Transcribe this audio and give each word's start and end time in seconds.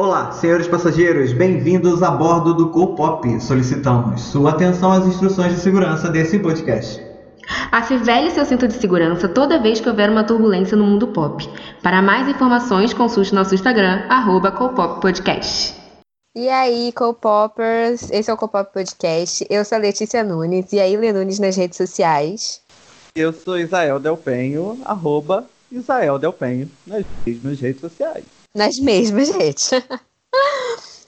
Olá, 0.00 0.30
senhores 0.30 0.68
passageiros, 0.68 1.32
bem-vindos 1.32 2.04
a 2.04 2.10
bordo 2.12 2.54
do 2.54 2.70
Copop. 2.70 3.40
Solicitamos 3.40 4.20
sua 4.20 4.50
atenção 4.50 4.92
às 4.92 5.04
instruções 5.04 5.52
de 5.52 5.58
segurança 5.58 6.08
desse 6.08 6.38
podcast. 6.38 7.02
Afivele 7.72 8.30
seu 8.30 8.44
cinto 8.44 8.68
de 8.68 8.74
segurança 8.74 9.28
toda 9.28 9.60
vez 9.60 9.80
que 9.80 9.88
houver 9.88 10.08
uma 10.08 10.22
turbulência 10.22 10.76
no 10.76 10.86
mundo 10.86 11.08
pop. 11.08 11.44
Para 11.82 12.00
mais 12.00 12.28
informações, 12.28 12.94
consulte 12.94 13.34
nosso 13.34 13.56
Instagram, 13.56 14.06
arroba 14.08 14.52
Podcast. 15.00 15.74
E 16.36 16.48
aí, 16.48 16.92
Co-Poppers, 16.92 18.08
esse 18.12 18.30
é 18.30 18.32
o 18.32 18.36
Co-Pop 18.36 18.72
Podcast. 18.72 19.44
Eu 19.50 19.64
sou 19.64 19.74
a 19.74 19.80
Letícia 19.80 20.22
Nunes, 20.22 20.72
e 20.72 20.78
aí, 20.78 20.96
Lê 20.96 21.12
Nunes 21.12 21.40
nas 21.40 21.56
redes 21.56 21.76
sociais. 21.76 22.60
Eu 23.16 23.32
sou 23.32 23.58
Isael 23.58 23.98
Delpenho, 23.98 24.78
arroba 24.84 25.44
Isael 25.72 26.20
Delpenho 26.20 26.70
nas 26.86 27.04
mesmas 27.26 27.58
redes 27.58 27.80
sociais. 27.80 28.37
Nas 28.54 28.78
mesmas 28.78 29.30
redes. 29.34 29.70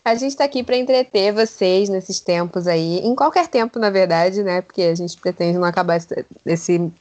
a 0.05 0.15
gente 0.15 0.31
está 0.31 0.45
aqui 0.45 0.63
para 0.63 0.77
entreter 0.77 1.33
vocês 1.33 1.89
nesses 1.89 2.21
tempos 2.21 2.67
aí, 2.67 2.99
em 2.99 3.15
qualquer 3.15 3.49
tempo, 3.49 3.79
na 3.79 3.91
verdade, 3.91 4.43
né? 4.43 4.61
Porque 4.61 4.83
a 4.83 4.95
gente 4.95 5.17
pretende 5.17 5.59
não 5.59 5.67
acabar 5.67 6.01
esse, 6.47 6.93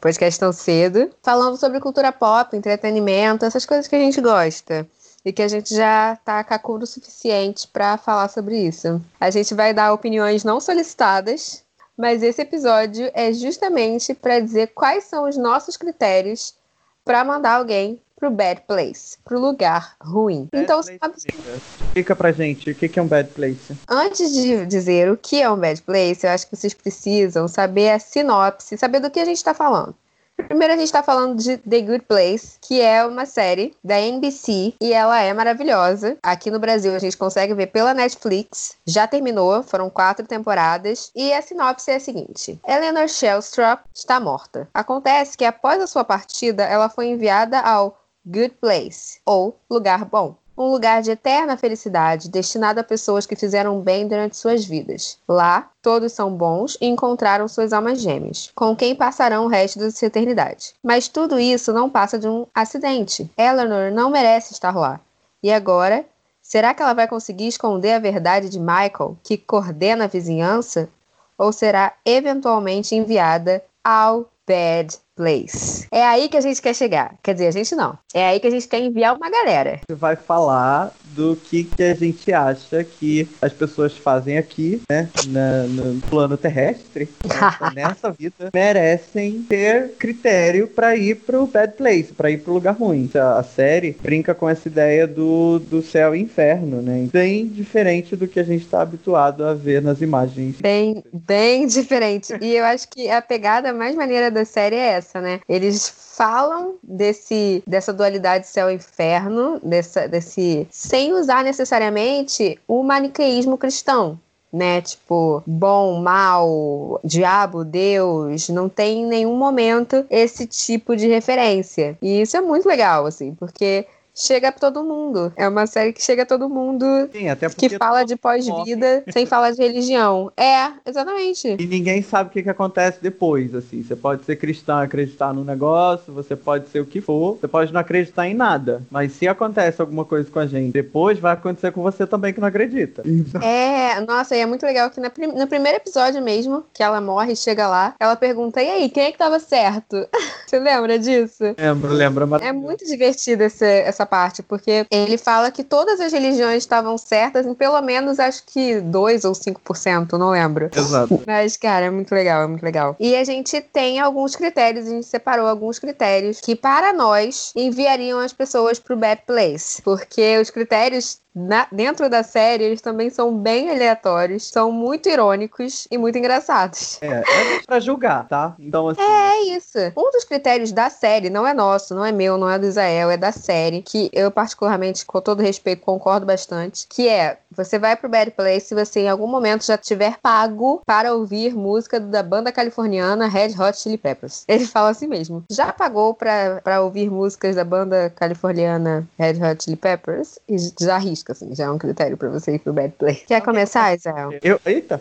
podcast 0.00 0.38
tão 0.38 0.52
cedo, 0.52 1.10
falando 1.22 1.56
sobre 1.56 1.80
cultura 1.80 2.12
pop, 2.12 2.54
entretenimento, 2.54 3.46
essas 3.46 3.64
coisas 3.64 3.88
que 3.88 3.96
a 3.96 3.98
gente 3.98 4.20
gosta 4.20 4.86
e 5.24 5.32
que 5.32 5.40
a 5.40 5.48
gente 5.48 5.74
já 5.74 6.16
tá 6.22 6.44
cacudo 6.44 6.84
o 6.84 6.86
suficiente 6.86 7.66
para 7.66 7.96
falar 7.96 8.28
sobre 8.28 8.58
isso. 8.58 9.00
A 9.18 9.30
gente 9.30 9.54
vai 9.54 9.72
dar 9.72 9.94
opiniões 9.94 10.44
não 10.44 10.60
solicitadas, 10.60 11.62
mas 11.96 12.22
esse 12.22 12.42
episódio 12.42 13.10
é 13.14 13.32
justamente 13.32 14.12
para 14.12 14.40
dizer 14.40 14.72
quais 14.74 15.04
são 15.04 15.26
os 15.26 15.38
nossos 15.38 15.78
critérios 15.78 16.54
para 17.02 17.24
mandar 17.24 17.54
alguém 17.54 17.98
pro 18.24 18.30
bad 18.30 18.62
place, 18.66 19.18
pro 19.22 19.38
lugar 19.38 19.96
ruim. 20.00 20.48
Bad 20.50 20.64
então, 20.64 20.82
sabe... 20.82 21.14
explica 21.16 22.16
pra 22.16 22.32
gente 22.32 22.70
o 22.70 22.74
que 22.74 22.98
é 22.98 23.02
um 23.02 23.06
bad 23.06 23.28
place. 23.30 23.76
Antes 23.86 24.32
de 24.32 24.64
dizer 24.64 25.10
o 25.10 25.16
que 25.16 25.42
é 25.42 25.50
um 25.50 25.58
bad 25.58 25.82
place, 25.82 26.26
eu 26.26 26.30
acho 26.30 26.48
que 26.48 26.56
vocês 26.56 26.72
precisam 26.72 27.46
saber 27.46 27.90
a 27.90 27.98
sinopse, 27.98 28.78
saber 28.78 29.00
do 29.00 29.10
que 29.10 29.20
a 29.20 29.26
gente 29.26 29.36
está 29.36 29.52
falando. 29.52 29.94
Primeiro 30.36 30.72
a 30.72 30.76
gente 30.76 30.86
está 30.86 31.02
falando 31.02 31.38
de 31.38 31.58
The 31.58 31.80
Good 31.82 32.06
Place, 32.06 32.58
que 32.60 32.80
é 32.80 33.04
uma 33.04 33.24
série 33.24 33.76
da 33.84 34.00
NBC 34.00 34.74
e 34.80 34.92
ela 34.92 35.20
é 35.20 35.32
maravilhosa. 35.32 36.16
Aqui 36.22 36.50
no 36.50 36.58
Brasil 36.58 36.92
a 36.94 36.98
gente 36.98 37.16
consegue 37.16 37.54
ver 37.54 37.68
pela 37.68 37.94
Netflix. 37.94 38.76
Já 38.84 39.06
terminou, 39.06 39.62
foram 39.62 39.88
quatro 39.88 40.26
temporadas. 40.26 41.12
E 41.14 41.32
a 41.32 41.40
sinopse 41.40 41.90
é 41.90 41.96
a 41.96 42.00
seguinte: 42.00 42.58
Eleanor 42.66 43.08
Shellstrop 43.08 43.82
está 43.94 44.18
morta. 44.18 44.68
Acontece 44.74 45.36
que 45.38 45.44
após 45.44 45.80
a 45.80 45.86
sua 45.86 46.02
partida, 46.04 46.64
ela 46.64 46.88
foi 46.88 47.06
enviada 47.06 47.60
ao 47.60 47.96
Good 48.26 48.56
Place, 48.60 49.20
ou 49.24 49.58
Lugar 49.70 50.04
Bom 50.04 50.36
um 50.56 50.70
lugar 50.70 51.02
de 51.02 51.10
eterna 51.10 51.56
felicidade 51.56 52.30
destinado 52.30 52.80
a 52.80 52.84
pessoas 52.84 53.26
que 53.26 53.34
fizeram 53.34 53.80
bem 53.80 54.06
durante 54.06 54.36
suas 54.36 54.64
vidas. 54.64 55.18
Lá, 55.28 55.70
todos 55.82 56.12
são 56.12 56.32
bons 56.32 56.78
e 56.80 56.86
encontraram 56.86 57.48
suas 57.48 57.72
almas 57.72 58.00
gêmeas, 58.00 58.50
com 58.54 58.74
quem 58.76 58.94
passarão 58.94 59.46
o 59.46 59.48
resto 59.48 59.78
da 59.78 59.90
sua 59.90 60.06
eternidade. 60.06 60.74
Mas 60.82 61.08
tudo 61.08 61.38
isso 61.38 61.72
não 61.72 61.90
passa 61.90 62.18
de 62.18 62.28
um 62.28 62.46
acidente. 62.54 63.30
Eleanor 63.36 63.90
não 63.90 64.10
merece 64.10 64.52
estar 64.52 64.76
lá. 64.76 65.00
E 65.42 65.52
agora, 65.52 66.04
será 66.40 66.72
que 66.72 66.82
ela 66.82 66.94
vai 66.94 67.08
conseguir 67.08 67.48
esconder 67.48 67.92
a 67.92 67.98
verdade 67.98 68.48
de 68.48 68.60
Michael, 68.60 69.18
que 69.22 69.36
coordena 69.36 70.04
a 70.04 70.08
vizinhança? 70.08 70.88
Ou 71.36 71.52
será 71.52 71.94
eventualmente 72.04 72.94
enviada 72.94 73.62
ao 73.82 74.30
Bad 74.46 74.96
Place. 75.16 75.86
É 75.92 76.04
aí 76.04 76.28
que 76.28 76.36
a 76.36 76.40
gente 76.40 76.60
quer 76.60 76.74
chegar. 76.74 77.14
Quer 77.22 77.34
dizer, 77.34 77.46
a 77.46 77.52
gente 77.52 77.72
não. 77.76 77.96
É 78.12 78.26
aí 78.26 78.40
que 78.40 78.48
a 78.48 78.50
gente 78.50 78.66
quer 78.66 78.80
enviar 78.80 79.16
uma 79.16 79.30
galera. 79.30 79.80
Você 79.88 79.94
vai 79.94 80.16
falar 80.16 80.92
do 81.14 81.36
que, 81.36 81.62
que 81.62 81.82
a 81.84 81.94
gente 81.94 82.32
acha 82.32 82.82
que 82.82 83.28
as 83.40 83.52
pessoas 83.52 83.96
fazem 83.96 84.36
aqui, 84.36 84.82
né? 84.90 85.08
Na, 85.28 85.62
no 85.68 86.00
plano 86.02 86.36
terrestre, 86.36 87.08
né, 87.24 87.70
nessa 87.86 88.10
vida, 88.10 88.50
merecem 88.52 89.42
ter 89.48 89.92
critério 89.92 90.66
para 90.66 90.96
ir 90.96 91.14
pro 91.16 91.46
bad 91.46 91.74
place, 91.74 92.12
para 92.12 92.30
ir 92.32 92.38
pro 92.38 92.54
lugar 92.54 92.74
ruim. 92.74 93.08
A, 93.14 93.38
a, 93.38 93.42
série 93.44 93.96
brinca 94.02 94.34
com 94.34 94.48
essa 94.48 94.66
ideia 94.66 95.06
do, 95.06 95.60
do 95.60 95.80
céu 95.80 96.16
e 96.16 96.20
inferno, 96.20 96.82
né? 96.82 97.08
Bem 97.12 97.46
diferente 97.46 98.16
do 98.16 98.26
que 98.26 98.40
a 98.40 98.44
gente 98.44 98.64
está 98.64 98.82
habituado 98.82 99.44
a 99.44 99.54
ver 99.54 99.80
nas 99.80 100.00
imagens. 100.00 100.56
Bem, 100.60 101.04
bem 101.12 101.68
diferente. 101.68 102.34
E 102.40 102.56
eu 102.56 102.64
acho 102.64 102.88
que 102.88 103.08
a 103.08 103.22
pegada 103.22 103.72
mais 103.72 103.94
maneira 103.94 104.28
da 104.28 104.44
série 104.44 104.74
é 104.74 104.88
essa 104.94 105.03
essa, 105.04 105.20
né? 105.20 105.40
Eles 105.48 105.88
falam 106.16 106.76
desse 106.82 107.62
dessa 107.66 107.92
dualidade 107.92 108.46
céu 108.46 108.70
e 108.70 108.74
inferno, 108.74 109.60
dessa, 109.62 110.08
desse 110.08 110.66
sem 110.70 111.12
usar 111.12 111.44
necessariamente 111.44 112.58
o 112.66 112.82
maniqueísmo 112.82 113.58
cristão, 113.58 114.18
né? 114.52 114.80
Tipo, 114.80 115.42
bom, 115.46 116.00
mal, 116.00 117.00
diabo, 117.04 117.64
Deus, 117.64 118.48
não 118.48 118.68
tem 118.68 119.02
em 119.02 119.06
nenhum 119.06 119.36
momento 119.36 120.04
esse 120.08 120.46
tipo 120.46 120.96
de 120.96 121.08
referência. 121.08 121.98
E 122.00 122.22
isso 122.22 122.36
é 122.36 122.40
muito 122.40 122.66
legal, 122.66 123.06
assim, 123.06 123.34
porque 123.34 123.86
chega 124.14 124.48
a 124.48 124.52
todo 124.52 124.84
mundo. 124.84 125.32
É 125.36 125.48
uma 125.48 125.66
série 125.66 125.92
que 125.92 126.02
chega 126.02 126.22
a 126.22 126.26
todo 126.26 126.48
mundo. 126.48 126.84
Sim, 127.12 127.28
até 127.28 127.48
porque 127.48 127.68
que 127.68 127.76
fala 127.76 128.04
de 128.04 128.16
pós-vida 128.16 129.02
sem 129.12 129.26
falar 129.26 129.50
de 129.50 129.62
religião. 129.62 130.32
É, 130.36 130.72
exatamente. 130.86 131.56
E 131.58 131.66
ninguém 131.66 132.02
sabe 132.02 132.30
o 132.30 132.32
que, 132.32 132.42
que 132.42 132.50
acontece 132.50 132.98
depois, 133.02 133.54
assim. 133.54 133.82
Você 133.82 133.96
pode 133.96 134.24
ser 134.24 134.36
cristão 134.36 134.78
acreditar 134.78 135.32
no 135.32 135.44
negócio, 135.44 136.12
você 136.12 136.36
pode 136.36 136.68
ser 136.68 136.80
o 136.80 136.86
que 136.86 137.00
for, 137.00 137.38
você 137.40 137.48
pode 137.48 137.72
não 137.72 137.80
acreditar 137.80 138.28
em 138.28 138.34
nada. 138.34 138.82
Mas 138.90 139.12
se 139.12 139.26
acontece 139.26 139.80
alguma 139.80 140.04
coisa 140.04 140.30
com 140.30 140.38
a 140.38 140.46
gente 140.46 140.72
depois, 140.72 141.18
vai 141.18 141.32
acontecer 141.32 141.72
com 141.72 141.82
você 141.82 142.06
também 142.06 142.32
que 142.32 142.40
não 142.40 142.48
acredita. 142.48 143.02
É, 143.42 144.00
nossa, 144.00 144.36
e 144.36 144.40
é 144.40 144.46
muito 144.46 144.64
legal 144.64 144.90
que 144.90 145.00
na 145.00 145.10
prim 145.10 145.26
no 145.26 145.46
primeiro 145.46 145.78
episódio 145.78 146.22
mesmo, 146.22 146.64
que 146.72 146.82
ela 146.82 147.00
morre 147.00 147.32
e 147.32 147.36
chega 147.36 147.66
lá, 147.66 147.94
ela 147.98 148.14
pergunta: 148.14 148.62
e 148.62 148.70
aí, 148.70 148.88
quem 148.88 149.04
é 149.04 149.12
que 149.12 149.18
tava 149.18 149.38
certo? 149.40 150.06
você 150.46 150.58
lembra 150.58 150.98
disso? 150.98 151.42
Lembro, 151.58 151.92
lembro. 151.92 152.36
É 152.36 152.52
muito 152.52 152.84
divertido 152.84 153.42
esse, 153.42 153.64
essa 153.64 154.03
essa 154.04 154.06
parte, 154.06 154.42
porque 154.42 154.86
ele 154.90 155.16
fala 155.16 155.50
que 155.50 155.64
todas 155.64 155.98
as 155.98 156.12
religiões 156.12 156.58
estavam 156.58 156.96
certas 156.96 157.46
em 157.46 157.54
pelo 157.54 157.80
menos 157.80 158.20
acho 158.20 158.42
que 158.46 158.80
2 158.80 159.24
ou 159.24 159.32
5%, 159.32 160.12
não 160.12 160.30
lembro. 160.30 160.70
Exato. 160.74 161.22
Mas, 161.26 161.56
cara, 161.56 161.86
é 161.86 161.90
muito 161.90 162.14
legal, 162.14 162.42
é 162.42 162.46
muito 162.46 162.62
legal. 162.62 162.94
E 163.00 163.16
a 163.16 163.24
gente 163.24 163.60
tem 163.60 163.98
alguns 163.98 164.36
critérios, 164.36 164.86
a 164.86 164.90
gente 164.90 165.06
separou 165.06 165.46
alguns 165.46 165.78
critérios 165.78 166.40
que, 166.40 166.54
para 166.54 166.92
nós, 166.92 167.52
enviariam 167.56 168.20
as 168.20 168.32
pessoas 168.32 168.78
pro 168.78 168.96
Bad 168.96 169.22
Place. 169.26 169.80
Porque 169.82 170.38
os 170.38 170.50
critérios 170.50 171.18
na, 171.34 171.66
dentro 171.72 172.08
da 172.08 172.22
série, 172.22 172.64
eles 172.64 172.80
também 172.80 173.10
são 173.10 173.36
bem 173.36 173.70
aleatórios, 173.70 174.48
são 174.48 174.70
muito 174.70 175.08
irônicos 175.08 175.88
e 175.90 175.98
muito 175.98 176.16
engraçados. 176.16 177.02
É, 177.02 177.06
é 177.06 177.62
pra 177.66 177.80
julgar, 177.80 178.28
tá? 178.28 178.54
Então, 178.58 178.88
assim. 178.88 179.02
É 179.02 179.56
isso. 179.56 179.78
Um 179.96 180.10
dos 180.10 180.24
critérios 180.24 180.70
da 180.70 180.88
série, 180.88 181.28
não 181.30 181.46
é 181.46 181.52
nosso, 181.52 181.94
não 181.94 182.04
é 182.04 182.12
meu, 182.12 182.38
não 182.38 182.48
é 182.48 182.58
do 182.58 182.66
Israel, 182.66 183.10
é 183.10 183.16
da 183.16 183.32
série, 183.32 183.82
que 183.82 184.08
eu, 184.12 184.30
particularmente, 184.30 185.04
com 185.04 185.20
todo 185.20 185.42
respeito, 185.42 185.82
concordo 185.82 186.24
bastante, 186.24 186.86
que 186.88 187.08
é 187.08 187.38
você 187.56 187.78
vai 187.78 187.96
pro 187.96 188.08
Bad 188.08 188.32
Place 188.32 188.66
se 188.66 188.74
você 188.74 189.00
em 189.00 189.08
algum 189.08 189.26
momento 189.26 189.64
já 189.64 189.78
tiver 189.78 190.18
pago 190.20 190.82
para 190.84 191.14
ouvir 191.14 191.54
música 191.54 192.00
da 192.00 192.22
banda 192.22 192.50
californiana 192.50 193.28
Red 193.28 193.54
Hot 193.58 193.78
Chili 193.78 193.96
Peppers. 193.96 194.44
Ele 194.48 194.66
fala 194.66 194.90
assim 194.90 195.06
mesmo. 195.06 195.44
Já 195.50 195.72
pagou 195.72 196.14
para 196.14 196.80
ouvir 196.82 197.10
músicas 197.10 197.54
da 197.54 197.64
banda 197.64 198.10
californiana 198.10 199.08
Red 199.18 199.34
Hot 199.42 199.64
Chili 199.64 199.76
Peppers? 199.76 200.38
E 200.48 200.56
já 200.80 200.98
arrisca, 201.24 201.32
assim, 201.32 201.54
já 201.54 201.64
é 201.64 201.70
um 201.70 201.78
critério 201.78 202.16
para 202.16 202.28
você 202.28 202.54
ir 202.54 202.58
pro 202.58 202.72
Bad 202.72 202.94
Place. 202.98 203.24
Quer 203.26 203.40
começar, 203.40 203.94
Israel? 203.94 204.30
Eu, 204.42 204.60
eita! 204.66 205.00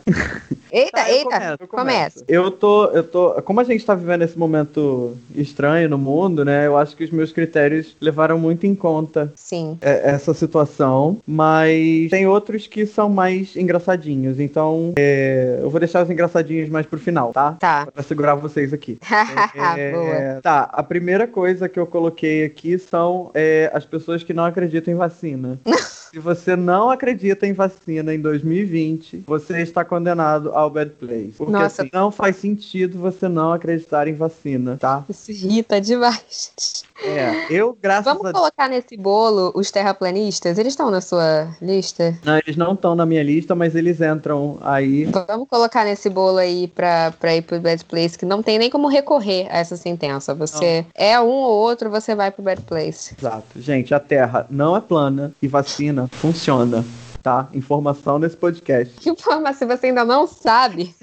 Eita, 0.71 0.91
tá, 0.91 1.11
eita! 1.11 1.29
Começo, 1.29 1.57
eu 1.59 1.67
começa. 1.67 2.25
Eu 2.27 2.51
tô, 2.51 2.85
eu 2.87 3.03
tô. 3.03 3.41
Como 3.43 3.59
a 3.59 3.63
gente 3.63 3.85
tá 3.85 3.93
vivendo 3.93 4.23
esse 4.23 4.37
momento 4.37 5.15
estranho 5.35 5.89
no 5.89 5.97
mundo, 5.97 6.43
né? 6.43 6.65
Eu 6.65 6.77
acho 6.77 6.95
que 6.95 7.03
os 7.03 7.11
meus 7.11 7.31
critérios 7.31 7.95
levaram 8.01 8.39
muito 8.39 8.65
em 8.65 8.73
conta 8.73 9.31
Sim. 9.35 9.77
essa 9.81 10.33
situação. 10.33 11.19
Mas 11.27 12.09
tem 12.09 12.25
outro 12.25 12.53
outros 12.53 12.67
que 12.67 12.85
são 12.85 13.09
mais 13.09 13.55
engraçadinhos. 13.55 14.39
Então, 14.39 14.93
é, 14.97 15.59
eu 15.61 15.69
vou 15.69 15.79
deixar 15.79 16.03
os 16.03 16.09
engraçadinhos 16.09 16.69
mais 16.69 16.85
pro 16.85 16.99
final, 16.99 17.31
tá? 17.31 17.53
Tá. 17.53 17.87
Pra 17.87 18.03
segurar 18.03 18.35
vocês 18.35 18.73
aqui. 18.73 18.99
é, 19.77 20.39
tá, 20.41 20.69
a 20.71 20.83
primeira 20.83 21.25
coisa 21.27 21.67
que 21.67 21.79
eu 21.79 21.87
coloquei 21.87 22.45
aqui 22.45 22.77
são 22.77 23.31
é, 23.33 23.71
as 23.73 23.85
pessoas 23.85 24.23
que 24.23 24.33
não 24.33 24.45
acreditam 24.45 24.93
em 24.93 24.97
vacina. 24.97 25.59
Se 26.13 26.19
você 26.19 26.55
não 26.55 26.91
acredita 26.91 27.47
em 27.47 27.53
vacina 27.53 28.13
em 28.13 28.21
2020, 28.21 29.23
você 29.25 29.63
está 29.63 29.83
condenado 29.83 30.51
ao 30.53 30.69
bad 30.69 30.91
place. 30.91 31.33
Porque 31.35 31.51
Nossa. 31.51 31.81
assim, 31.81 31.89
não 31.91 32.11
faz 32.11 32.35
sentido 32.35 32.99
você 32.99 33.27
não 33.27 33.51
acreditar 33.51 34.07
em 34.07 34.13
vacina, 34.13 34.77
tá? 34.79 35.03
Isso 35.09 35.31
irrita 35.31 35.81
demais. 35.81 36.83
É, 37.03 37.47
eu, 37.49 37.75
graças 37.81 38.05
Vamos 38.05 38.27
a... 38.27 38.31
colocar 38.31 38.69
nesse 38.69 38.95
bolo 38.95 39.51
os 39.55 39.71
terraplanistas? 39.71 40.59
Eles 40.59 40.73
estão 40.73 40.91
na 40.91 41.01
sua 41.01 41.49
lista? 41.59 42.15
Não, 42.23 42.37
eles 42.37 42.55
não 42.55 42.73
estão 42.73 42.93
na 42.93 43.07
minha 43.07 43.23
lista, 43.23 43.55
mas 43.55 43.75
eles 43.75 43.99
entram 43.99 44.59
aí. 44.61 45.05
Vamos 45.05 45.47
colocar 45.49 45.83
nesse 45.83 46.11
bolo 46.11 46.37
aí 46.37 46.67
pra, 46.67 47.11
pra 47.19 47.35
ir 47.35 47.41
pro 47.41 47.59
Bad 47.59 47.83
Place, 47.85 48.19
que 48.19 48.25
não 48.25 48.43
tem 48.43 48.59
nem 48.59 48.69
como 48.69 48.87
recorrer 48.87 49.47
a 49.49 49.57
essa 49.57 49.75
sentença. 49.75 50.35
Você 50.35 50.81
não. 50.81 50.87
é 50.93 51.19
um 51.19 51.25
ou 51.25 51.53
outro, 51.53 51.89
você 51.89 52.13
vai 52.13 52.29
pro 52.29 52.43
Bad 52.43 52.61
Place. 52.61 53.15
Exato. 53.19 53.59
Gente, 53.59 53.95
a 53.95 53.99
Terra 53.99 54.45
não 54.47 54.77
é 54.77 54.79
plana 54.79 55.33
e 55.41 55.47
vacina 55.47 56.02
funciona, 56.09 56.89
tá? 57.23 57.47
Informação 57.53 58.19
nesse 58.19 58.35
podcast. 58.35 58.93
Que 58.99 59.09
informação 59.09 59.67
você 59.67 59.87
ainda 59.87 60.03
não 60.03 60.27
sabe 60.27 60.93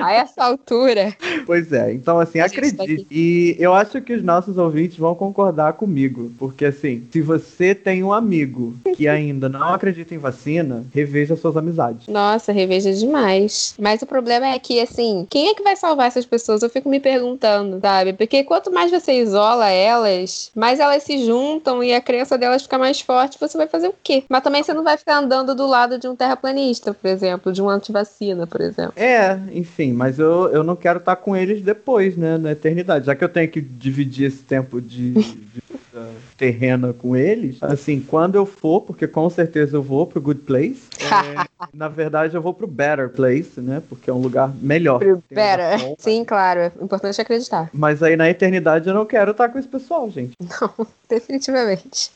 a 0.00 0.12
essa 0.12 0.44
altura? 0.44 1.14
Pois 1.44 1.72
é, 1.72 1.92
então 1.92 2.18
assim, 2.18 2.40
A 2.40 2.44
tá 2.48 2.52
acredite. 2.52 2.82
aqui. 2.82 3.06
e 3.10 3.56
eu 3.58 3.74
acho 3.74 4.00
que 4.00 4.14
os 4.14 4.22
nossos 4.22 4.56
ouvintes 4.56 4.96
vão 4.98 5.14
concordar 5.14 5.74
comigo, 5.74 6.32
porque 6.38 6.64
assim, 6.64 7.06
se 7.12 7.20
você 7.20 7.74
tem 7.74 8.02
um 8.02 8.12
amigo 8.12 8.74
que 8.96 9.06
ainda 9.08 9.48
não 9.48 9.74
acredita 9.74 10.14
em 10.14 10.18
vacina, 10.18 10.84
reveja 10.92 11.36
suas 11.36 11.56
amizades. 11.56 12.06
Nossa, 12.08 12.52
reveja 12.52 12.92
demais. 12.92 13.74
Mas 13.78 14.02
o 14.02 14.06
problema 14.06 14.46
é 14.46 14.58
que, 14.58 14.80
assim, 14.80 15.26
quem 15.28 15.48
é 15.48 15.54
que 15.54 15.62
vai 15.62 15.76
salvar 15.76 16.06
essas 16.06 16.24
pessoas? 16.24 16.62
Eu 16.62 16.70
fico 16.70 16.88
me 16.88 17.00
perguntando, 17.00 17.80
sabe? 17.80 18.12
Porque 18.12 18.44
quanto 18.44 18.72
mais 18.72 18.90
você 18.90 19.12
isola 19.20 19.70
elas, 19.70 20.50
mais 20.54 20.80
elas 20.80 21.02
se 21.02 21.24
juntam 21.24 21.82
e 21.82 21.92
a 21.92 22.00
crença 22.00 22.38
delas 22.38 22.62
fica 22.62 22.78
mais 22.78 23.00
forte. 23.00 23.38
Você 23.38 23.58
vai 23.58 23.66
fazer 23.66 23.88
o 23.88 23.94
quê? 24.02 24.24
Mas 24.28 24.42
também 24.42 24.62
você 24.62 24.72
não 24.72 24.84
vai 24.84 24.96
ficar 24.96 25.18
andando 25.18 25.54
do 25.54 25.65
lado 25.66 25.98
de 25.98 26.08
um 26.08 26.16
terraplanista, 26.16 26.92
por 26.92 27.08
exemplo, 27.08 27.52
de 27.52 27.62
um 27.62 27.68
antivacina, 27.68 28.46
por 28.46 28.60
exemplo. 28.60 28.92
É, 28.96 29.38
enfim, 29.52 29.92
mas 29.92 30.18
eu, 30.18 30.48
eu 30.48 30.62
não 30.62 30.76
quero 30.76 30.98
estar 30.98 31.16
com 31.16 31.36
eles 31.36 31.62
depois, 31.62 32.16
né, 32.16 32.38
na 32.38 32.52
eternidade. 32.52 33.06
Já 33.06 33.14
que 33.14 33.24
eu 33.24 33.28
tenho 33.28 33.48
que 33.48 33.60
dividir 33.60 34.26
esse 34.26 34.42
tempo 34.42 34.80
de 34.80 35.12
vida 35.12 36.10
terrena 36.36 36.92
com 36.92 37.16
eles, 37.16 37.56
assim, 37.62 38.00
quando 38.00 38.34
eu 38.34 38.44
for, 38.44 38.82
porque 38.82 39.06
com 39.06 39.28
certeza 39.30 39.76
eu 39.76 39.82
vou 39.82 40.06
pro 40.06 40.20
Good 40.20 40.40
Place, 40.40 40.82
é, 41.00 41.66
na 41.72 41.88
verdade 41.88 42.34
eu 42.34 42.42
vou 42.42 42.52
pro 42.52 42.66
Better 42.66 43.08
Place, 43.08 43.60
né, 43.60 43.82
porque 43.88 44.10
é 44.10 44.12
um 44.12 44.20
lugar 44.20 44.52
melhor. 44.60 45.00
Pera. 45.28 45.78
bom. 45.78 45.94
Sim, 45.98 46.24
claro. 46.24 46.60
É 46.60 46.72
importante 46.80 47.20
acreditar. 47.20 47.70
Mas 47.72 48.02
aí 48.02 48.16
na 48.16 48.28
eternidade 48.28 48.88
eu 48.88 48.94
não 48.94 49.06
quero 49.06 49.30
estar 49.30 49.48
com 49.48 49.58
esse 49.58 49.68
pessoal, 49.68 50.10
gente. 50.10 50.32
Definitivamente. 51.08 52.10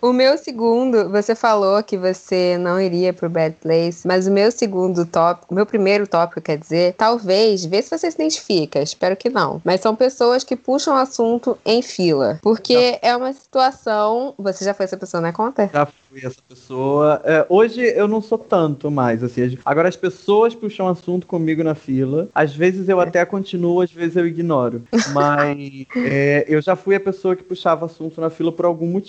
O 0.00 0.12
meu 0.12 0.36
segundo, 0.38 1.08
você 1.10 1.34
falou 1.34 1.82
que 1.82 1.96
você 1.96 2.56
não 2.58 2.80
iria 2.80 3.12
pro 3.12 3.28
Bad 3.28 3.56
Place, 3.60 4.06
mas 4.06 4.26
o 4.26 4.30
meu 4.30 4.50
segundo 4.50 5.04
tópico, 5.06 5.52
o 5.52 5.54
meu 5.54 5.66
primeiro 5.66 6.06
tópico, 6.06 6.40
quer 6.40 6.56
dizer, 6.58 6.94
talvez, 6.94 7.64
vê 7.64 7.82
se 7.82 7.90
você 7.90 8.10
se 8.10 8.16
identifica, 8.16 8.80
espero 8.80 9.16
que 9.16 9.28
não. 9.28 9.60
Mas 9.64 9.80
são 9.80 9.94
pessoas 9.94 10.44
que 10.44 10.56
puxam 10.56 10.96
assunto 10.96 11.56
em 11.64 11.82
fila. 11.82 12.38
Porque 12.42 12.98
é 13.02 13.16
uma 13.16 13.32
situação. 13.32 14.34
Você 14.38 14.64
já 14.64 14.74
foi 14.74 14.84
essa 14.84 14.96
pessoa, 14.96 15.20
né? 15.20 15.32
Conta? 15.32 15.70
Já 15.72 15.86
fui 15.86 16.20
essa 16.24 16.40
pessoa. 16.48 17.20
É, 17.24 17.46
hoje 17.48 17.80
eu 17.80 18.06
não 18.08 18.20
sou 18.20 18.38
tanto 18.38 18.90
mais, 18.90 19.22
assim. 19.22 19.42
as- 19.44 19.54
Agora 19.64 19.88
as 19.88 19.96
pessoas 19.96 20.54
puxam 20.54 20.88
assunto 20.88 21.26
comigo 21.26 21.62
na 21.62 21.74
fila. 21.74 22.28
Às 22.34 22.54
vezes 22.54 22.88
eu 22.88 23.00
até 23.00 23.24
continuo, 23.24 23.80
às 23.80 23.92
vezes 23.92 24.16
eu 24.16 24.26
ignoro. 24.26 24.82
Mas 25.12 25.86
é, 25.96 26.44
eu 26.48 26.60
já 26.60 26.74
fui 26.76 26.94
a 26.94 27.00
pessoa 27.00 27.36
que 27.36 27.42
puxava 27.42 27.86
assunto 27.86 28.20
na 28.20 28.30
fila 28.30 28.50
por 28.52 28.64
algum 28.64 28.86
motivo 28.86 29.01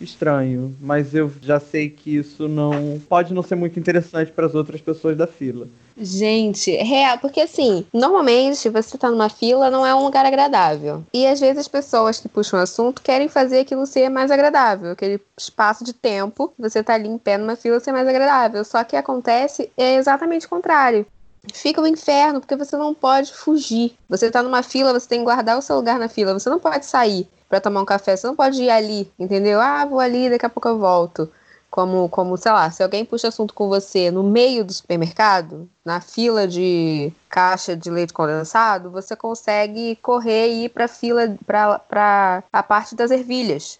estranho. 0.00 0.74
Mas 0.80 1.14
eu 1.14 1.30
já 1.42 1.60
sei 1.60 1.88
que 1.88 2.16
isso 2.16 2.48
não 2.48 3.00
pode 3.08 3.32
não 3.32 3.42
ser 3.42 3.54
muito 3.54 3.78
interessante 3.78 4.32
para 4.32 4.46
as 4.46 4.54
outras 4.54 4.80
pessoas 4.80 5.16
da 5.16 5.26
fila. 5.26 5.68
Gente, 5.98 6.70
real, 6.76 7.18
porque 7.18 7.40
assim, 7.40 7.86
normalmente 7.90 8.68
você 8.68 8.98
tá 8.98 9.10
numa 9.10 9.30
fila 9.30 9.70
não 9.70 9.86
é 9.86 9.94
um 9.94 10.04
lugar 10.04 10.26
agradável. 10.26 11.02
E 11.12 11.26
às 11.26 11.40
vezes 11.40 11.56
as 11.56 11.68
pessoas 11.68 12.20
que 12.20 12.28
puxam 12.28 12.60
o 12.60 12.62
assunto 12.62 13.00
querem 13.00 13.28
fazer 13.28 13.60
aquilo 13.60 13.86
ser 13.86 14.10
mais 14.10 14.30
agradável, 14.30 14.90
aquele 14.90 15.18
espaço 15.38 15.82
de 15.82 15.94
tempo, 15.94 16.52
você 16.58 16.82
tá 16.82 16.94
ali 16.94 17.08
em 17.08 17.16
pé 17.16 17.38
numa 17.38 17.56
fila 17.56 17.80
ser 17.80 17.92
mais 17.92 18.06
agradável. 18.06 18.62
Só 18.62 18.84
que 18.84 18.94
acontece 18.94 19.70
é 19.74 19.94
exatamente 19.94 20.44
o 20.44 20.50
contrário. 20.50 21.06
Fica 21.54 21.80
um 21.80 21.86
inferno, 21.86 22.40
porque 22.40 22.56
você 22.56 22.76
não 22.76 22.92
pode 22.92 23.32
fugir. 23.32 23.94
Você 24.08 24.30
tá 24.30 24.42
numa 24.42 24.62
fila, 24.62 24.92
você 24.92 25.08
tem 25.08 25.20
que 25.20 25.24
guardar 25.24 25.56
o 25.56 25.62
seu 25.62 25.76
lugar 25.76 25.98
na 25.98 26.08
fila, 26.08 26.34
você 26.34 26.50
não 26.50 26.58
pode 26.58 26.84
sair 26.84 27.26
pra 27.48 27.60
tomar 27.60 27.82
um 27.82 27.84
café, 27.84 28.16
você 28.16 28.26
não 28.26 28.36
pode 28.36 28.62
ir 28.62 28.70
ali, 28.70 29.10
entendeu? 29.18 29.60
Ah, 29.60 29.84
vou 29.84 30.00
ali, 30.00 30.30
daqui 30.30 30.46
a 30.46 30.50
pouco 30.50 30.68
eu 30.68 30.78
volto. 30.78 31.30
Como, 31.68 32.08
como, 32.08 32.36
sei 32.38 32.52
lá, 32.52 32.70
se 32.70 32.82
alguém 32.82 33.04
puxa 33.04 33.28
assunto 33.28 33.52
com 33.52 33.68
você 33.68 34.10
no 34.10 34.22
meio 34.22 34.64
do 34.64 34.72
supermercado, 34.72 35.68
na 35.84 36.00
fila 36.00 36.46
de 36.48 37.12
caixa 37.28 37.76
de 37.76 37.90
leite 37.90 38.12
condensado, 38.12 38.90
você 38.90 39.14
consegue 39.14 39.96
correr 39.96 40.48
e 40.48 40.64
ir 40.64 40.68
pra 40.70 40.88
fila, 40.88 41.36
pra 41.44 42.42
a 42.52 42.62
parte 42.62 42.94
das 42.94 43.10
ervilhas, 43.10 43.78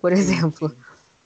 por 0.00 0.12
exemplo. 0.12 0.70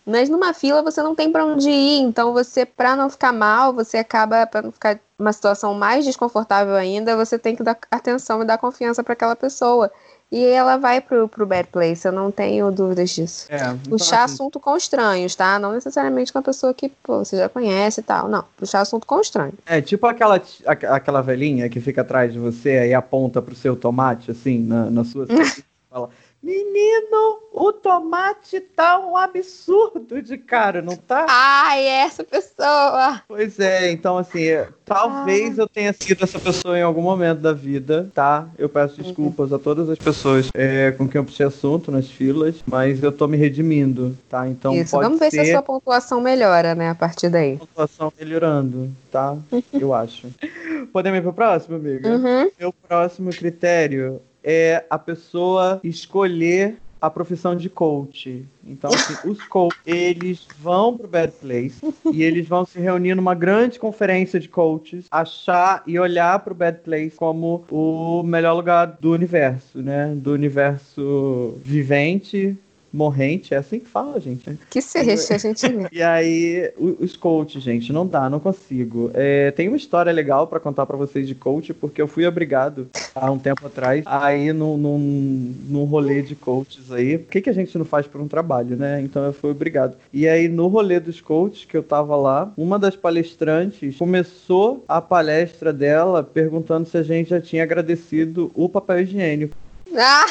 Mas 0.07 0.29
numa 0.31 0.55
fila 0.55 0.83
você 0.83 1.03
não 1.03 1.15
tem 1.15 1.31
pra 1.31 1.45
onde 1.45 1.69
ir, 1.69 2.01
então 2.01 2.33
você, 2.33 2.65
pra 2.65 2.97
não 2.97 3.11
ficar 3.11 3.33
mal, 3.33 3.73
você 3.73 3.99
acaba, 3.99 4.47
pra 4.47 4.63
não 4.63 4.73
ficar 4.73 4.99
uma 5.19 5.33
situação 5.33 5.75
mais 5.75 6.05
desconfortável 6.05 6.75
ainda, 6.75 7.17
você 7.17 7.39
tem 7.39 7.55
que 7.55 7.63
dar 7.63 7.77
atenção 7.91 8.43
e 8.43 8.47
dar 8.47 8.59
confiança 8.59 9.05
pra 9.05 9.13
aquela 9.13 9.37
pessoa. 9.37 9.93
E 10.33 10.43
ela 10.47 10.79
vai 10.79 10.99
pro, 10.99 11.29
pro 11.29 11.45
bad 11.45 11.69
place, 11.69 12.09
eu 12.09 12.13
não 12.13 12.31
tenho 12.31 12.73
dúvidas 12.73 13.11
disso 13.11 13.47
É, 13.51 13.57
então, 13.57 13.79
puxar 13.91 14.25
assim, 14.25 14.35
assunto 14.35 14.59
com 14.59 14.75
estranhos, 14.75 15.37
tá? 15.37 15.59
Não 15.59 15.73
necessariamente 15.73 16.33
com 16.33 16.39
a 16.39 16.43
pessoa 16.43 16.73
que 16.73 16.89
pô, 16.89 17.19
você 17.23 17.37
já 17.37 17.51
conhece 17.51 18.01
e 18.01 18.03
tal. 18.03 18.29
Não, 18.29 18.43
puxar 18.57 18.81
assunto 18.81 19.07
com 19.07 19.21
estranho. 19.21 19.53
É 19.67 19.83
tipo 19.83 20.07
aquela, 20.07 20.41
aquela 20.65 21.21
velhinha 21.21 21.69
que 21.69 21.81
fica 21.83 22.01
atrás 22.01 22.33
de 22.33 22.39
você 22.39 22.89
e 22.89 22.95
aponta 22.95 23.43
pro 23.43 23.55
seu 23.55 23.77
tomate, 23.77 24.31
assim, 24.31 24.59
na, 24.59 24.91
na 24.91 25.05
sua. 25.05 25.27
fala: 25.93 26.09
Menino, 26.43 27.39
o 27.53 27.73
tomate 27.73 28.59
tá 28.59 28.99
um 28.99 29.17
absurdo 29.17 30.21
de 30.21 30.37
caro, 30.37 30.83
não 30.83 30.97
tá? 30.97 31.25
Ai, 31.29 31.87
essa 31.87 32.25
pessoa! 32.25 33.23
Pois 33.29 33.61
é, 33.61 33.93
então 33.93 34.19
assim, 34.19 34.47
é, 34.47 34.69
talvez 34.85 35.57
eu 35.57 35.69
tenha 35.69 35.93
sido 35.93 36.25
essa 36.25 36.41
pessoa 36.41 36.77
em 36.77 36.83
algum 36.83 37.01
momento 37.01 37.39
da 37.39 37.53
vida, 37.53 38.11
tá? 38.13 38.49
Eu 38.59 38.69
peço 38.69 39.01
desculpas 39.01 39.53
a 39.53 39.59
todas 39.59 39.89
as 39.89 39.99
pessoas 39.99 40.51
é, 40.55 40.91
com 40.91 41.07
quem 41.07 41.21
eu 41.21 41.25
puxei 41.25 41.47
assunto 41.47 41.93
nas 41.93 42.09
filas, 42.09 42.57
mas 42.67 43.01
eu 43.05 43.13
tô 43.13 43.29
me 43.29 43.37
redimindo, 43.37 44.19
tá? 44.29 44.49
Então 44.49 44.75
Isso, 44.75 44.99
vamos 44.99 45.21
ver 45.21 45.31
se 45.31 45.39
a 45.39 45.45
ser 45.45 45.53
sua 45.53 45.63
pontuação 45.63 46.21
melhora, 46.21 46.75
né, 46.75 46.91
a 46.91 46.95
partir 46.97 47.29
daí. 47.29 47.55
a 47.55 47.59
pontuação 47.59 48.13
melhorando, 48.19 48.91
tá? 49.13 49.37
Eu 49.73 49.95
acho. 49.95 50.27
Podemos 50.93 51.21
ir 51.21 51.23
pro 51.23 51.33
próximo, 51.33 51.77
amiga? 51.77 52.09
Uhum. 52.09 52.51
Meu 52.59 52.73
próximo 52.73 53.31
critério 53.31 54.21
é 54.43 54.85
a 54.89 54.99
pessoa 54.99 55.81
escolher 55.85 56.77
a 57.03 57.11
profissão 57.11 57.57
de 57.57 57.69
coach. 57.69 58.47
Então, 58.65 58.89
assim, 58.95 59.29
os 59.29 59.43
coaches, 59.49 59.81
eles 59.85 60.47
vão 60.61 60.97
pro 60.97 61.09
Bad 61.09 61.33
Place 61.33 61.81
e 62.13 62.23
eles 62.23 62.47
vão 62.47 62.65
se 62.65 62.79
reunir 62.79 63.17
numa 63.17 63.35
grande 63.35 63.77
conferência 63.77 64.39
de 64.39 64.49
coaches, 64.49 65.07
achar 65.11 65.83
e 65.85 65.99
olhar 65.99 66.39
pro 66.39 66.55
Bad 66.55 66.79
Place 66.79 67.17
como 67.17 67.65
o 67.69 68.23
melhor 68.23 68.55
lugar 68.55 68.87
do 69.01 69.11
universo, 69.11 69.83
né? 69.83 70.15
Do 70.15 70.33
universo 70.33 71.59
vivente, 71.65 72.57
morrente, 72.93 73.55
é 73.55 73.57
assim 73.57 73.79
que 73.79 73.89
fala, 73.89 74.21
gente. 74.21 74.59
Que 74.69 74.83
seja, 74.83 75.13
a 75.35 75.39
gente. 75.39 75.67
E 75.91 76.03
aí, 76.03 76.73
os 76.77 77.17
coaches, 77.17 77.63
gente, 77.63 77.93
não 77.93 78.07
dá, 78.07 78.29
não 78.29 78.39
consigo. 78.39 79.11
É, 79.15 79.51
tem 79.53 79.69
uma 79.69 79.77
história 79.77 80.13
legal 80.13 80.47
pra 80.47 80.61
contar 80.61 80.85
pra 80.87 80.97
vocês 80.97 81.27
de 81.27 81.35
coach, 81.35 81.73
porque 81.73 82.03
eu 82.03 82.07
fui 82.07 82.27
obrigado 82.27 82.89
há 83.15 83.31
um 83.31 83.39
tempo 83.39 83.67
atrás 83.67 84.03
a 84.07 84.35
ir 84.35 84.53
num, 84.53 84.77
num, 84.77 85.55
num 85.69 85.85
rolê 85.85 86.23
de 86.23 86.35
coaches 86.35 86.93
aí. 86.93 87.17
O 87.17 87.21
que, 87.21 87.41
que 87.41 87.51
a 87.51 87.55
gente 87.55 87.77
não 87.79 87.85
faz 87.85 88.07
por 88.07 88.21
um 88.21 88.29
trabalho, 88.29 88.77
né? 88.77 89.01
Então 89.01 89.25
eu 89.25 89.33
fui 89.33 89.51
obrigado. 89.51 89.97
E 90.13 90.29
aí, 90.29 90.49
no 90.49 90.67
rolê 90.67 91.01
dos 91.01 91.21
coaches, 91.21 91.65
que 91.65 91.77
eu 91.77 91.83
tava 91.83 92.15
lá, 92.17 92.53
uma 92.57 92.79
das 92.79 92.97
palestrantes 92.97 93.97
começou 93.97 94.85
a 94.87 95.01
palestra 95.01 95.73
dela 95.73 96.23
perguntando 96.23 96.89
se 96.89 96.97
a 96.99 97.03
gente 97.03 97.31
já 97.31 97.41
tinha 97.41 97.63
agradecido 97.63 98.51
o 98.55 98.69
papel 98.69 99.01
higiênico. 99.01 99.57
Ah, 99.97 100.27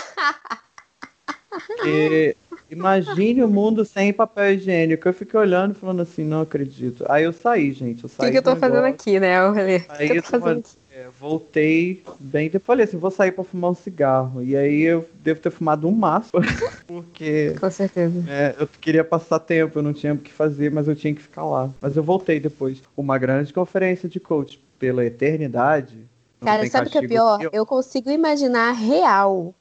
Porque 1.67 2.35
imagine 2.71 3.43
o 3.43 3.47
mundo 3.47 3.85
sem 3.85 4.13
papel 4.13 4.53
higiênico. 4.53 5.07
Eu 5.07 5.13
fiquei 5.13 5.39
olhando 5.39 5.71
e 5.71 5.75
falando 5.75 6.01
assim, 6.01 6.23
não 6.23 6.41
acredito. 6.41 7.05
Aí 7.09 7.23
eu 7.23 7.33
saí, 7.33 7.71
gente. 7.73 8.03
Eu 8.03 8.07
o 8.07 8.09
saí 8.09 8.27
que, 8.27 8.31
que 8.31 8.37
eu 8.37 8.43
tô 8.43 8.55
do 8.55 8.59
fazendo 8.59 8.85
aqui, 8.85 9.19
né? 9.19 9.43
O 9.45 9.53
que, 9.53 9.85
Aí 9.89 10.07
que 10.07 10.13
eu 10.13 10.15
eu 10.17 10.23
tô 10.23 10.29
fazendo 10.29 10.59
aqui? 10.59 10.81
é, 10.93 11.07
voltei 11.09 12.03
bem. 12.19 12.49
Eu 12.53 12.59
falei 12.59 12.83
assim, 12.85 12.97
vou 12.97 13.11
sair 13.11 13.31
pra 13.31 13.43
fumar 13.43 13.71
um 13.71 13.75
cigarro. 13.75 14.43
E 14.43 14.55
aí 14.55 14.81
eu 14.81 15.09
devo 15.13 15.39
ter 15.39 15.49
fumado 15.49 15.87
um 15.87 15.91
maço. 15.91 16.31
Porque 16.85 17.55
Com 17.59 17.71
certeza. 17.71 18.23
é, 18.27 18.55
eu 18.59 18.67
queria 18.67 19.03
passar 19.03 19.39
tempo, 19.39 19.79
eu 19.79 19.83
não 19.83 19.93
tinha 19.93 20.13
o 20.13 20.17
que 20.17 20.31
fazer, 20.31 20.71
mas 20.71 20.87
eu 20.87 20.95
tinha 20.95 21.13
que 21.15 21.21
ficar 21.21 21.45
lá. 21.45 21.69
Mas 21.81 21.95
eu 21.95 22.03
voltei 22.03 22.39
depois. 22.39 22.81
Uma 22.95 23.17
grande 23.17 23.53
conferência 23.53 24.09
de 24.09 24.19
coach 24.19 24.61
pela 24.77 25.05
eternidade. 25.05 25.97
Cara, 26.41 26.65
sabe 26.67 26.87
o 26.87 26.91
que 26.91 26.97
é 26.97 27.07
pior. 27.07 27.39
Eu 27.53 27.65
consigo 27.65 28.09
imaginar 28.09 28.71
real 28.71 29.55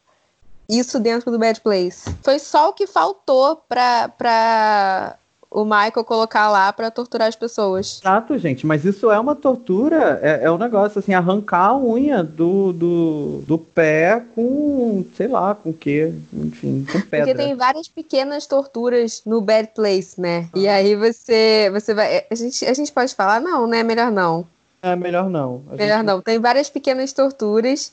isso 0.71 0.99
dentro 1.01 1.31
do 1.31 1.39
Bad 1.39 1.61
Place. 1.61 2.15
Foi 2.23 2.39
só 2.39 2.71
o 2.71 2.73
que 2.73 2.87
faltou 2.87 3.61
pra, 3.69 4.09
pra 4.17 5.17
o 5.51 5.65
Michael 5.65 6.05
colocar 6.05 6.49
lá 6.49 6.73
pra 6.73 6.91
torturar 6.93 7.27
as 7.27 7.35
pessoas. 7.35 7.99
Exato, 8.01 8.39
gente, 8.39 8.65
mas 8.65 8.85
isso 8.85 9.11
é 9.11 9.19
uma 9.19 9.35
tortura, 9.35 10.21
é, 10.23 10.45
é 10.45 10.51
um 10.51 10.57
negócio 10.57 11.01
assim, 11.01 11.13
arrancar 11.13 11.71
a 11.71 11.77
unha 11.77 12.23
do, 12.23 12.73
do, 12.73 13.43
do 13.47 13.59
pé 13.59 14.23
com, 14.35 15.05
sei 15.17 15.27
lá, 15.27 15.55
com 15.57 15.71
o 15.71 15.75
quê, 15.75 16.13
enfim, 16.33 16.87
com 16.91 17.01
pedra. 17.01 17.27
Porque 17.27 17.35
tem 17.35 17.57
várias 17.57 17.89
pequenas 17.89 18.47
torturas 18.47 19.23
no 19.27 19.41
Bad 19.41 19.71
Place, 19.75 20.21
né? 20.21 20.49
E 20.55 20.69
aí 20.69 20.95
você, 20.95 21.69
você 21.73 21.93
vai. 21.93 22.25
A 22.31 22.35
gente, 22.37 22.65
a 22.65 22.73
gente 22.73 22.93
pode 22.93 23.13
falar, 23.15 23.41
não, 23.41 23.67
né? 23.67 23.83
Melhor 23.83 24.13
não. 24.13 24.47
É 24.83 24.95
melhor 24.97 25.29
não. 25.29 25.63
A 25.71 25.77
Melhor 25.77 25.97
gente- 25.99 26.07
não. 26.07 26.23
Tem 26.23 26.39
várias 26.39 26.71
pequenas 26.71 27.13
torturas. 27.13 27.93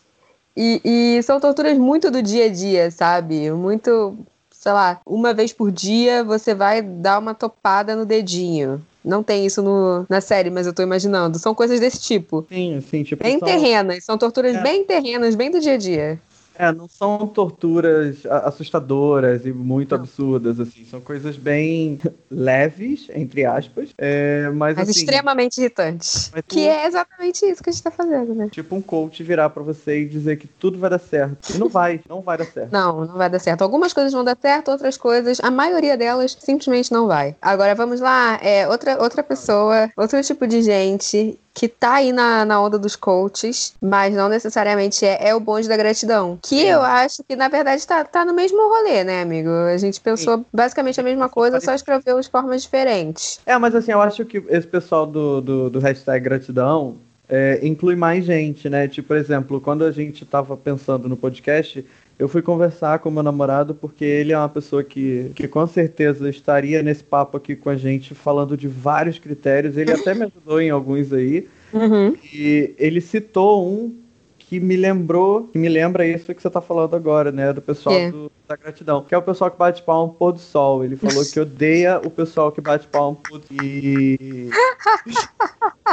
E, 0.58 0.82
e 0.84 1.24
são 1.24 1.40
torturas 1.40 1.78
muito 1.78 2.10
do 2.10 2.20
dia 2.22 2.46
a 2.46 2.50
dia, 2.50 2.90
sabe? 2.90 3.52
Muito. 3.52 4.18
sei 4.52 4.72
lá, 4.72 5.00
uma 5.06 5.32
vez 5.34 5.54
por 5.54 5.72
dia 5.72 6.24
você 6.24 6.56
vai 6.56 6.82
dar 6.82 7.20
uma 7.20 7.36
topada 7.36 7.96
no 7.96 8.06
dedinho. 8.08 8.84
Não 9.06 9.22
tem 9.24 9.46
isso 9.46 9.62
no, 9.62 10.06
na 10.10 10.20
série, 10.20 10.50
mas 10.50 10.66
eu 10.68 10.74
tô 10.74 10.82
imaginando. 10.82 11.38
São 11.40 11.54
coisas 11.56 11.80
desse 11.80 12.00
tipo. 12.02 12.46
Sim, 12.52 12.82
sim, 12.82 13.04
tipo. 13.04 13.24
Bem 13.24 13.38
são- 13.40 13.48
terrenas, 13.48 14.04
são 14.04 14.18
torturas 14.18 14.56
É. 14.56 14.62
bem 14.64 14.84
terrenas, 14.84 15.36
bem 15.36 15.50
do 15.52 15.60
dia 15.62 15.76
a 15.76 15.78
dia. 15.78 16.20
É, 16.58 16.72
não 16.72 16.88
são 16.88 17.28
torturas 17.28 18.26
assustadoras 18.26 19.46
e 19.46 19.52
muito 19.52 19.96
Não. 19.96 20.02
absurdas, 20.02 20.60
assim. 20.60 20.84
São 20.86 21.00
coisas 21.00 21.38
bem 21.38 22.00
leves, 22.32 23.08
entre 23.14 23.46
aspas. 23.46 23.90
É, 23.98 24.50
mas, 24.50 24.76
Mas 24.76 24.90
assim, 24.90 25.00
extremamente 25.02 25.60
irritantes. 25.60 26.32
Mas 26.34 26.44
tu- 26.48 26.56
Que 26.56 26.68
é 26.68 26.88
exatamente 26.88 27.46
isso 27.46 27.62
que 27.62 27.70
a 27.70 27.74
gente 27.74 27.84
tá 27.84 27.92
fazendo, 27.92 28.34
né? 28.34 28.50
tipo 28.52 28.76
um 28.76 28.82
coach 28.82 29.22
virar 29.24 29.50
pra 29.52 29.62
você 29.62 30.02
e 30.02 30.08
dizer 30.08 30.38
que 30.38 30.48
tudo 30.48 30.80
vai 30.80 30.90
dar 30.90 31.00
certo. 31.00 31.54
E 31.54 31.58
não 31.58 31.70
vai, 31.70 32.00
não 32.10 32.22
vai 32.22 32.38
dar 32.38 32.46
certo. 32.46 32.72
Não, 32.72 33.06
não 33.06 33.14
vai 33.18 33.30
dar 33.30 33.40
certo. 33.40 33.62
Algumas 33.62 33.94
coisas 33.94 34.12
vão 34.12 34.24
dar 34.24 34.38
certo, 34.42 34.72
outras 34.72 34.98
coisas, 34.98 35.40
a 35.42 35.52
maioria 35.52 35.96
delas 35.96 36.36
simplesmente 36.40 36.92
não 36.92 37.06
vai. 37.08 37.36
Agora 37.42 37.76
vamos 37.76 38.00
lá, 38.00 38.40
é 38.42 38.68
outra, 38.68 39.02
outra 39.02 39.22
pessoa, 39.22 39.90
outro 39.96 40.22
tipo 40.24 40.48
de 40.48 40.62
gente 40.62 41.40
que 41.58 41.68
tá 41.68 41.96
aí 41.96 42.12
na, 42.12 42.46
na 42.46 42.62
onda 42.62 42.78
dos 42.78 42.96
coaches, 42.96 43.74
mas 43.82 44.14
não 44.14 44.30
necessariamente 44.30 45.04
é, 45.04 45.30
é 45.30 45.34
o 45.34 45.40
bonde 45.40 45.68
da 45.68 45.76
gratidão. 45.76 46.38
Que 46.40 46.60
Sim. 46.60 46.68
eu 46.68 46.84
acho 46.84 47.24
que, 47.24 47.36
na 47.36 47.48
verdade, 47.48 47.86
tá, 47.88 48.04
tá 48.04 48.24
no 48.24 48.32
mesmo 48.32 48.60
rolê, 48.60 49.04
né, 49.04 49.24
amigo? 49.24 49.50
A 49.50 49.76
gente 49.76 50.00
pensou 50.00 50.46
basicamente 50.54 51.00
a 51.00 51.04
mesma 51.04 51.28
coisa, 51.28 51.60
só 51.60 51.74
escreveu 51.74 52.22
de 52.22 52.30
formas 52.30 52.62
diferentes. 52.62 53.40
É, 53.44 53.58
mas 53.58 53.74
assim, 53.74 53.92
eu 53.92 54.00
acho 54.00 54.24
que 54.24 54.38
esse 54.50 54.68
pessoal 54.68 55.08
do, 55.08 55.42
do, 55.42 55.70
do 55.72 55.80
hashtag 55.80 56.24
gratidão 56.24 56.98
é, 57.28 57.60
inclui 57.64 57.96
mais 57.96 58.24
gente, 58.24 58.70
né? 58.70 58.88
Tipo, 58.88 59.08
por 59.08 59.18
exemplo, 59.18 59.60
quando 59.60 59.84
a 59.84 59.90
gente 59.90 60.24
tava 60.28 60.56
pensando 60.56 61.10
no 61.10 61.18
podcast, 61.18 61.84
eu 62.20 62.28
fui 62.28 62.42
conversar 62.42 63.00
com 63.00 63.12
meu 63.12 63.22
namorado 63.24 63.76
porque 63.76 64.04
ele 64.04 64.34
é 64.34 64.38
uma 64.38 64.50
pessoa 64.50 64.84
que, 64.84 65.32
que 65.36 65.48
com 65.48 65.66
certeza 65.68 66.30
estaria 66.30 66.82
nesse 66.82 67.04
papo 67.04 67.38
aqui 67.38 67.56
com 67.56 67.70
a 67.70 67.76
gente, 67.76 68.16
falando 68.16 68.58
de 68.58 68.68
vários 68.68 69.20
critérios. 69.20 69.78
Ele 69.78 69.92
até 69.92 70.14
me 70.14 70.24
ajudou 70.24 70.60
em 70.60 70.70
alguns 70.70 71.14
aí. 71.14 71.48
Uhum. 71.74 72.16
E 72.34 72.74
ele 72.78 73.02
citou 73.02 73.68
um 73.68 73.94
que 74.40 74.60
me 74.60 74.76
lembrou, 74.78 75.44
que 75.48 75.58
me 75.60 75.68
lembra 75.70 76.08
isso 76.08 76.34
que 76.34 76.42
você 76.42 76.50
tá 76.50 76.62
falando 76.62 76.96
agora, 76.96 77.32
né? 77.32 77.52
Do 77.54 77.62
pessoal 77.62 77.96
É. 77.96 78.12
do- 78.12 78.32
da 78.48 78.56
gratidão. 78.56 79.04
Que 79.04 79.14
é 79.14 79.18
o 79.18 79.22
pessoal 79.22 79.52
que 79.52 79.58
bate 79.58 79.84
palma 79.84 80.14
pôr 80.14 80.32
do 80.32 80.40
sol. 80.40 80.84
Ele 80.84 80.96
falou 80.96 81.24
que 81.26 81.40
odeia 81.40 82.00
o 82.04 82.10
pessoal 82.10 82.52
que 82.52 82.62
bate 82.62 82.88
palma 82.88 83.18
pôr 83.28 83.40
do... 83.40 83.46
E... 83.64 84.50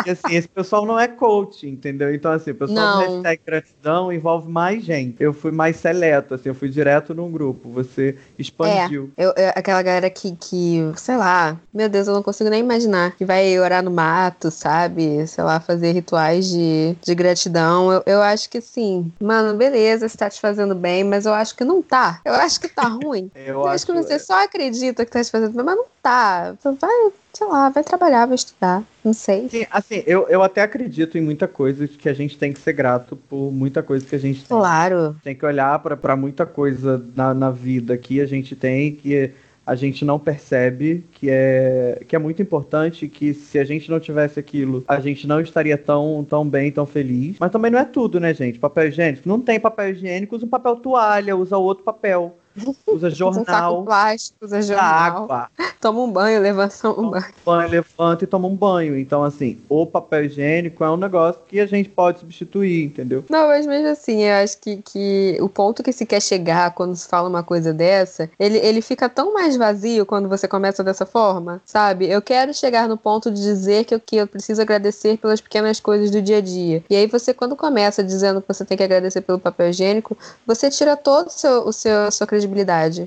e 0.06 0.10
assim, 0.10 0.34
esse 0.34 0.48
pessoal 0.48 0.84
não 0.86 0.98
é 0.98 1.08
coach, 1.08 1.68
entendeu? 1.68 2.14
Então, 2.14 2.32
assim, 2.32 2.50
o 2.50 2.54
pessoal 2.54 2.98
Não. 2.98 2.98
do 2.98 3.12
hashtag 3.12 3.40
gratidão 3.44 4.12
envolve 4.12 4.48
mais 4.48 4.84
gente. 4.84 5.22
Eu 5.22 5.32
fui 5.32 5.50
mais 5.50 5.76
seleto, 5.76 6.34
assim, 6.34 6.48
eu 6.48 6.54
fui 6.54 6.68
direto 6.68 7.14
num 7.14 7.30
grupo. 7.30 7.68
Você 7.70 8.16
expandiu. 8.38 9.10
Eu, 9.16 9.32
eu- 9.36 9.52
aquela 9.54 9.82
galera 9.82 10.10
que, 10.10 10.36
que, 10.36 10.92
sei 10.96 11.16
lá, 11.16 11.56
meu 11.72 11.88
Deus, 11.88 12.06
eu 12.06 12.14
não 12.14 12.22
consigo 12.22 12.50
nem 12.50 12.60
imaginar. 12.60 13.16
Que 13.16 13.24
vai 13.24 13.58
orar 13.58 13.82
no 13.82 13.90
mato, 13.90 14.50
sabe? 14.50 15.26
Sei 15.26 15.42
lá, 15.42 15.60
fazer 15.60 15.92
rituais 15.92 16.48
de, 16.48 16.96
de 17.02 17.14
gratidão. 17.14 17.92
Eu, 17.92 18.02
eu 18.06 18.22
acho 18.22 18.48
que 18.50 18.60
sim. 18.60 19.12
Mano, 19.20 19.56
beleza, 19.56 20.08
você 20.08 20.16
tá 20.16 20.28
te 20.30 20.40
fazendo 20.40 20.74
bem, 20.74 21.04
mas 21.04 21.26
eu 21.26 21.32
acho 21.34 21.56
que 21.56 21.64
não 21.64 21.82
tá. 21.82 22.20
Eu 22.24 22.34
acho 22.44 22.60
que 22.60 22.68
tá 22.68 22.86
ruim. 22.86 23.30
Eu, 23.36 23.54
Eu 23.54 23.66
acho 23.66 23.84
que 23.86 23.92
você 23.92 24.18
só 24.18 24.44
acredita 24.44 25.04
que 25.04 25.10
tá 25.10 25.22
te 25.22 25.30
fazendo 25.30 25.54
mas 25.64 25.76
não 25.76 25.84
tá. 26.02 26.54
Vai, 26.62 27.12
sei 27.32 27.46
lá, 27.46 27.68
vai 27.68 27.82
trabalhar, 27.82 28.26
vai 28.26 28.34
estudar. 28.34 28.82
Não 29.04 29.12
sei. 29.12 29.48
Sim, 29.48 29.66
assim, 29.70 30.02
eu, 30.06 30.26
eu 30.28 30.42
até 30.42 30.62
acredito 30.62 31.18
em 31.18 31.20
muita 31.20 31.46
coisa 31.48 31.86
que 31.86 32.08
a 32.08 32.14
gente 32.14 32.38
tem 32.38 32.52
que 32.52 32.60
ser 32.60 32.72
grato 32.72 33.16
por 33.16 33.50
muita 33.52 33.82
coisa 33.82 34.04
que 34.06 34.14
a 34.14 34.18
gente 34.18 34.38
tem. 34.40 34.56
Claro. 34.56 35.16
Tem 35.22 35.34
que 35.34 35.44
olhar 35.44 35.78
pra- 35.80 35.96
pra 35.96 36.16
muita 36.16 36.46
coisa 36.46 37.04
na, 37.14 37.34
na 37.34 37.50
vida 37.50 37.96
que 37.98 38.20
a 38.20 38.26
gente 38.26 38.54
tem 38.56 38.94
que 38.94 39.30
a 39.66 39.74
gente 39.74 40.04
não 40.04 40.18
percebe, 40.18 41.04
que 41.12 41.28
é, 41.30 42.02
que 42.06 42.14
é 42.14 42.18
muito 42.18 42.42
importante, 42.42 43.08
que 43.08 43.32
se 43.32 43.58
a 43.58 43.64
gente 43.64 43.90
não 43.90 43.98
tivesse 43.98 44.38
aquilo, 44.38 44.84
a 44.86 45.00
gente 45.00 45.26
não 45.26 45.40
estaria 45.40 45.78
tão, 45.78 46.24
tão 46.28 46.46
bem, 46.46 46.70
tão 46.70 46.84
feliz. 46.84 47.36
Mas 47.40 47.50
também 47.50 47.70
não 47.70 47.78
é 47.78 47.84
tudo, 47.84 48.20
né, 48.20 48.34
gente? 48.34 48.58
Papel 48.58 48.88
higiênico. 48.88 49.28
Não 49.28 49.40
tem 49.40 49.58
papel 49.58 49.90
higiênico, 49.90 50.36
usa 50.36 50.44
um 50.44 50.48
papel 50.48 50.76
toalha, 50.76 51.36
usa 51.36 51.56
outro 51.56 51.82
papel. 51.84 52.38
Usa 52.56 52.74
Usa 52.86 53.08
um 53.08 53.10
jornal, 53.10 53.84
plástico, 53.84 54.44
usa 54.44 54.62
jornal. 54.62 54.84
água. 54.84 55.50
Toma 55.80 56.00
um 56.00 56.10
banho, 56.10 56.40
levanta 56.40 56.88
um 56.88 57.10
banho. 57.10 57.24
banho, 57.44 57.68
levanta 57.68 58.24
e 58.24 58.26
toma 58.26 58.48
um 58.48 58.54
banho. 58.54 58.98
Então, 58.98 59.22
assim, 59.22 59.60
o 59.68 59.84
papel 59.84 60.24
higiênico 60.24 60.82
é 60.82 60.90
um 60.90 60.96
negócio 60.96 61.40
que 61.46 61.60
a 61.60 61.66
gente 61.66 61.88
pode 61.88 62.20
substituir, 62.20 62.84
entendeu? 62.84 63.24
Não, 63.28 63.48
mas 63.48 63.66
mesmo 63.66 63.88
assim, 63.88 64.22
eu 64.22 64.34
acho 64.36 64.58
que, 64.58 64.76
que 64.78 65.36
o 65.40 65.48
ponto 65.48 65.82
que 65.82 65.92
se 65.92 66.06
quer 66.06 66.22
chegar 66.22 66.72
quando 66.72 66.94
se 66.94 67.06
fala 67.08 67.28
uma 67.28 67.42
coisa 67.42 67.72
dessa, 67.72 68.30
ele, 68.38 68.58
ele 68.58 68.80
fica 68.80 69.08
tão 69.08 69.34
mais 69.34 69.56
vazio 69.56 70.06
quando 70.06 70.28
você 70.28 70.48
começa 70.48 70.82
dessa 70.82 71.04
forma, 71.04 71.60
sabe? 71.66 72.08
Eu 72.08 72.22
quero 72.22 72.54
chegar 72.54 72.88
no 72.88 72.96
ponto 72.96 73.30
de 73.30 73.42
dizer 73.42 73.84
que 73.84 73.94
eu, 73.94 74.00
que 74.00 74.16
eu 74.16 74.26
preciso 74.26 74.62
agradecer 74.62 75.18
pelas 75.18 75.40
pequenas 75.40 75.80
coisas 75.80 76.10
do 76.10 76.22
dia 76.22 76.38
a 76.38 76.40
dia. 76.40 76.82
E 76.88 76.96
aí 76.96 77.06
você, 77.06 77.34
quando 77.34 77.56
começa 77.56 78.02
dizendo 78.02 78.40
que 78.40 78.48
você 78.48 78.64
tem 78.64 78.76
que 78.76 78.84
agradecer 78.84 79.20
pelo 79.20 79.38
papel 79.38 79.68
higiênico, 79.68 80.16
você 80.46 80.70
tira 80.70 80.96
todo 80.96 81.26
o 81.26 81.30
seu, 81.30 81.66
o 81.66 81.72
seu, 81.72 82.04
a 82.04 82.10
sua 82.10 82.26
credibilidade. 82.26 82.43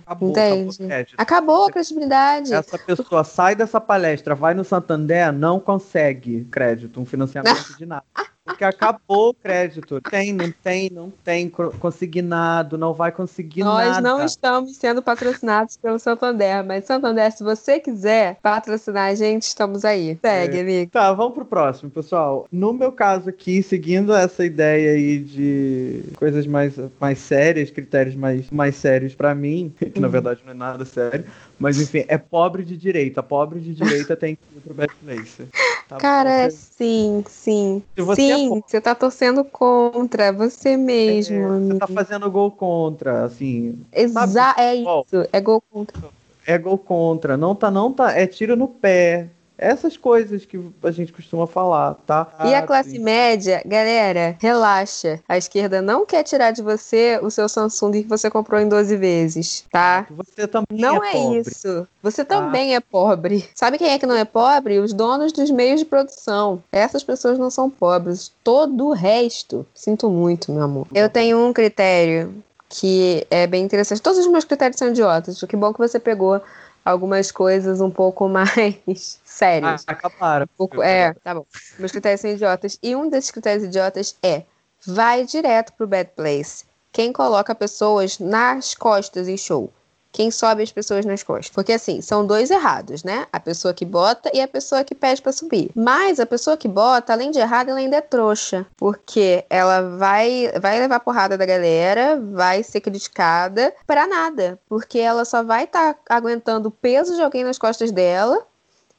Acabou, 0.06 0.30
entende? 0.30 0.70
acabou 0.70 0.70
o 0.70 0.88
crédito. 0.88 1.16
Acabou 1.18 1.66
a 1.66 1.72
credibilidade. 1.72 2.54
Essa 2.54 2.78
pessoa 2.78 3.24
sai 3.24 3.56
dessa 3.56 3.80
palestra, 3.80 4.36
vai 4.36 4.54
no 4.54 4.64
Santander, 4.64 5.32
não 5.32 5.60
consegue 5.60 6.46
crédito, 6.46 7.00
um 7.00 7.06
financiamento 7.06 7.74
de 7.78 7.86
nada. 7.86 8.04
Porque 8.48 8.64
acabou 8.64 9.30
o 9.30 9.34
crédito. 9.34 10.00
Tem, 10.02 10.32
não 10.32 10.52
tem, 10.64 10.90
não 10.90 11.12
tem 11.24 11.50
consignado, 11.50 12.78
não 12.78 12.94
vai 12.94 13.12
conseguir 13.12 13.62
Nós 13.64 13.88
nada. 13.90 14.02
não 14.02 14.24
estamos 14.24 14.78
sendo 14.78 15.02
patrocinados 15.02 15.76
pelo 15.78 16.00
Santander, 16.00 16.64
mas 16.66 16.86
Santander, 16.86 17.32
se 17.32 17.44
você 17.44 17.80
quiser 17.80 18.38
patrocinar 18.42 19.10
a 19.12 19.16
gente, 19.16 19.44
estamos 19.44 19.84
aí. 19.84 20.18
Segue, 20.22 20.58
É. 20.58 20.62
amigo. 20.62 20.92
Tá, 20.92 21.12
vamos 21.12 21.34
pro 21.34 21.46
próximo, 21.46 21.90
pessoal. 21.92 22.48
No 22.52 22.72
meu 22.72 22.92
caso 22.92 23.30
aqui, 23.30 23.62
seguindo 23.62 24.14
essa 24.14 24.46
ideia 24.46 24.94
aí 24.94 25.20
de 25.20 26.04
coisas 26.16 26.48
mais, 26.48 26.74
mais 27.00 27.20
sérias, 27.20 27.70
critérios 27.70 28.16
mais, 28.16 28.50
mais 28.50 28.76
sérios 28.76 29.14
pra 29.14 29.36
mim, 29.36 29.74
que 29.94 30.00
na 30.00 30.08
verdade 30.08 30.42
não 30.46 30.52
é 30.52 30.56
nada 30.56 30.86
sério, 30.86 31.26
mas 31.60 31.82
enfim, 31.82 32.06
é 32.08 32.18
pobre 32.18 32.64
de 32.64 32.78
direita. 32.78 33.22
Pobre 33.22 33.60
de 33.60 33.74
direita 33.74 34.16
tem 34.16 34.36
que 34.36 34.42
ir 34.58 34.62
pro 34.62 34.88
Place. 35.04 35.48
Tá? 35.88 35.98
Cara, 35.98 36.50
sim, 36.50 37.24
sim. 37.28 37.82
Você 37.96 38.22
é 38.24 38.36
sim, 38.36 38.50
pobre- 38.50 38.64
você 38.68 38.82
tá 38.82 38.94
torcendo 38.94 39.44
contra 39.46 40.32
você 40.34 40.76
mesmo. 40.76 41.36
É, 41.36 41.60
você 41.60 41.80
tá 41.80 41.88
fazendo 41.88 42.30
gol 42.30 42.52
contra, 42.52 43.24
assim. 43.24 43.80
Exa 43.92 44.28
sabe, 44.28 44.62
é 44.62 44.76
isso, 44.76 45.30
é 45.32 45.40
gol 45.40 45.62
contra. 45.62 46.10
É 46.46 46.58
gol 46.58 46.78
contra. 46.78 47.38
Não 47.38 47.56
tá, 47.56 47.72
não 47.72 47.92
tá. 47.92 48.12
É 48.12 48.28
tiro 48.28 48.56
no 48.56 48.68
pé. 48.68 49.30
Essas 49.58 49.98
coisas 49.98 50.46
que 50.46 50.60
a 50.84 50.92
gente 50.92 51.12
costuma 51.12 51.48
falar, 51.48 51.96
tá? 52.06 52.28
E 52.46 52.54
a 52.54 52.60
Ah, 52.60 52.62
classe 52.62 53.00
média, 53.00 53.62
galera, 53.66 54.36
relaxa. 54.40 55.20
A 55.28 55.38
esquerda 55.38 55.82
não 55.82 56.06
quer 56.06 56.24
tirar 56.24 56.52
de 56.52 56.62
você 56.62 57.20
o 57.24 57.30
seu 57.32 57.50
Samsung 57.50 57.92
que 58.04 58.08
você 58.08 58.30
comprou 58.30 58.60
em 58.62 58.70
12 58.70 58.96
vezes, 58.96 59.66
tá? 59.72 60.06
Você 60.12 60.48
também 60.48 60.68
Não 60.80 61.04
é, 61.04 61.10
é, 61.10 61.14
pobre. 61.14 61.40
isso. 61.52 61.88
Você 62.04 62.24
também 62.24 62.76
é 62.76 62.80
pobre. 62.80 63.50
Sabe 63.56 63.78
quem 63.78 63.90
é 63.92 63.98
que 64.00 64.06
não 64.06 64.16
é 64.16 64.26
pobre? 64.26 64.80
Os 64.80 64.94
donos 64.94 65.32
dos 65.32 65.50
meios 65.50 65.80
de 65.80 65.86
produção. 65.86 66.62
Essas 66.72 67.04
pessoas 67.04 67.40
não 67.40 67.50
são 67.50 67.70
pobres. 67.70 68.32
Todo 68.44 68.88
o 68.90 68.94
resto. 68.94 69.66
Sinto 69.74 70.10
muito, 70.10 70.52
meu 70.52 70.64
amor. 70.64 70.88
Eu 70.94 71.10
tenho 71.10 71.40
um 71.40 71.52
critério 71.52 72.34
que 72.70 73.26
é 73.32 73.48
bem 73.48 73.64
interessante. 73.64 74.02
Todos 74.02 74.20
os 74.20 74.28
meus 74.28 74.44
critérios 74.46 74.78
são 74.78 74.90
idiotas. 74.90 75.42
Que 75.42 75.56
bom 75.56 75.72
que 75.74 75.80
você 75.80 76.00
pegou 76.00 76.42
algumas 76.88 77.32
coisas 77.32 77.82
um 77.82 77.92
pouco 77.92 78.28
mais 78.30 79.20
sérias. 79.24 79.84
Ah, 79.88 79.92
acabaram. 79.92 80.46
Um 80.46 80.58
pouco- 80.58 80.82
é, 80.82 81.14
tá 81.24 81.36
bom. 81.36 81.46
Meus 81.78 81.92
critérios 81.92 82.22
são 82.22 82.32
idiotas. 82.32 82.80
E 82.82 82.96
um 82.96 83.10
desses 83.10 83.32
critérios 83.32 83.66
idiotas 83.66 84.16
é: 84.24 84.44
vai 84.86 85.26
direto 85.26 85.74
pro 85.74 85.88
bad 85.88 86.12
place. 86.16 86.66
Quem 86.92 87.12
coloca 87.12 87.54
pessoas 87.54 88.18
nas 88.20 88.74
costas 88.74 89.28
em 89.28 89.38
show? 89.38 89.72
Quem 90.12 90.32
sobe 90.32 90.64
as 90.64 90.72
pessoas 90.72 91.06
nas 91.06 91.22
costas? 91.22 91.50
Porque 91.50 91.74
assim, 91.74 92.02
são 92.02 92.26
dois 92.26 92.50
errados, 92.50 93.04
né? 93.04 93.28
A 93.32 93.40
pessoa 93.40 93.74
que 93.74 93.86
bota 93.86 94.32
e 94.34 94.42
a 94.42 94.48
pessoa 94.48 94.84
que 94.84 94.96
pede 94.96 95.22
pra 95.22 95.32
subir. 95.32 95.70
Mas 95.76 96.20
a 96.20 96.26
pessoa 96.26 96.58
que 96.58 96.68
bota, 96.68 97.14
além 97.14 97.30
de 97.30 97.40
errada, 97.40 97.72
ela 97.72 97.80
ainda 97.80 97.98
é 97.98 98.02
trouxa. 98.02 98.66
Porque 98.78 99.46
ela 99.50 99.82
vai, 99.98 100.52
vai 100.60 100.80
levar 100.80 101.00
porrada 101.02 101.38
da 101.38 101.46
galera, 101.46 102.20
vai 102.20 102.64
ser 102.64 102.82
criticada 102.82 103.74
pra 103.86 104.08
nada. 104.08 104.60
Porque 104.68 104.98
ela 104.98 105.24
só 105.26 105.44
vai 105.44 105.66
estar 105.66 105.98
aguentando 106.10 106.70
o 106.70 106.72
peso 106.72 107.16
de 107.16 107.22
alguém 107.22 107.44
nas 107.44 107.58
costas 107.58 107.92
dela 107.92 108.46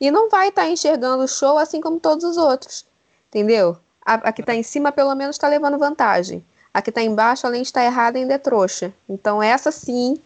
e 0.00 0.10
não 0.10 0.30
vai 0.30 0.48
estar 0.48 0.68
enxergando 0.68 1.24
o 1.24 1.28
show 1.28 1.58
assim 1.58 1.80
como 1.80 1.98
todos 1.98 2.24
os 2.24 2.36
outros. 2.36 2.86
Entendeu? 3.28 3.76
A, 4.04 4.14
a 4.14 4.32
que 4.32 4.42
tá 4.42 4.54
em 4.54 4.62
cima, 4.62 4.92
pelo 4.92 5.14
menos, 5.14 5.36
tá 5.36 5.48
levando 5.48 5.78
vantagem. 5.78 6.44
A 6.72 6.80
que 6.80 6.92
tá 6.92 7.02
embaixo, 7.02 7.46
além 7.46 7.62
de 7.62 7.68
estar 7.68 7.84
errada, 7.84 8.18
ainda 8.18 8.34
é 8.34 8.38
trouxa. 8.38 8.92
Então, 9.08 9.42
essa 9.42 9.72
sim 9.72 10.16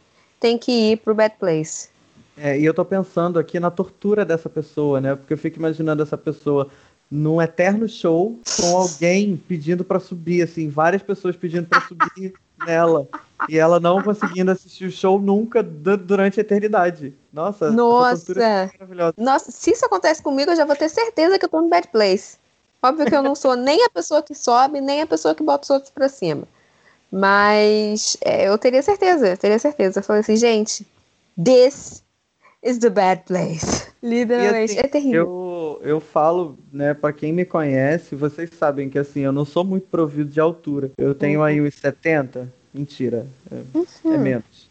tem 0.43 0.59
que 0.59 0.73
ir 0.73 0.97
pro 0.99 1.15
bad 1.15 1.37
place. 1.39 1.89
É, 2.37 2.59
e 2.59 2.65
eu 2.65 2.75
tô 2.75 2.85
pensando 2.85 3.39
aqui 3.39 3.61
na 3.61 3.71
tortura 3.71 4.25
dessa 4.25 4.51
pessoa, 4.51 5.01
né? 5.01 5.15
Porque 5.15 5.33
eu 5.33 5.39
fico 5.39 5.59
imaginando 5.59 6.03
essa 6.03 6.19
pessoa 6.19 6.69
num 7.09 7.41
eterno 7.41 7.89
show 7.89 8.41
com 8.61 8.77
alguém 8.77 9.37
pedindo 9.37 9.85
pra 9.85 10.01
subir, 10.01 10.43
assim, 10.43 10.69
várias 10.69 11.03
pessoas 11.03 11.37
pedindo 11.37 11.69
pra 11.69 11.81
subir 11.83 12.35
nela. 12.67 13.07
E 13.49 13.57
ela 13.57 13.79
não 13.79 14.03
conseguindo 14.03 14.51
assistir 14.51 14.87
o 14.87 14.91
show 14.91 15.21
nunca 15.21 15.63
durante 15.63 16.41
a 16.41 16.43
eternidade. 16.43 17.15
Nossa, 17.33 17.71
Nossa. 17.71 18.43
É 18.43 18.71
maravilhosa. 18.79 19.15
Nossa, 19.17 19.53
se 19.53 19.71
isso 19.71 19.85
acontece 19.85 20.23
comigo, 20.23 20.51
eu 20.51 20.57
já 20.57 20.65
vou 20.65 20.75
ter 20.75 20.89
certeza 20.89 21.39
que 21.39 21.45
eu 21.45 21.49
tô 21.49 21.61
no 21.61 21.69
bad 21.69 21.87
place. 21.89 22.37
Óbvio 22.83 23.07
que 23.07 23.15
eu 23.15 23.23
não 23.23 23.37
sou 23.37 23.55
nem 23.55 23.85
a 23.85 23.91
pessoa 23.91 24.23
que 24.23 24.35
sobe, 24.35 24.81
nem 24.81 25.03
a 25.03 25.07
pessoa 25.07 25.35
que 25.35 25.43
bota 25.43 25.65
os 25.65 25.71
outros 25.71 25.91
pra 25.91 26.09
cima. 26.09 26.49
Mas 27.13 28.17
é, 28.25 28.49
eu 28.49 28.57
teria 28.57 28.83
certeza, 28.83 29.29
eu 29.29 29.37
teria 29.37 29.59
certeza. 29.59 30.01
Eu 30.01 30.03
falei 30.03 30.21
assim, 30.21 30.35
gente, 30.35 30.87
this 31.43 32.03
is 32.63 32.79
the 32.79 32.89
bad 32.89 33.25
place. 33.27 33.87
Literalmente, 34.03 34.73
assim, 34.73 34.81
é 34.81 34.89
terrível. 34.89 35.79
Eu, 35.83 35.89
eu 35.91 36.01
falo, 36.01 36.59
né, 36.73 36.95
pra 36.95 37.13
quem 37.13 37.31
me 37.31 37.45
conhece, 37.45 38.17
vocês 38.17 38.49
sabem 38.59 38.89
que 38.89 38.99
assim, 38.99 39.21
eu 39.21 39.33
não 39.33 39.45
sou 39.45 39.63
muito 39.63 39.87
provido 39.89 40.31
de 40.31 40.41
altura. 40.41 40.91
Eu 40.97 41.15
tenho 41.15 41.41
uhum. 41.41 41.45
aí 41.45 41.61
uns 41.61 41.75
70. 41.75 42.51
Mentira, 42.73 43.27
é, 43.51 43.57
é 43.57 43.63
uhum. 43.75 44.15
é 44.15 44.17
menos. 44.17 44.71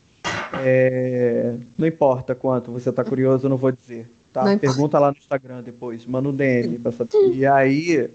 É, 0.63 1.53
não 1.77 1.87
importa 1.87 2.33
quanto, 2.33 2.71
você 2.71 2.91
tá 2.91 3.03
curioso, 3.03 3.45
eu 3.45 3.49
não 3.49 3.57
vou 3.57 3.71
dizer. 3.71 4.09
Tá? 4.33 4.57
Pergunta 4.57 4.97
lá 4.97 5.11
no 5.11 5.17
Instagram 5.17 5.61
depois, 5.61 6.05
manda 6.05 6.29
um 6.29 6.35
DM 6.35 6.79
pra 6.79 6.91
saber. 6.91 7.11
E 7.33 7.45
aí, 7.45 8.09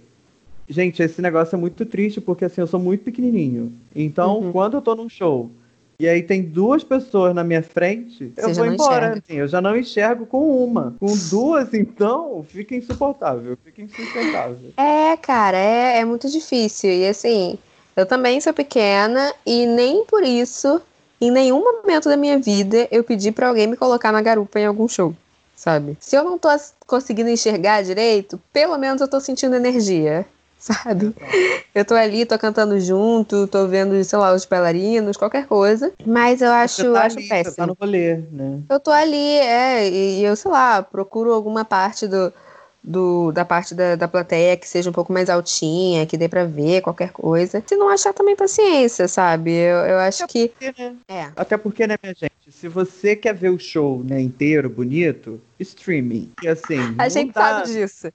gente, 0.69 1.03
esse 1.03 1.21
negócio 1.21 1.57
é 1.57 1.59
muito 1.59 1.85
triste 1.87 2.21
porque 2.21 2.45
assim, 2.45 2.61
eu 2.61 2.67
sou 2.67 2.81
muito 2.81 3.05
pequenininho. 3.05 3.73
Então, 3.95 4.39
uhum. 4.39 4.53
quando 4.53 4.77
eu 4.77 4.83
tô 4.83 4.95
num 4.95 5.09
show 5.09 5.51
e 5.99 6.07
aí 6.07 6.23
tem 6.23 6.43
duas 6.43 6.85
pessoas 6.85 7.35
na 7.35 7.43
minha 7.43 7.63
frente, 7.63 8.31
Você 8.37 8.45
eu 8.45 8.55
vou 8.55 8.67
embora. 8.67 9.15
Assim, 9.15 9.39
eu 9.39 9.49
já 9.49 9.63
não 9.63 9.77
enxergo 9.77 10.27
com 10.27 10.63
uma. 10.63 10.95
Com 11.01 11.17
duas, 11.31 11.73
então, 11.73 12.45
fica 12.47 12.75
insuportável, 12.75 13.57
fica 13.65 13.81
insustentável. 13.81 14.73
É, 14.77 15.17
cara, 15.17 15.57
é, 15.57 16.01
é 16.01 16.05
muito 16.05 16.29
difícil. 16.31 16.91
E 16.91 17.07
assim, 17.07 17.59
eu 17.97 18.05
também 18.05 18.41
sou 18.43 18.53
pequena 18.53 19.33
e 19.47 19.65
nem 19.65 20.05
por 20.05 20.23
isso, 20.23 20.83
em 21.19 21.31
nenhum 21.31 21.61
momento 21.61 22.11
da 22.11 22.17
minha 22.17 22.39
vida, 22.39 22.87
eu 22.91 23.03
pedi 23.03 23.33
para 23.33 23.49
alguém 23.49 23.67
me 23.67 23.77
colocar 23.77 24.13
na 24.13 24.21
garupa 24.21 24.61
em 24.61 24.67
algum 24.67 24.87
show, 24.87 25.15
sabe? 25.55 25.97
Se 25.99 26.15
eu 26.15 26.23
não 26.23 26.39
tô 26.39 26.51
conseguindo 26.87 27.31
enxergar 27.31 27.83
direito, 27.83 28.39
pelo 28.53 28.77
menos 28.77 29.01
eu 29.01 29.09
tô 29.09 29.19
sentindo 29.19 29.57
energia 29.57 30.27
sabe? 30.67 31.15
Eu 31.75 31.85
tô 31.85 31.95
ali, 31.95 32.27
tô 32.27 32.39
cantando 32.39 32.79
junto, 32.81 33.47
tô 33.47 33.67
vendo, 33.69 34.03
sei 34.03 34.19
lá, 34.19 34.35
os 34.35 34.45
bailarinos, 34.45 35.17
qualquer 35.17 35.47
coisa. 35.47 35.93
Mas 36.05 36.43
eu 36.43 36.51
acho, 36.51 36.93
tá 36.93 37.05
acho 37.05 37.19
ali, 37.19 37.29
péssimo. 37.29 37.51
Você 37.51 37.57
tá 37.57 37.67
no 37.67 37.77
rolê, 37.81 38.17
né? 38.31 38.61
Eu 38.69 38.81
tô 38.81 38.91
ali, 38.91 39.17
é, 39.17 39.89
e 39.89 40.25
eu, 40.25 40.35
sei 40.35 40.51
lá, 40.51 40.83
procuro 40.83 41.33
alguma 41.33 41.65
parte 41.65 42.09
do, 42.09 42.33
do, 42.83 43.31
da 43.31 43.45
parte 43.45 43.75
da, 43.75 43.95
da 43.95 44.09
plateia 44.09 44.57
que 44.57 44.69
seja 44.69 44.91
um 44.91 44.93
pouco 44.93 45.13
mais 45.13 45.31
altinha, 45.31 46.07
que 46.07 46.17
dê 46.17 46.29
pra 46.29 46.45
ver 46.45 46.81
qualquer 46.81 47.13
coisa. 47.13 47.63
Se 47.65 47.77
não 47.77 47.89
achar 47.89 48.13
também 48.13 48.35
paciência, 48.35 49.07
sabe? 49.07 49.53
Eu, 49.53 49.79
eu 49.79 49.99
acho 49.99 50.25
Até 50.25 50.33
que. 50.33 50.49
Porque, 50.49 50.83
né? 50.83 50.97
É. 51.09 51.29
Até 51.37 51.57
porque, 51.57 51.87
né, 51.87 51.97
minha 52.03 52.15
gente? 52.15 52.33
Se 52.51 52.69
você 52.69 53.15
quer 53.15 53.35
ver 53.35 53.51
o 53.51 53.59
show 53.59 54.03
né, 54.03 54.21
inteiro, 54.21 54.71
bonito, 54.71 55.41
streaming. 55.61 56.33
E 56.43 56.49
assim. 56.49 56.95
A 56.99 57.09
gente 57.09 57.33
dá... 57.33 57.41
sabe 57.41 57.73
disso. 57.73 58.09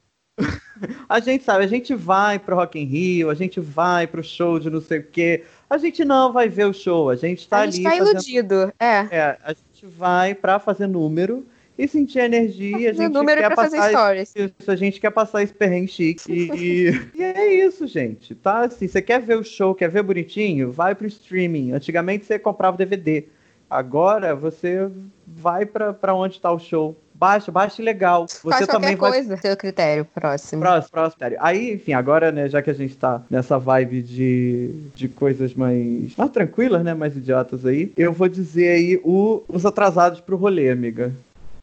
A 1.08 1.20
gente 1.20 1.44
sabe, 1.44 1.64
a 1.64 1.68
gente 1.68 1.94
vai 1.94 2.38
pro 2.38 2.56
Rock 2.56 2.78
in 2.78 2.84
Rio, 2.84 3.30
a 3.30 3.34
gente 3.34 3.60
vai 3.60 4.06
pro 4.06 4.22
show 4.22 4.58
de 4.58 4.70
não 4.70 4.80
sei 4.80 4.98
o 4.98 5.04
quê. 5.04 5.44
A 5.68 5.78
gente 5.78 6.04
não 6.04 6.32
vai 6.32 6.48
ver 6.48 6.66
o 6.66 6.72
show, 6.72 7.10
a 7.10 7.16
gente 7.16 7.48
tá 7.48 7.58
a 7.58 7.60
ali. 7.62 7.70
A 7.70 7.72
gente 7.72 7.82
tá 7.84 7.90
fazendo... 7.90 8.10
iludido, 8.10 8.72
é. 8.78 9.08
É, 9.10 9.38
a 9.42 9.52
gente 9.52 9.86
vai 9.86 10.34
pra 10.34 10.58
fazer 10.58 10.86
número 10.86 11.46
e 11.78 11.88
sentir 11.88 12.18
energia. 12.18 12.90
A 12.90 12.92
gente 12.92 13.12
número 13.12 13.40
quer 13.40 13.46
pra 13.48 13.56
passar 13.56 13.76
fazer 13.76 13.90
stories. 13.90 14.34
Isso, 14.36 14.70
a 14.70 14.76
gente 14.76 15.00
quer 15.00 15.10
passar 15.10 15.42
esse 15.42 15.54
perrengue 15.54 15.88
chique. 15.88 16.30
E, 16.30 16.90
e, 17.18 17.22
é 17.22 17.54
isso, 17.54 17.86
gente. 17.86 18.34
Tá 18.34 18.66
assim, 18.66 18.86
você 18.86 19.00
quer 19.00 19.20
ver 19.20 19.38
o 19.38 19.44
show, 19.44 19.74
quer 19.74 19.88
ver 19.88 20.02
bonitinho? 20.02 20.70
Vai 20.70 20.94
pro 20.94 21.06
streaming. 21.06 21.72
Antigamente 21.72 22.26
você 22.26 22.38
comprava 22.38 22.76
DVD. 22.76 23.24
Agora 23.68 24.36
você 24.36 24.90
vai 25.26 25.64
para 25.64 26.14
onde 26.14 26.34
está 26.34 26.52
o 26.52 26.58
show 26.58 26.94
baixa, 27.22 27.52
baixa 27.52 27.80
legal. 27.80 28.26
Você 28.26 28.50
Faz 28.50 28.66
também 28.66 28.96
vai. 28.96 29.12
coisa, 29.12 29.36
seu 29.36 29.56
critério 29.56 30.04
próximo. 30.04 30.60
Próximo, 30.60 30.90
próximo 30.90 31.20
critério. 31.20 31.38
Aí, 31.40 31.74
enfim, 31.74 31.92
agora, 31.92 32.32
né, 32.32 32.48
já 32.48 32.60
que 32.60 32.70
a 32.70 32.74
gente 32.74 32.96
tá 32.96 33.22
nessa 33.30 33.60
vibe 33.60 34.02
de, 34.02 34.70
de 34.92 35.08
coisas 35.08 35.54
mais, 35.54 36.16
mais 36.16 36.30
tranquilas, 36.32 36.82
né, 36.82 36.94
mais 36.94 37.16
idiotas 37.16 37.64
aí, 37.64 37.92
eu 37.96 38.12
vou 38.12 38.28
dizer 38.28 38.70
aí 38.70 39.00
o, 39.04 39.44
os 39.46 39.64
atrasados 39.64 40.20
pro 40.20 40.36
rolê, 40.36 40.68
amiga. 40.68 41.12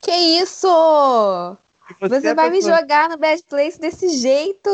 Que 0.01 0.11
isso? 0.11 1.57
Você, 1.99 2.21
você 2.21 2.33
vai 2.33 2.51
pessoa... 2.51 2.73
me 2.73 2.79
jogar 2.79 3.09
no 3.09 3.17
Bad 3.17 3.43
Place 3.49 3.79
desse 3.79 4.09
jeito? 4.09 4.69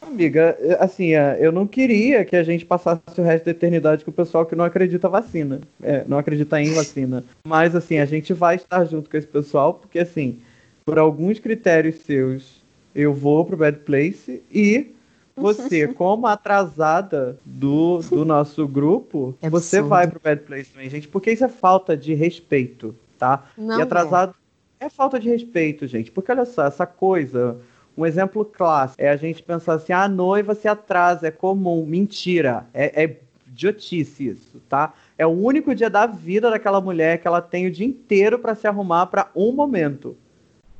Amiga, 0.00 0.56
assim, 0.78 1.14
é, 1.14 1.38
eu 1.40 1.52
não 1.52 1.66
queria 1.66 2.24
que 2.24 2.36
a 2.36 2.42
gente 2.42 2.64
passasse 2.64 3.02
o 3.18 3.22
resto 3.22 3.44
da 3.44 3.50
eternidade 3.50 4.04
com 4.04 4.10
o 4.10 4.14
pessoal 4.14 4.46
que 4.46 4.54
não 4.54 4.64
acredita 4.64 5.08
vacina. 5.08 5.60
É, 5.82 6.04
não 6.06 6.18
acredita 6.18 6.60
em 6.60 6.72
vacina. 6.72 7.24
Mas, 7.46 7.74
assim, 7.74 7.98
a 7.98 8.06
gente 8.06 8.32
vai 8.32 8.56
estar 8.56 8.84
junto 8.84 9.10
com 9.10 9.16
esse 9.16 9.26
pessoal, 9.26 9.74
porque, 9.74 9.98
assim, 9.98 10.40
por 10.84 10.98
alguns 10.98 11.38
critérios 11.38 11.96
seus, 11.96 12.62
eu 12.94 13.12
vou 13.12 13.44
pro 13.44 13.56
Bad 13.56 13.78
Place 13.80 14.42
e 14.50 14.94
você, 15.36 15.86
como 15.92 16.26
atrasada 16.26 17.38
do, 17.44 17.98
do 17.98 18.24
nosso 18.24 18.66
grupo, 18.66 19.36
é 19.42 19.50
você 19.50 19.82
vai 19.82 20.06
pro 20.06 20.20
Bad 20.20 20.42
Place 20.42 20.70
também, 20.70 20.88
gente, 20.88 21.08
porque 21.08 21.30
isso 21.30 21.44
é 21.44 21.48
falta 21.48 21.96
de 21.96 22.14
respeito, 22.14 22.94
tá? 23.18 23.44
Não 23.56 23.78
e 23.78 23.82
atrasado. 23.82 24.34
É 24.78 24.88
falta 24.88 25.18
de 25.18 25.28
respeito, 25.28 25.86
gente. 25.86 26.10
Porque 26.10 26.30
olha 26.30 26.44
só, 26.44 26.64
essa 26.64 26.86
coisa. 26.86 27.58
Um 27.96 28.04
exemplo 28.04 28.44
clássico 28.44 29.02
é 29.02 29.08
a 29.08 29.16
gente 29.16 29.42
pensar 29.42 29.74
assim: 29.74 29.92
a 29.92 30.06
noiva 30.06 30.54
se 30.54 30.68
atrasa, 30.68 31.28
é 31.28 31.30
comum. 31.30 31.86
Mentira. 31.86 32.66
É, 32.74 33.04
é 33.04 33.20
idiotice 33.48 34.28
isso, 34.28 34.60
tá? 34.68 34.92
É 35.16 35.26
o 35.26 35.30
único 35.30 35.74
dia 35.74 35.88
da 35.88 36.04
vida 36.06 36.50
daquela 36.50 36.80
mulher 36.80 37.18
que 37.18 37.26
ela 37.26 37.40
tem 37.40 37.66
o 37.66 37.70
dia 37.70 37.86
inteiro 37.86 38.38
para 38.38 38.54
se 38.54 38.66
arrumar 38.66 39.06
para 39.06 39.30
um 39.34 39.50
momento. 39.50 40.16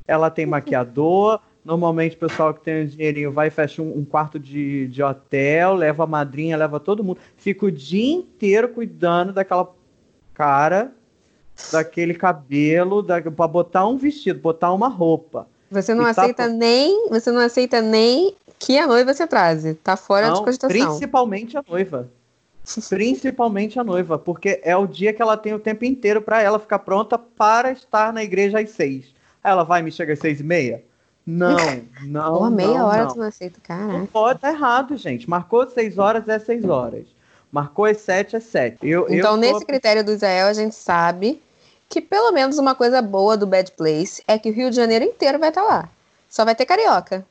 Ela 0.06 0.30
tem 0.30 0.44
maquiador. 0.44 1.40
Normalmente 1.64 2.14
o 2.14 2.18
pessoal 2.18 2.54
que 2.54 2.60
tem 2.60 2.84
um 2.84 2.86
dinheirinho 2.86 3.32
vai 3.32 3.50
fecha 3.50 3.82
um, 3.82 3.98
um, 3.98 4.04
quarto 4.04 4.38
de, 4.38 4.86
de 4.86 5.02
hotel, 5.02 5.74
leva 5.74 6.04
a 6.04 6.06
madrinha, 6.06 6.56
leva 6.56 6.78
todo 6.78 7.02
mundo. 7.02 7.18
Fica 7.36 7.66
o 7.66 7.72
dia 7.72 8.14
inteiro 8.14 8.68
cuidando 8.68 9.32
daquela 9.32 9.74
cara 10.32 10.92
daquele 11.72 12.14
cabelo, 12.14 13.02
da, 13.02 13.20
para 13.22 13.48
botar 13.48 13.86
um 13.86 13.96
vestido, 13.96 14.40
botar 14.40 14.72
uma 14.72 14.88
roupa. 14.88 15.46
Você 15.70 15.94
não 15.94 16.04
tá 16.04 16.10
aceita 16.10 16.44
tá... 16.44 16.48
nem, 16.48 17.08
você 17.08 17.30
não 17.30 17.40
aceita 17.40 17.80
nem 17.82 18.34
que 18.58 18.78
a 18.78 18.86
noiva 18.86 19.12
se 19.14 19.22
atrase. 19.22 19.74
Tá 19.74 19.96
fora 19.96 20.28
não, 20.28 20.34
de 20.34 20.44
cogitação. 20.44 20.88
Principalmente 20.88 21.56
a 21.56 21.64
noiva. 21.66 22.08
Principalmente 22.88 23.78
a 23.78 23.84
noiva, 23.84 24.18
porque 24.18 24.60
é 24.64 24.76
o 24.76 24.86
dia 24.86 25.12
que 25.12 25.22
ela 25.22 25.36
tem 25.36 25.54
o 25.54 25.58
tempo 25.58 25.84
inteiro 25.84 26.20
para 26.20 26.42
ela 26.42 26.58
ficar 26.58 26.80
pronta 26.80 27.16
para 27.16 27.70
estar 27.70 28.12
na 28.12 28.24
igreja 28.24 28.58
às 28.58 28.70
seis. 28.70 29.14
Ela 29.42 29.62
vai 29.62 29.82
me 29.82 29.92
chegar 29.92 30.14
às 30.14 30.18
seis 30.18 30.40
e 30.40 30.42
meia? 30.42 30.82
Não, 31.24 31.56
não. 32.02 32.38
Pô, 32.38 32.50
meia 32.50 32.78
não, 32.78 32.86
hora 32.86 33.04
não. 33.04 33.12
tu 33.12 33.18
não 33.18 33.26
aceita, 33.26 33.60
cara. 33.62 33.86
Não 33.86 34.06
pode, 34.06 34.40
tá 34.40 34.50
errado, 34.50 34.96
gente. 34.96 35.30
Marcou 35.30 35.68
seis 35.70 35.96
horas, 35.96 36.28
é 36.28 36.38
seis 36.40 36.64
horas. 36.64 37.06
Marcou 37.52 37.84
às 37.84 37.98
sete, 37.98 38.34
é 38.34 38.40
sete. 38.40 38.78
Eu, 38.82 39.06
então, 39.08 39.34
eu 39.34 39.36
nesse 39.36 39.64
critério 39.64 40.04
do 40.04 40.12
Israel, 40.12 40.48
a 40.48 40.52
gente 40.52 40.74
sabe 40.74 41.40
que 41.88 42.00
pelo 42.00 42.32
menos 42.32 42.58
uma 42.58 42.74
coisa 42.74 43.00
boa 43.00 43.36
do 43.36 43.46
Bad 43.46 43.72
Place 43.72 44.22
é 44.26 44.38
que 44.38 44.50
o 44.50 44.52
Rio 44.52 44.70
de 44.70 44.76
Janeiro 44.76 45.04
inteiro 45.04 45.38
vai 45.38 45.48
estar 45.50 45.62
tá 45.62 45.68
lá. 45.68 45.88
Só 46.28 46.44
vai 46.44 46.54
ter 46.54 46.66
carioca. 46.66 47.24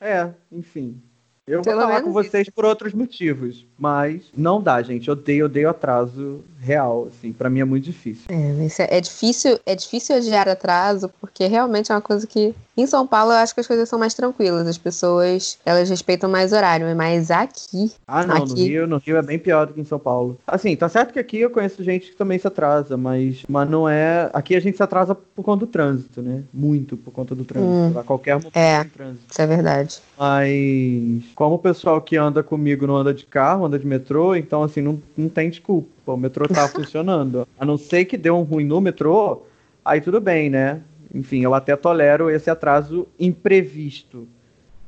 É, 0.00 0.28
enfim. 0.50 1.00
Eu 1.48 1.62
Pelo 1.62 1.80
vou 1.80 1.88
falar 1.88 2.02
com 2.02 2.12
vocês 2.12 2.42
isso. 2.42 2.52
por 2.52 2.66
outros 2.66 2.92
motivos, 2.92 3.66
mas 3.78 4.22
não 4.36 4.60
dá, 4.62 4.82
gente. 4.82 5.08
Eu 5.08 5.12
odeio, 5.12 5.46
odeio 5.46 5.70
atraso 5.70 6.44
real, 6.60 7.08
assim. 7.08 7.32
Para 7.32 7.48
mim 7.48 7.60
é 7.60 7.64
muito 7.64 7.84
difícil. 7.84 8.26
É, 8.28 8.98
é 8.98 9.00
difícil, 9.00 9.58
é 9.64 9.74
difícil 9.74 10.16
adiar 10.16 10.46
atraso, 10.46 11.10
porque 11.18 11.46
realmente 11.46 11.90
é 11.90 11.94
uma 11.94 12.02
coisa 12.02 12.26
que 12.26 12.54
em 12.82 12.86
São 12.86 13.06
Paulo 13.06 13.32
eu 13.32 13.36
acho 13.36 13.54
que 13.54 13.60
as 13.60 13.66
coisas 13.66 13.88
são 13.88 13.98
mais 13.98 14.14
tranquilas, 14.14 14.66
as 14.66 14.78
pessoas, 14.78 15.58
elas 15.64 15.90
respeitam 15.90 16.30
mais 16.30 16.52
horário, 16.52 16.86
mas 16.96 17.30
aqui, 17.30 17.90
Ah, 18.06 18.26
não, 18.26 18.36
aqui... 18.36 18.48
no 18.48 18.54
Rio, 18.54 18.86
no 18.86 18.96
Rio 18.98 19.16
é 19.16 19.22
bem 19.22 19.38
pior 19.38 19.66
do 19.66 19.74
que 19.74 19.80
em 19.80 19.84
São 19.84 19.98
Paulo. 19.98 20.38
Assim, 20.46 20.74
tá 20.76 20.88
certo 20.88 21.12
que 21.12 21.18
aqui 21.18 21.38
eu 21.38 21.50
conheço 21.50 21.82
gente 21.82 22.10
que 22.10 22.16
também 22.16 22.38
se 22.38 22.46
atrasa, 22.46 22.96
mas 22.96 23.42
mas 23.48 23.68
não 23.68 23.88
é, 23.88 24.30
aqui 24.32 24.54
a 24.54 24.60
gente 24.60 24.76
se 24.76 24.82
atrasa 24.82 25.14
por 25.14 25.42
conta 25.42 25.66
do 25.66 25.66
trânsito, 25.66 26.22
né? 26.22 26.42
Muito 26.52 26.96
por 26.96 27.12
conta 27.12 27.34
do 27.34 27.44
trânsito, 27.44 27.72
hum, 27.72 27.98
a 27.98 28.04
qualquer 28.04 28.36
momento 28.36 28.56
é, 28.56 28.84
trânsito. 28.84 29.24
Isso 29.30 29.42
é 29.42 29.46
verdade. 29.46 30.00
Mas 30.18 31.24
como 31.34 31.56
o 31.56 31.58
pessoal 31.58 32.00
que 32.00 32.16
anda 32.16 32.42
comigo 32.42 32.86
não 32.86 32.96
anda 32.96 33.12
de 33.12 33.26
carro, 33.26 33.66
anda 33.66 33.78
de 33.78 33.86
metrô, 33.86 34.34
então 34.36 34.62
assim, 34.62 34.80
não, 34.80 35.00
não 35.16 35.28
tem 35.28 35.50
desculpa. 35.50 35.88
O 36.06 36.16
metrô 36.16 36.48
tá 36.48 36.66
funcionando. 36.68 37.46
A 37.58 37.64
não 37.64 37.76
ser 37.76 38.04
que 38.04 38.16
dê 38.16 38.30
um 38.30 38.42
ruim 38.42 38.64
no 38.64 38.80
metrô, 38.80 39.42
aí 39.84 40.00
tudo 40.00 40.20
bem, 40.20 40.48
né? 40.50 40.80
Enfim, 41.14 41.42
eu 41.42 41.54
até 41.54 41.74
tolero 41.76 42.30
esse 42.30 42.50
atraso 42.50 43.06
imprevisto, 43.18 44.28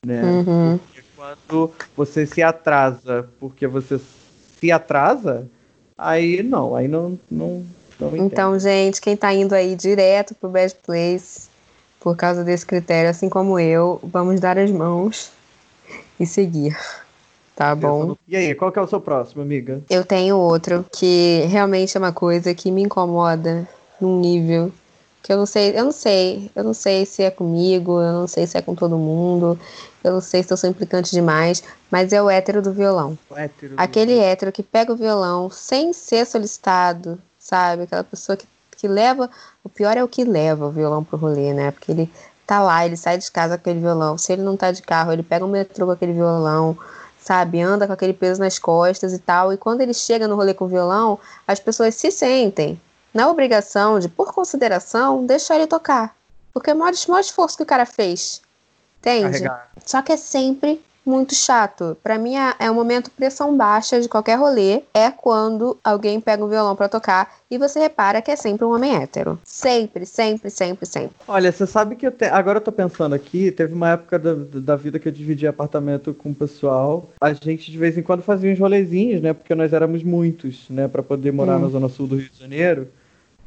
né? 0.05 0.23
Uhum. 0.23 0.79
Porque 0.79 1.03
quando 1.17 1.73
você 1.97 2.27
se 2.27 2.43
atrasa 2.43 3.29
porque 3.39 3.67
você 3.67 4.01
se 4.59 4.71
atrasa, 4.71 5.49
aí 5.97 6.43
não, 6.43 6.77
aí 6.77 6.87
não, 6.87 7.19
não, 7.31 7.65
não 7.99 8.17
Então, 8.17 8.59
gente, 8.59 9.01
quem 9.01 9.17
tá 9.17 9.33
indo 9.33 9.55
aí 9.55 9.75
direto 9.75 10.35
pro 10.35 10.51
Bad 10.51 10.75
Place 10.87 11.49
por 11.99 12.17
causa 12.17 12.43
desse 12.43 12.65
critério, 12.65 13.11
assim 13.11 13.29
como 13.29 13.59
eu, 13.59 14.01
vamos 14.03 14.41
dar 14.41 14.59
as 14.59 14.71
mãos 14.71 15.31
e 16.19 16.27
seguir. 16.27 16.77
Tá 17.55 17.75
bom. 17.75 18.17
E 18.27 18.35
aí, 18.37 18.55
qual 18.55 18.73
que 18.73 18.79
é 18.79 18.83
o 18.83 18.87
seu 18.87 19.01
próximo, 19.01 19.43
amiga? 19.43 19.83
Eu 19.91 20.03
tenho 20.03 20.37
outro 20.37 20.85
que 20.91 21.45
realmente 21.49 21.95
é 21.95 22.01
uma 22.01 22.13
coisa 22.13 22.55
que 22.55 22.71
me 22.71 22.83
incomoda 22.83 23.69
num 24.01 24.19
nível 24.19 24.73
que 25.23 25.33
eu 25.33 25.37
não 25.37 25.47
sei, 25.47 25.79
eu 25.79 25.85
não 25.85 25.93
sei, 25.93 26.51
eu 26.55 26.65
não 26.65 26.75
sei 26.75 27.05
se 27.05 27.23
é 27.23 27.31
comigo, 27.31 28.01
eu 28.01 28.13
não 28.13 28.27
sei 28.27 28.47
se 28.47 28.57
é 28.57 28.63
com 28.63 28.75
todo 28.75 28.97
mundo, 28.97 29.59
eu 30.03 30.13
não 30.13 30.21
sei 30.21 30.43
se 30.43 30.53
eu 30.53 30.57
sou 30.57 30.69
implicante 30.69 31.11
demais, 31.11 31.63
mas 31.91 32.13
é 32.13 32.23
o 32.23 32.31
hétero 32.31 32.63
do 32.63 32.73
violão. 32.73 33.19
O 33.29 33.37
hétero. 33.37 33.75
Aquele 33.77 34.19
hétero 34.19 34.51
que 34.51 34.63
pega 34.63 34.93
o 34.93 34.97
violão 34.97 35.51
sem 35.51 35.93
ser 35.93 36.25
solicitado, 36.27 37.21
sabe? 37.39 37.83
Aquela 37.83 38.05
pessoa 38.05 38.37
que, 38.37 38.47
que 38.77 38.89
leva. 38.89 39.29
O 39.63 39.69
pior 39.69 39.97
é 39.97 40.03
o 40.03 40.09
que 40.09 40.25
leva 40.25 40.67
o 40.67 40.71
violão 40.71 41.05
pro 41.05 41.19
rolê, 41.19 41.53
né? 41.53 41.71
Porque 41.71 41.93
ele 41.93 42.11
tá 42.47 42.63
lá, 42.63 42.87
ele 42.87 42.97
sai 42.97 43.19
de 43.19 43.31
casa 43.31 43.59
com 43.59 43.61
aquele 43.61 43.81
violão. 43.81 44.17
Se 44.17 44.33
ele 44.33 44.43
não 44.43 44.57
tá 44.57 44.73
de 44.73 44.81
carro, 44.81 45.13
ele 45.13 45.23
pega 45.23 45.45
um 45.45 45.49
metrô 45.49 45.87
com 45.87 45.93
aquele 45.93 46.15
violão, 46.15 46.77
sabe? 47.21 47.61
Anda 47.61 47.87
com 47.87 47.93
aquele 47.93 48.15
peso 48.15 48.41
nas 48.41 48.59
costas 48.59 49.13
e 49.13 49.19
tal. 49.19 49.53
E 49.53 49.59
quando 49.59 49.83
ele 49.83 49.93
chega 49.93 50.27
no 50.27 50.35
rolê 50.35 50.55
com 50.55 50.65
o 50.65 50.69
violão, 50.69 51.19
as 51.47 51.61
pessoas 51.61 51.95
se 51.95 52.11
sentem 52.11 52.81
na 53.13 53.29
obrigação 53.29 53.99
de, 53.99 54.09
por 54.09 54.33
consideração, 54.33 55.27
deixar 55.27 55.57
ele 55.57 55.67
tocar. 55.67 56.15
Porque 56.53 56.71
é 56.71 56.75
o 56.75 56.79
maior, 56.79 56.93
esforço 56.93 57.57
que 57.57 57.63
o 57.63 57.67
cara 57.67 57.87
fez. 57.87 58.43
Entende? 58.99 59.45
Só 59.85 60.03
que 60.03 60.13
é 60.13 60.17
sempre 60.17 60.83
muito 61.05 61.35
chato. 61.35 61.97
Pra 62.03 62.19
mim 62.19 62.37
é, 62.37 62.55
é 62.59 62.71
um 62.71 62.75
momento 62.75 63.11
pressão 63.11 63.57
baixa 63.57 64.01
de 64.01 64.09
qualquer 64.09 64.39
rolê. 64.39 64.83
É 64.95 65.11
quando 65.11 65.77
alguém 65.83 66.21
pega 66.21 66.45
um 66.45 66.49
violão 66.49 66.77
pra 66.77 66.89
tocar 66.89 67.33
e 67.51 67.59
você 67.59 67.79
repara 67.81 68.23
que 68.23 68.31
é 68.31 68.37
sempre 68.37 68.65
um 68.65 68.75
homem 68.75 68.95
hétero. 68.97 69.39
Sempre, 69.45 70.07
sempre, 70.07 70.51
sempre, 70.51 70.87
sempre. 70.87 71.17
Olha, 71.27 71.51
você 71.51 71.67
sabe 71.67 71.97
que 71.97 72.07
eu 72.07 72.13
te- 72.13 72.27
agora 72.27 72.59
eu 72.59 72.63
tô 72.63 72.71
pensando 72.71 73.15
aqui, 73.15 73.51
teve 73.51 73.73
uma 73.75 73.91
época 73.91 74.19
da, 74.19 74.35
da 74.35 74.77
vida 74.77 74.99
que 74.99 75.09
eu 75.09 75.13
dividi 75.13 75.47
apartamento 75.47 76.15
com 76.15 76.31
o 76.31 76.35
pessoal. 76.35 77.11
A 77.21 77.33
gente 77.33 77.71
de 77.71 77.79
vez 77.79 77.97
em 77.99 78.03
quando 78.03 78.23
fazia 78.23 78.53
uns 78.53 78.59
rolezinhos, 78.59 79.21
né? 79.21 79.33
Porque 79.33 79.55
nós 79.55 79.73
éramos 79.73 80.03
muitos, 80.03 80.69
né? 80.71 80.87
Pra 80.87 81.03
poder 81.03 81.33
morar 81.33 81.57
Hum. 81.57 81.61
na 81.63 81.69
zona 81.69 81.89
sul 81.89 82.07
do 82.07 82.17
Rio 82.17 82.29
de 82.31 82.39
Janeiro. 82.39 82.89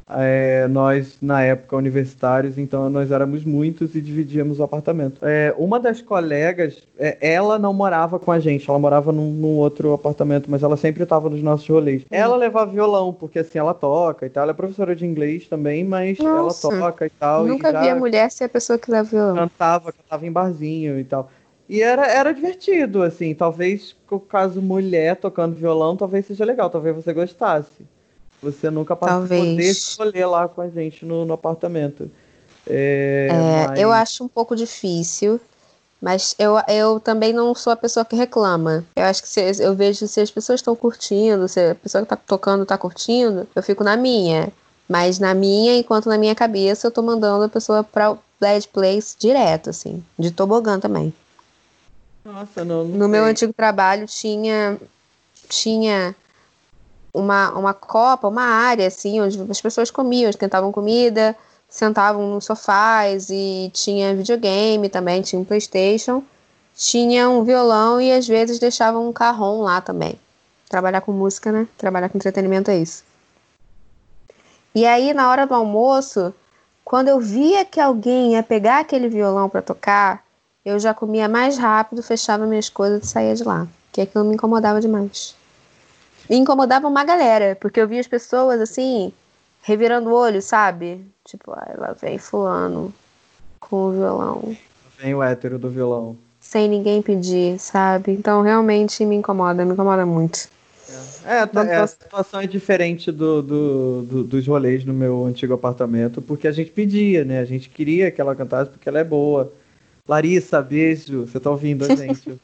É, 0.10 0.68
nós, 0.68 1.18
na 1.22 1.42
época, 1.44 1.76
universitários, 1.76 2.58
então 2.58 2.90
nós 2.90 3.12
éramos 3.12 3.44
muitos 3.46 3.96
e 3.96 4.02
dividíamos 4.02 4.60
o 4.60 4.64
apartamento. 4.64 5.20
É, 5.24 5.54
uma 5.58 5.80
das 5.80 6.02
colegas, 6.02 6.82
é, 6.98 7.18
ela 7.22 7.58
não 7.58 7.74
morava 7.74 8.20
com 8.20 8.32
a 8.32 8.40
gente, 8.40 8.70
ela 8.70 8.80
morava 8.80 9.12
num, 9.12 9.32
num 9.32 9.58
outro 9.58 9.94
apartamento, 9.94 10.50
mas 10.50 10.64
ela 10.64 10.78
sempre 10.78 11.04
estava 11.04 11.30
nos 11.30 11.42
nossos 11.42 11.68
rolês. 11.68 12.04
Ela 12.12 12.36
levava 12.36 12.72
violão, 12.72 13.14
porque 13.14 13.40
assim, 13.40 13.58
ela 13.58 13.74
toca 13.74 14.26
e 14.26 14.30
tal. 14.30 14.44
Ela 14.44 14.52
é 14.52 14.56
professora 14.56 14.96
de 14.96 15.06
inglês 15.06 15.48
também, 15.48 15.84
mas 15.84 16.18
Nossa. 16.20 16.68
ela 16.68 16.82
toca 16.82 17.06
e 17.06 17.10
tal. 17.10 17.46
Nunca 17.46 17.70
e 17.70 17.82
vi 17.82 17.90
a 17.90 17.96
mulher 17.96 18.30
ser 18.32 18.46
a 18.46 18.50
pessoa 18.50 18.78
que 18.78 18.92
leva 18.92 19.10
violão. 19.10 19.36
cantava, 19.36 19.92
cantava 19.92 20.26
em 20.26 20.32
barzinho 20.32 21.00
e 21.00 21.04
tal. 21.04 21.30
E 21.68 21.82
era, 21.82 22.06
era 22.06 22.34
divertido, 22.34 23.02
assim. 23.02 23.34
Talvez, 23.34 23.96
no 24.12 24.20
caso 24.20 24.62
mulher 24.62 25.16
tocando 25.16 25.56
violão, 25.56 25.96
talvez 25.96 26.26
seja 26.26 26.44
legal, 26.46 26.70
talvez 26.70 26.96
você 26.96 27.14
gostasse. 27.14 27.86
Você 28.44 28.70
nunca 28.70 28.96
participou 28.96 29.38
Talvez. 29.38 29.56
desse 29.56 29.98
rolê 29.98 30.26
lá 30.26 30.48
com 30.48 30.62
a 30.62 30.70
gente 30.70 31.06
no, 31.06 31.26
no 31.26 31.34
apartamento. 31.34 32.12
É, 32.68 33.28
É, 33.32 33.68
mas- 33.68 33.80
Eu 33.80 33.92
acho 33.92 34.24
um 34.24 34.28
pouco 34.28 34.56
difícil, 34.56 35.40
mas 36.02 36.36
eu, 36.38 36.56
eu 36.68 37.00
também 37.00 37.32
não 37.34 37.56
sou 37.56 37.72
a 37.72 37.76
pessoa 37.76 38.04
que 38.06 38.16
reclama. 38.16 38.84
Eu 38.96 39.06
acho 39.06 39.22
que 39.22 39.30
se, 39.30 39.64
eu 39.64 39.74
vejo 39.74 40.08
se 40.08 40.20
as 40.20 40.30
pessoas 40.30 40.60
estão 40.60 40.76
curtindo, 40.76 41.48
se 41.48 41.72
a 41.72 41.76
pessoa 41.76 42.04
que 42.04 42.10
tá 42.10 42.16
tocando 42.18 42.66
tá 42.66 42.78
curtindo, 42.78 43.48
eu 43.56 43.64
fico 43.64 43.84
na 43.84 43.96
minha. 43.96 44.52
Mas 44.90 45.18
na 45.20 45.34
minha, 45.34 45.78
enquanto 45.78 46.10
na 46.10 46.18
minha 46.18 46.36
cabeça, 46.36 46.88
eu 46.88 46.92
tô 46.92 47.02
mandando 47.02 47.46
a 47.46 47.50
pessoa 47.50 47.84
pra 47.84 48.12
o 48.12 48.20
Bad 48.40 48.68
Place 48.68 49.16
direto, 49.18 49.70
assim. 49.70 50.04
De 50.20 50.30
tobogã 50.32 50.78
também. 50.80 51.14
Nossa, 52.26 52.64
não, 52.66 52.84
não 52.84 52.98
No 53.00 53.08
meu 53.08 53.24
sei. 53.24 53.32
antigo 53.32 53.54
trabalho 53.54 54.06
tinha 54.08 54.78
tinha 55.50 56.16
uma, 57.14 57.52
uma 57.52 57.74
copa, 57.74 58.28
uma 58.28 58.44
área 58.44 58.88
assim, 58.88 59.22
onde 59.22 59.40
as 59.50 59.62
pessoas 59.62 59.92
comiam, 59.92 60.30
esquentavam 60.30 60.72
comida, 60.72 61.36
sentavam 61.70 62.28
nos 62.34 62.46
sofás 62.46 63.30
e 63.30 63.70
tinha 63.74 64.16
videogame 64.16 64.90
também, 64.90 65.22
tinha 65.22 65.40
um 65.40 65.46
PlayStation, 65.46 66.24
tinha 66.76 67.30
um 67.30 67.44
violão 67.44 68.02
e 68.02 68.12
às 68.12 68.28
vezes 68.28 68.60
deixavam 68.60 69.08
um 69.08 69.14
carrom 69.14 69.62
lá 69.62 69.80
também. 69.80 70.20
Trabalhar 70.68 71.02
com 71.02 71.12
música, 71.12 71.52
né? 71.52 71.68
Trabalhar 71.78 72.10
com 72.10 72.18
entretenimento 72.18 72.72
é 72.72 72.78
isso. 72.78 73.04
E 74.74 74.88
aí, 74.88 75.14
na 75.14 75.30
hora 75.30 75.46
do 75.46 75.54
almoço, 75.54 76.34
quando 76.84 77.10
eu 77.10 77.20
via 77.20 77.64
que 77.64 77.80
alguém 77.80 78.34
ia 78.34 78.42
pegar 78.42 78.80
aquele 78.80 79.08
violão 79.08 79.48
para 79.48 79.62
tocar, 79.62 80.24
eu 80.66 80.80
já 80.80 80.94
comia 80.94 81.28
mais 81.28 81.58
rápido, 81.58 82.02
fechava 82.02 82.48
minhas 82.48 82.70
coisas 82.70 83.04
e 83.04 83.08
saía 83.08 83.36
de 83.36 83.44
lá. 83.44 83.68
Que 83.92 84.02
aquilo 84.02 84.26
me 84.26 84.34
incomodava 84.34 84.82
demais. 84.82 85.36
E 86.30 86.36
incomodava 86.36 86.88
uma 86.88 87.04
galera, 87.04 87.58
porque 87.60 87.80
eu 87.80 87.88
via 87.88 88.00
as 88.00 88.08
pessoas 88.08 88.60
assim, 88.62 89.12
revirando 89.62 90.10
o 90.10 90.14
olho, 90.14 90.42
sabe? 90.42 91.06
Tipo, 91.26 91.54
ai, 91.56 91.76
lá 91.78 91.94
vem 91.94 92.18
fulano 92.18 92.94
com 93.60 93.88
o 93.88 93.92
violão. 93.92 94.58
Vem 95.00 95.14
o 95.14 95.22
hétero 95.24 95.58
do 95.60 95.70
violão. 95.70 96.18
Sem 96.40 96.68
ninguém 96.68 97.02
pedir, 97.02 97.58
sabe? 97.60 98.12
Então 98.12 98.42
realmente 98.42 99.06
me 99.06 99.16
incomoda, 99.16 99.66
me 99.66 99.74
incomoda 99.74 100.06
muito. 100.06 100.48
É, 101.26 101.46
Vamos 101.46 101.72
é, 101.72 101.78
a 101.78 101.88
situação 101.88 102.42
é 102.42 102.48
diferente 102.48 103.10
do, 103.12 103.42
do- 103.42 104.02
do- 104.04 104.24
dos 104.26 104.46
rolês 104.46 104.84
no 104.84 104.94
meu 104.94 105.26
antigo 105.26 105.54
apartamento, 105.54 106.22
porque 106.22 106.48
a 106.48 106.52
gente 106.52 106.70
pedia, 106.72 107.24
né? 107.24 107.40
A 107.40 107.46
gente 107.46 107.70
queria 107.70 108.12
que 108.12 108.20
ela 108.20 108.36
cantasse 108.36 108.70
porque 108.70 108.88
ela 108.90 109.00
é 109.00 109.04
boa. 109.04 109.52
Larissa, 110.08 110.62
beijo. 110.62 111.26
Você 111.26 111.40
tá 111.40 111.50
ouvindo 111.50 111.86
a 111.86 111.88
gente? 111.96 112.38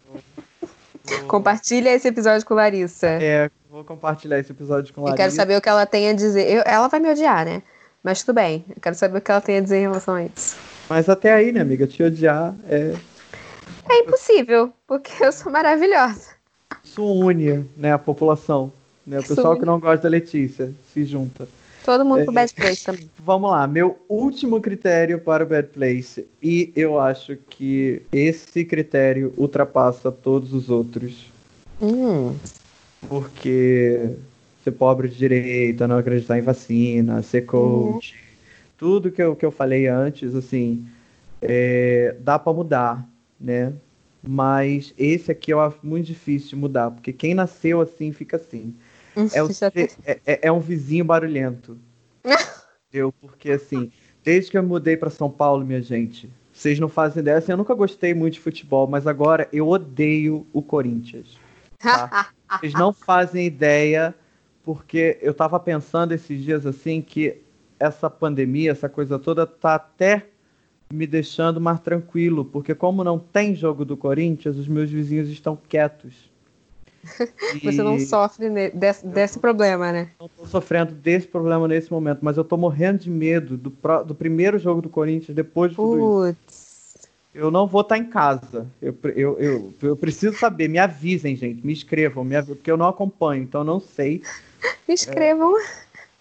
Compartilha 1.27 1.89
esse 1.93 2.07
episódio 2.07 2.45
com 2.47 2.53
Larissa. 2.53 3.07
É, 3.07 3.49
vou 3.69 3.83
compartilhar 3.83 4.39
esse 4.39 4.51
episódio 4.51 4.93
com 4.93 5.01
Eu 5.01 5.05
Larissa. 5.05 5.17
quero 5.23 5.31
saber 5.35 5.57
o 5.57 5.61
que 5.61 5.69
ela 5.69 5.85
tem 5.85 6.09
a 6.09 6.13
dizer. 6.13 6.49
Eu- 6.49 6.63
ela 6.65 6.87
vai 6.87 6.99
me 6.99 7.09
odiar, 7.09 7.45
né? 7.45 7.61
Mas 8.03 8.21
tudo 8.23 8.35
bem. 8.35 8.65
Eu 8.69 8.77
quero 8.81 8.95
saber 8.95 9.17
o 9.17 9.21
que 9.21 9.29
ela 9.31 9.41
tem 9.41 9.57
a 9.57 9.61
dizer 9.61 9.77
em 9.77 9.81
relação 9.81 10.15
a 10.15 10.23
isso. 10.23 10.57
Mas 10.89 11.07
até 11.09 11.33
aí, 11.33 11.51
né, 11.51 11.61
amiga? 11.61 11.85
Te 11.85 12.01
odiar 12.01 12.55
é. 12.67 12.95
É 13.89 13.99
impossível, 13.99 14.73
porque 14.87 15.11
eu 15.23 15.31
sou 15.31 15.51
maravilhosa. 15.51 16.29
Isso 16.83 17.03
une, 17.03 17.65
né, 17.77 17.91
a 17.93 17.99
população. 17.99 18.71
Né? 19.05 19.19
O 19.19 19.23
pessoal 19.23 19.57
que 19.57 19.65
não 19.65 19.79
gosta 19.79 20.03
da 20.03 20.09
Letícia 20.09 20.71
se 20.93 21.03
junta. 21.03 21.47
Todo 21.83 22.05
mundo 22.05 22.21
É. 22.21 22.23
pro 22.25 22.33
Bad 22.33 22.53
Place 22.53 22.83
também. 22.83 23.09
Vamos 23.19 23.49
lá, 23.51 23.65
meu 23.65 23.97
último 24.07 24.61
critério 24.61 25.19
para 25.19 25.43
o 25.43 25.47
Bad 25.47 25.69
Place. 25.69 26.27
E 26.41 26.71
eu 26.75 26.99
acho 26.99 27.35
que 27.49 28.01
esse 28.11 28.63
critério 28.65 29.33
ultrapassa 29.37 30.11
todos 30.11 30.53
os 30.53 30.69
outros. 30.69 31.25
Hum. 31.81 32.35
Porque 33.07 34.15
ser 34.63 34.71
pobre 34.71 35.07
de 35.09 35.15
direita, 35.17 35.87
não 35.87 35.97
acreditar 35.97 36.37
em 36.37 36.41
vacina, 36.41 37.21
ser 37.21 37.41
coach, 37.43 38.15
tudo 38.77 39.11
que 39.11 39.21
eu, 39.21 39.35
que 39.35 39.45
eu 39.45 39.51
falei 39.51 39.87
antes, 39.87 40.35
assim, 40.35 40.85
é, 41.41 42.15
dá 42.19 42.37
para 42.37 42.53
mudar, 42.53 43.09
né? 43.39 43.73
Mas 44.21 44.93
esse 44.97 45.31
aqui 45.31 45.51
eu 45.53 45.61
acho 45.61 45.77
muito 45.81 46.05
difícil 46.07 46.49
de 46.49 46.55
mudar, 46.57 46.91
porque 46.91 47.13
quem 47.13 47.33
nasceu 47.33 47.79
assim 47.79 48.11
fica 48.11 48.35
assim. 48.37 48.75
É, 49.33 49.41
o- 49.41 49.47
é, 50.05 50.19
é- 50.25 50.39
é 50.47 50.51
um 50.51 50.59
vizinho 50.59 51.05
barulhento. 51.05 51.77
Entendeu? 52.89 53.13
Porque 53.21 53.51
assim, 53.51 53.91
desde 54.23 54.51
que 54.51 54.57
eu 54.57 54.63
mudei 54.63 54.97
para 54.97 55.09
São 55.09 55.29
Paulo, 55.29 55.65
minha 55.65 55.81
gente, 55.81 56.29
vocês 56.51 56.79
não 56.79 56.89
fazem 56.89 57.21
ideia, 57.21 57.37
assim, 57.37 57.51
eu 57.53 57.57
nunca 57.57 57.73
gostei 57.73 58.13
muito 58.13 58.33
de 58.33 58.39
futebol, 58.41 58.87
mas 58.87 59.07
agora 59.07 59.47
eu 59.53 59.67
odeio 59.69 60.45
o 60.51 60.61
Corinthians. 60.61 61.37
tá? 61.79 62.31
Vocês 62.57 62.73
não 62.73 62.91
fazem 62.93 63.45
ideia, 63.45 64.13
porque 64.63 65.17
eu 65.21 65.33
tava 65.33 65.59
pensando 65.59 66.11
esses 66.13 66.41
dias 66.41 66.65
assim 66.65 67.01
que 67.01 67.37
essa 67.79 68.09
pandemia, 68.09 68.71
essa 68.71 68.89
coisa 68.89 69.17
toda, 69.17 69.45
tá 69.45 69.75
até 69.75 70.25
me 70.91 71.05
deixando 71.05 71.61
mais 71.61 71.79
tranquilo, 71.79 72.43
porque 72.43 72.73
como 72.73 73.03
não 73.03 73.19
tem 73.19 73.53
jogo 73.55 73.85
do 73.85 73.95
Corinthians, 73.95 74.57
os 74.57 74.67
meus 74.67 74.89
vizinhos 74.89 75.29
estão 75.29 75.57
quietos. 75.67 76.29
Você 77.63 77.81
não 77.83 77.95
E 77.95 77.99
sofre 78.05 78.49
desse, 78.71 79.05
desse 79.07 79.39
problema, 79.39 79.91
né? 79.91 80.09
não 80.19 80.27
tô 80.27 80.45
sofrendo 80.45 80.93
desse 80.93 81.27
problema 81.27 81.67
nesse 81.67 81.91
momento, 81.91 82.19
mas 82.21 82.37
eu 82.37 82.43
tô 82.43 82.57
morrendo 82.57 82.99
de 82.99 83.09
medo 83.09 83.55
do, 83.55 83.71
pro- 83.71 84.03
do 84.03 84.13
primeiro 84.13 84.57
jogo 84.57 84.81
do 84.81 84.89
Corinthians 84.89 85.33
depois 85.35 85.71
de 85.71 85.77
tudo 85.77 85.97
isso. 85.97 86.35
Eu 87.33 87.51
não 87.51 87.67
vou 87.67 87.81
estar 87.81 87.97
em 87.97 88.05
casa. 88.05 88.65
Eu, 88.81 88.95
eu, 89.15 89.39
eu, 89.39 89.73
eu 89.81 89.95
preciso 89.95 90.35
saber. 90.37 90.67
Me 90.67 90.79
avisem, 90.79 91.35
gente. 91.35 91.65
Me 91.65 91.71
escrevam, 91.73 92.23
me 92.23 92.35
avi- 92.35 92.55
porque 92.55 92.71
eu 92.71 92.77
não 92.77 92.87
acompanho, 92.87 93.43
então 93.43 93.61
eu 93.61 93.65
não 93.65 93.79
sei. 93.79 94.23
Me 94.87 94.93
escrevam, 94.93 95.53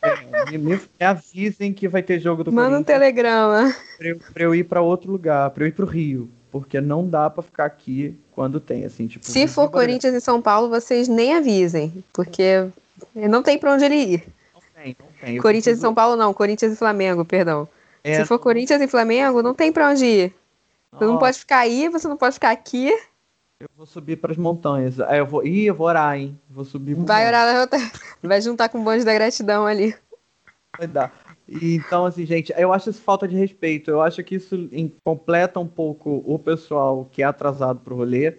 É, 0.03 0.51
me, 0.51 0.59
me- 0.59 0.77
me 1.01 1.07
avisem 1.07 1.73
que 1.73 1.88
vai 1.88 2.03
ter 2.03 2.21
jogo 2.21 2.44
do 2.44 2.53
manda 2.53 2.79
um 2.79 2.83
telegrama. 2.85 3.75
pra 3.97 4.09
eu, 4.09 4.18
pra 4.33 4.44
eu 4.44 4.55
ir 4.55 4.64
para 4.64 4.81
outro 4.83 5.11
lugar, 5.11 5.51
pra 5.51 5.64
eu 5.64 5.68
ir 5.68 5.73
pro 5.73 5.87
Rio. 5.87 6.29
Porque 6.53 6.81
não 6.81 7.07
dá 7.07 7.29
pra 7.29 7.42
ficar 7.42 7.64
aqui 7.66 8.16
quando 8.33 8.59
tem, 8.61 8.85
assim, 8.85 9.07
tipo... 9.07 9.27
Se 9.27 9.47
for. 9.49 9.68
Corinthians 9.71 10.14
e 10.14 10.21
São 10.21 10.40
Paulo, 10.40 10.68
vocês 10.71 11.07
nem 11.09 11.35
avisem, 11.35 12.03
porque 12.12 12.66
não 13.14 13.42
tem 13.42 13.59
pra 13.59 13.75
onde 13.75 13.85
ele 13.85 13.97
ir. 13.97 14.25
Não 14.55 14.61
tem, 14.83 14.97
não 14.99 15.07
tem. 15.21 15.37
Corinthians 15.38 15.42
e 15.42 15.81
preciso- 15.81 15.81
São 15.81 15.94
Paulo 15.94 16.16
não, 16.16 16.33
Corinthians 16.33 16.73
e 16.73 16.77
Flamengo, 16.77 17.23
perdão. 17.25 17.68
É, 18.05 18.14
Se 18.21 18.25
for 18.25 18.38
Corinthians 18.38 18.81
e 18.81 18.87
Flamengo, 18.88 19.42
não 19.42 19.53
tem 19.55 19.71
pra 19.73 19.90
onde 19.90 20.05
ir. 20.07 20.35
Você 20.92 21.05
não 21.05 21.18
pode 21.18 21.38
ficar 21.38 21.59
aí, 21.59 21.88
você 21.88 22.09
não 22.09 22.16
pode 22.16 22.35
ficar 22.35 22.51
aqui. 22.51 22.90
Eu 23.61 23.68
vou 23.77 23.87
subir 23.87 24.16
para 24.16 24.33
as 24.33 24.38
montanhas. 24.38 25.01
Aí 25.01 25.18
eu 25.18 25.27
vou. 25.27 25.44
Ih, 25.44 25.66
eu 25.66 25.74
vou 25.74 25.87
orar, 25.88 26.16
hein? 26.16 26.38
Vou 26.48 26.64
subir 26.64 26.94
Vai 26.94 27.27
orar, 27.27 27.68
vai 28.22 28.40
juntar 28.40 28.68
com 28.68 28.79
o 28.79 28.85
bonde 28.85 29.05
da 29.05 29.12
gratidão 29.12 29.66
ali. 29.66 29.94
Vai 30.79 30.87
dar. 30.87 31.12
E, 31.48 31.74
então, 31.74 32.05
assim, 32.05 32.24
gente, 32.24 32.53
eu 32.57 32.72
acho 32.72 32.90
isso 32.90 33.03
falta 33.03 33.27
de 33.27 33.37
respeito. 33.37 33.90
Eu 33.90 34.01
acho 34.01 34.22
que 34.22 34.37
isso 34.37 34.68
completa 35.05 35.59
um 35.59 35.66
pouco 35.66 36.22
o 36.24 36.38
pessoal 36.38 37.07
que 37.11 37.22
é 37.22 37.27
atrasado 37.27 37.81
pro 37.81 37.96
rolê. 37.96 38.38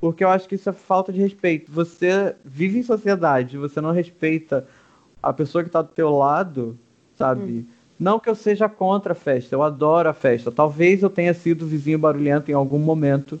Porque 0.00 0.24
eu 0.24 0.28
acho 0.28 0.48
que 0.48 0.54
isso 0.54 0.68
é 0.68 0.72
falta 0.72 1.12
de 1.12 1.20
respeito. 1.20 1.70
Você 1.70 2.34
vive 2.44 2.78
em 2.78 2.82
sociedade, 2.82 3.58
você 3.58 3.80
não 3.80 3.92
respeita 3.92 4.66
a 5.22 5.32
pessoa 5.32 5.62
que 5.62 5.70
tá 5.70 5.82
do 5.82 5.88
teu 5.88 6.10
lado, 6.10 6.78
sabe? 7.16 7.68
Não 7.98 8.20
que 8.20 8.28
eu 8.28 8.34
seja 8.34 8.68
contra 8.68 9.12
a 9.12 9.16
festa, 9.16 9.54
eu 9.54 9.62
adoro 9.62 10.08
a 10.08 10.14
festa. 10.14 10.52
Talvez 10.52 11.02
eu 11.02 11.10
tenha 11.10 11.34
sido 11.34 11.66
vizinho 11.66 11.98
barulhento 11.98 12.50
em 12.50 12.54
algum 12.54 12.78
momento 12.78 13.40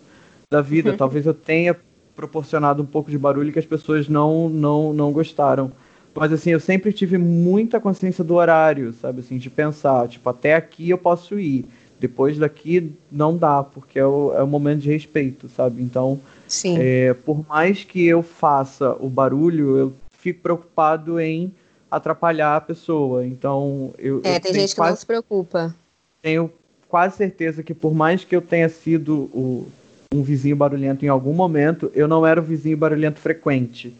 da 0.50 0.60
vida. 0.60 0.92
Talvez 0.96 1.26
eu 1.26 1.34
tenha 1.34 1.76
proporcionado 2.16 2.82
um 2.82 2.86
pouco 2.86 3.10
de 3.10 3.16
barulho 3.16 3.52
que 3.52 3.58
as 3.60 3.66
pessoas 3.66 4.08
não, 4.08 4.48
não, 4.48 4.92
não 4.92 5.12
gostaram. 5.12 5.70
Mas 6.12 6.32
assim, 6.32 6.50
eu 6.50 6.58
sempre 6.58 6.92
tive 6.92 7.16
muita 7.16 7.78
consciência 7.78 8.24
do 8.24 8.34
horário, 8.34 8.92
sabe? 8.94 9.20
Assim, 9.20 9.38
de 9.38 9.48
pensar, 9.48 10.08
tipo, 10.08 10.28
até 10.28 10.56
aqui 10.56 10.90
eu 10.90 10.98
posso 10.98 11.38
ir. 11.38 11.64
Depois 12.00 12.38
daqui 12.38 12.92
não 13.10 13.36
dá, 13.36 13.62
porque 13.62 13.98
é 13.98 14.06
o, 14.06 14.32
é 14.34 14.42
o 14.42 14.46
momento 14.46 14.80
de 14.80 14.90
respeito, 14.90 15.48
sabe? 15.48 15.82
Então, 15.82 16.20
Sim. 16.46 16.76
é, 16.78 17.14
por 17.14 17.46
mais 17.46 17.84
que 17.84 18.04
eu 18.04 18.22
faça 18.22 18.96
o 19.00 19.08
barulho, 19.08 19.76
eu 19.76 19.92
fico 20.18 20.40
preocupado 20.40 21.20
em 21.20 21.52
atrapalhar 21.90 22.56
a 22.56 22.60
pessoa. 22.60 23.24
Então, 23.26 23.92
eu, 23.98 24.20
É, 24.24 24.36
eu 24.36 24.40
tem 24.40 24.52
gente 24.54 24.74
que 24.74 24.80
não 24.80 24.86
quase 24.86 25.00
se 25.00 25.06
preocupa. 25.06 25.74
tenho 26.22 26.50
quase 26.88 27.16
certeza 27.16 27.62
que 27.62 27.74
por 27.74 27.94
mais 27.94 28.24
que 28.24 28.34
eu 28.34 28.40
tenha 28.42 28.68
sido 28.68 29.30
o- 29.34 29.66
um 30.12 30.22
vizinho 30.22 30.56
barulhento 30.56 31.04
em 31.04 31.08
algum 31.08 31.32
momento, 31.34 31.90
eu 31.94 32.08
não 32.08 32.26
era 32.26 32.40
o 32.40 32.42
vizinho 32.42 32.76
barulhento 32.76 33.20
frequente. 33.20 33.94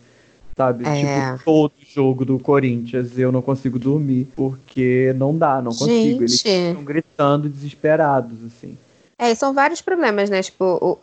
Sabe? 0.56 0.88
É. 0.88 0.94
Tipo, 1.32 1.44
todo 1.44 1.72
jogo 1.86 2.24
do 2.24 2.38
Corinthians 2.38 3.16
eu 3.16 3.30
não 3.30 3.40
consigo 3.40 3.78
dormir, 3.78 4.26
porque 4.34 5.14
não 5.16 5.36
dá, 5.36 5.62
não 5.62 5.70
consigo. 5.72 6.22
Eles 6.24 6.42
ficam 6.70 6.82
gritando 6.84 7.48
desesperados, 7.48 8.38
assim. 8.44 8.76
É, 9.18 9.30
e 9.30 9.36
são 9.36 9.54
vários 9.54 9.80
problemas, 9.80 10.28
né? 10.28 10.42
Tipo, 10.42 10.64
o 10.82 10.98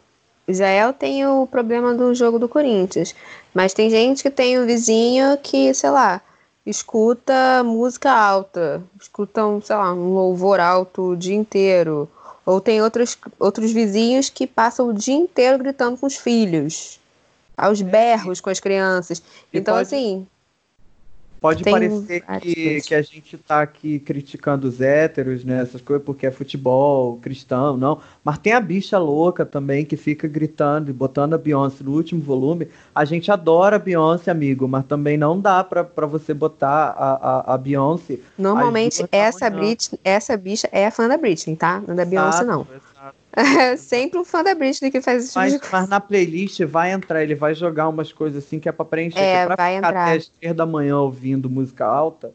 Israel 0.51 0.91
tem 0.91 1.25
o 1.25 1.47
problema 1.47 1.93
do 1.93 2.13
jogo 2.13 2.37
do 2.37 2.49
Corinthians, 2.49 3.15
mas 3.53 3.73
tem 3.73 3.89
gente 3.89 4.21
que 4.23 4.29
tem 4.29 4.59
um 4.59 4.65
vizinho 4.65 5.37
que, 5.37 5.73
sei 5.73 5.89
lá, 5.89 6.21
escuta 6.65 7.63
música 7.63 8.11
alta, 8.11 8.81
escuta, 8.99 9.45
um, 9.45 9.61
sei 9.61 9.75
lá, 9.75 9.93
um 9.93 10.13
louvor 10.13 10.59
alto 10.59 11.11
o 11.11 11.17
dia 11.17 11.35
inteiro. 11.35 12.09
Ou 12.45 12.61
tem 12.61 12.81
outros, 12.81 13.17
outros 13.39 13.71
vizinhos 13.71 14.29
que 14.29 14.45
passam 14.45 14.89
o 14.89 14.93
dia 14.93 15.15
inteiro 15.15 15.57
gritando 15.57 15.97
com 15.97 16.05
os 16.05 16.15
filhos, 16.15 16.99
aos 17.57 17.81
berros 17.81 18.39
com 18.39 18.49
as 18.49 18.59
crianças. 18.59 19.21
E 19.51 19.57
então, 19.57 19.75
pode- 19.75 19.87
assim, 19.87 20.27
Pode 21.45 21.63
Tem 21.63 21.73
parecer 21.73 22.23
que, 22.41 22.81
que 22.81 22.95
a 22.95 23.03
gente 23.03 23.37
tá 23.37 23.61
aqui 23.61 23.99
criticando 23.99 24.67
os 24.67 24.81
héteros, 24.81 25.45
né? 25.45 25.61
Essas 25.61 25.79
coisas, 25.79 26.03
porque 26.03 26.25
é 26.25 26.31
futebol, 26.31 27.17
cristão, 27.17 27.77
não. 27.77 27.99
Mas 28.23 28.39
tem 28.39 28.51
a 28.51 28.59
bicha 28.59 28.97
louca 28.97 29.45
também 29.45 29.85
que 29.85 29.95
fica 29.95 30.27
gritando 30.27 30.89
e 30.89 30.93
botando 30.93 31.35
a 31.35 31.37
Beyoncé 31.37 31.83
no 31.83 31.91
último 31.91 32.19
volume. 32.19 32.67
A 32.95 33.05
gente 33.05 33.31
adora 33.31 33.75
a 33.75 33.79
Beyoncé, 33.79 34.31
amigo, 34.31 34.67
mas 34.67 34.87
também 34.87 35.17
não 35.17 35.39
dá 35.39 35.63
pra, 35.63 35.83
pra 35.83 36.07
você 36.07 36.33
botar 36.33 36.95
a, 36.97 37.13
a, 37.13 37.53
a 37.53 37.57
Beyoncé. 37.59 38.17
normalmente 38.39 39.03
da 39.03 39.09
essa. 39.11 39.47
Brit, 39.47 39.99
essa 40.03 40.35
bicha 40.35 40.67
é 40.71 40.89
fã 40.89 41.07
da 41.07 41.15
Britney, 41.15 41.55
tá? 41.55 41.79
Não 41.85 41.93
é 41.93 41.97
da 41.97 42.05
Beyoncé, 42.05 42.43
não. 42.43 42.61
exato. 42.61 42.94
É 43.35 43.75
sempre 43.77 44.17
um 44.19 44.23
fã 44.25 44.43
da 44.43 44.55
Britney 44.55 44.89
que 44.91 45.01
faz 45.01 45.23
esse 45.23 45.27
tipo 45.33 45.39
Mas, 45.39 45.53
de 45.53 45.59
coisa. 45.59 45.75
mas 45.77 45.89
na 45.89 45.99
playlist 45.99 46.59
vai 46.61 46.91
entrar, 46.91 47.21
ele 47.23 47.35
vai 47.35 47.53
jogar 47.53 47.89
umas 47.89 48.11
coisas 48.13 48.43
assim 48.43 48.59
que 48.59 48.69
é 48.69 48.71
pra 48.71 48.85
preencher. 48.85 49.19
É, 49.19 49.43
é 49.43 49.45
pra 49.45 49.55
vai 49.55 49.75
ficar 49.75 49.87
entrar. 49.89 50.03
até 50.07 50.17
as 50.17 50.27
três 50.27 50.55
da 50.55 50.65
manhã 50.65 50.97
ouvindo 50.99 51.49
música 51.49 51.85
alta, 51.85 52.31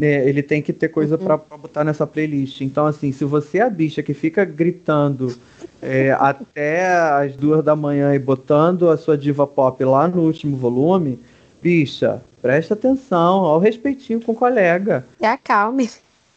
né, 0.00 0.28
ele 0.28 0.42
tem 0.42 0.60
que 0.62 0.72
ter 0.72 0.88
coisa 0.88 1.16
Uhum. 1.16 1.24
pra, 1.24 1.38
pra 1.38 1.56
botar 1.56 1.84
nessa 1.84 2.06
playlist. 2.06 2.60
Então, 2.62 2.86
assim, 2.86 3.12
se 3.12 3.24
você 3.24 3.58
é 3.58 3.62
a 3.62 3.70
bicha 3.70 4.02
que 4.02 4.14
fica 4.14 4.44
gritando 4.44 5.36
é, 5.82 6.10
até 6.12 6.86
as 6.86 7.36
duas 7.36 7.62
da 7.64 7.76
manhã 7.76 8.14
e 8.14 8.18
botando 8.18 8.88
a 8.90 8.96
sua 8.96 9.16
diva 9.18 9.46
pop 9.46 9.84
lá 9.84 10.08
no 10.08 10.22
último 10.22 10.56
volume, 10.56 11.20
bicha, 11.62 12.20
presta 12.42 12.74
atenção, 12.74 13.38
ó 13.42 13.56
o 13.56 13.60
respeitinho 13.60 14.20
com 14.20 14.32
o 14.32 14.34
colega. 14.34 15.04
Se 15.18 15.26
acalme. 15.26 15.88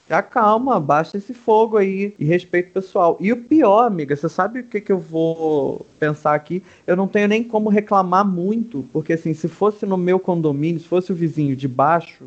Já 0.09 0.21
calma, 0.21 0.79
baixa 0.79 1.17
esse 1.17 1.33
fogo 1.33 1.75
aí 1.75 2.13
e 2.17 2.23
respeito 2.23 2.71
pessoal. 2.71 3.17
E 3.19 3.31
o 3.33 3.37
pior, 3.37 3.85
amiga, 3.85 4.15
você 4.15 4.29
sabe 4.29 4.61
o 4.61 4.63
que, 4.63 4.79
que 4.79 4.91
eu 4.91 4.99
vou 4.99 5.85
pensar 5.99 6.33
aqui? 6.33 6.63
Eu 6.85 6.95
não 6.95 7.07
tenho 7.07 7.27
nem 7.27 7.43
como 7.43 7.69
reclamar 7.69 8.25
muito, 8.25 8.85
porque 8.93 9.13
assim, 9.13 9.33
se 9.33 9.49
fosse 9.49 9.85
no 9.85 9.97
meu 9.97 10.17
condomínio, 10.17 10.79
se 10.79 10.87
fosse 10.87 11.11
o 11.11 11.15
vizinho 11.15 11.55
de 11.57 11.67
baixo 11.67 12.25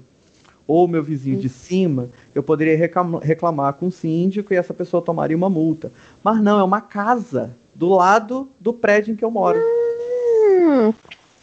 ou 0.67 0.85
o 0.85 0.89
meu 0.89 1.03
vizinho 1.03 1.39
de 1.39 1.49
cima, 1.49 2.11
eu 2.35 2.43
poderia 2.43 2.77
reclam- 2.77 3.19
reclamar 3.19 3.73
com 3.73 3.87
o 3.87 3.93
síndico 3.93 4.53
e 4.53 4.57
essa 4.57 4.75
pessoa 4.75 5.03
tomaria 5.03 5.37
uma 5.37 5.51
multa. 5.51 5.91
Mas 6.23 6.41
não, 6.43 6.61
é 6.61 6.63
uma 6.63 6.83
casa 6.83 7.57
do 7.75 7.89
lado 7.89 8.49
do 8.61 8.73
prédio 8.75 9.13
em 9.13 9.17
que 9.17 9.25
eu 9.25 9.31
moro. 9.31 9.59
Hum, 9.59 10.93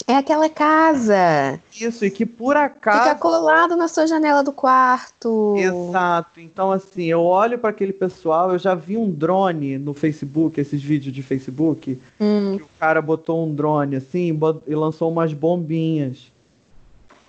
é 0.07 0.15
aquela 0.15 0.49
casa. 0.49 1.59
Isso, 1.79 2.05
e 2.05 2.09
que 2.09 2.25
por 2.25 2.55
Fica 2.55 2.65
acaso. 2.65 3.19
colado 3.19 3.75
na 3.75 3.87
sua 3.89 4.07
janela 4.07 4.41
do 4.41 4.53
quarto. 4.53 5.53
Exato. 5.57 6.39
Então, 6.39 6.71
assim, 6.71 7.03
eu 7.03 7.21
olho 7.21 7.59
para 7.59 7.69
aquele 7.71 7.91
pessoal, 7.93 8.53
eu 8.53 8.57
já 8.57 8.73
vi 8.73 8.95
um 8.95 9.11
drone 9.11 9.77
no 9.77 9.93
Facebook, 9.93 10.59
esses 10.59 10.81
vídeos 10.81 11.13
de 11.13 11.21
Facebook, 11.21 12.01
Hum, 12.19 12.57
que 12.57 12.63
o 12.63 12.69
cara 12.79 13.01
botou 13.01 13.45
um 13.45 13.53
drone 13.53 13.97
assim 13.97 14.37
e 14.65 14.75
lançou 14.75 15.11
umas 15.11 15.33
bombinhas. 15.33 16.31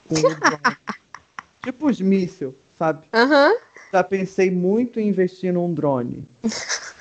Com 0.09 0.15
tipo 1.65 1.89
os 1.89 2.01
mísseis, 2.01 2.55
sabe? 2.79 3.07
Aham. 3.13 3.53
Já 3.93 4.05
pensei 4.05 4.51
muito 4.51 5.01
em 5.01 5.09
investir 5.09 5.53
num 5.53 5.75
drone. 5.75 6.25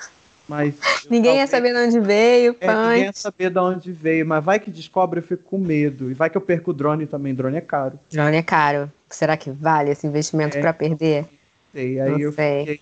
Mas. 0.48 0.74
Ninguém 1.10 1.36
ia 1.38 1.46
talvez- 1.46 1.50
saber 1.50 1.72
de 1.74 1.78
onde 1.96 2.00
veio, 2.06 2.56
É, 2.60 2.66
ninguém 2.66 3.02
ia 3.04 3.12
saber 3.12 3.50
de 3.50 3.58
onde 3.58 3.92
veio, 3.92 4.26
mas 4.26 4.44
vai 4.44 4.58
que 4.58 4.70
descobre, 4.70 5.20
eu 5.20 5.22
fico 5.22 5.42
com 5.44 5.58
medo. 5.58 6.10
E 6.10 6.14
vai 6.14 6.28
que 6.30 6.36
eu 6.36 6.40
perco 6.40 6.70
o 6.70 6.74
drone 6.74 7.06
também, 7.06 7.34
drone 7.34 7.56
é 7.56 7.60
caro. 7.60 7.98
Drone 8.10 8.36
é 8.36 8.42
caro. 8.42 8.90
Será 9.08 9.36
que 9.36 9.50
vale 9.50 9.90
esse 9.90 10.06
investimento 10.06 10.56
É. 10.58 10.60
pra 10.60 10.72
perder? 10.72 11.26
Sei, 11.72 11.98
aí 12.00 12.10
Não 12.10 12.18
eu 12.18 12.32
sei. 12.32 12.60
fiquei. 12.60 12.80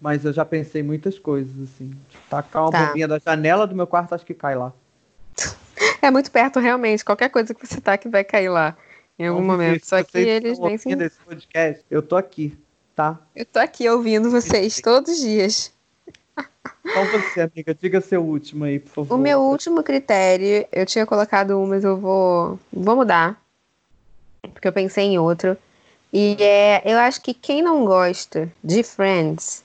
Mas 0.00 0.24
eu 0.24 0.32
já 0.32 0.44
pensei 0.44 0.82
muitas 0.82 1.18
coisas, 1.18 1.52
assim. 1.62 1.90
Tacar 2.30 2.62
uma 2.64 2.70
Tá. 2.72 2.86
bombinha 2.86 3.06
da 3.06 3.18
janela 3.18 3.66
do 3.66 3.74
meu 3.74 3.86
quarto, 3.86 4.14
acho 4.14 4.24
que 4.24 4.34
cai 4.34 4.54
lá. 4.56 4.72
É 6.02 6.10
muito 6.10 6.30
perto, 6.30 6.58
realmente. 6.58 7.04
Qualquer 7.04 7.28
coisa 7.28 7.54
que 7.54 7.66
você 7.66 7.80
tá 7.80 7.96
que 7.98 8.08
vai 8.08 8.24
cair 8.24 8.48
lá 8.48 8.76
em 9.18 9.26
algum 9.28 9.42
momento. 9.44 9.82
se 9.84 9.90
Só 9.90 10.02
que 10.02 10.16
eles 10.18 10.58
nem 10.58 10.76
se... 10.78 10.88
podcast, 11.26 11.84
eu 11.90 12.00
tô 12.02 12.16
aqui, 12.16 12.56
tá? 12.96 13.18
Eu 13.36 13.44
tô 13.44 13.58
aqui 13.58 13.86
ouvindo 13.88 14.30
vocês 14.30 14.80
todos 14.80 15.12
os 15.12 15.20
dias. 15.20 15.72
Então 16.84 17.04
você, 17.06 17.40
amiga, 17.40 17.74
diga 17.74 18.00
seu 18.00 18.22
último 18.22 18.64
aí, 18.64 18.78
por 18.78 18.90
favor. 18.90 19.14
O 19.14 19.18
meu 19.18 19.40
último 19.40 19.82
critério, 19.82 20.66
eu 20.72 20.84
tinha 20.84 21.06
colocado 21.06 21.58
um, 21.58 21.66
mas 21.66 21.84
eu 21.84 21.96
vou, 21.96 22.58
vou 22.72 22.96
mudar. 22.96 23.40
Porque 24.52 24.66
eu 24.66 24.72
pensei 24.72 25.04
em 25.04 25.18
outro. 25.18 25.56
E 26.12 26.36
é, 26.40 26.82
eu 26.84 26.98
acho 26.98 27.20
que 27.22 27.32
quem 27.32 27.62
não 27.62 27.84
gosta 27.84 28.50
de 28.62 28.82
Friends 28.82 29.62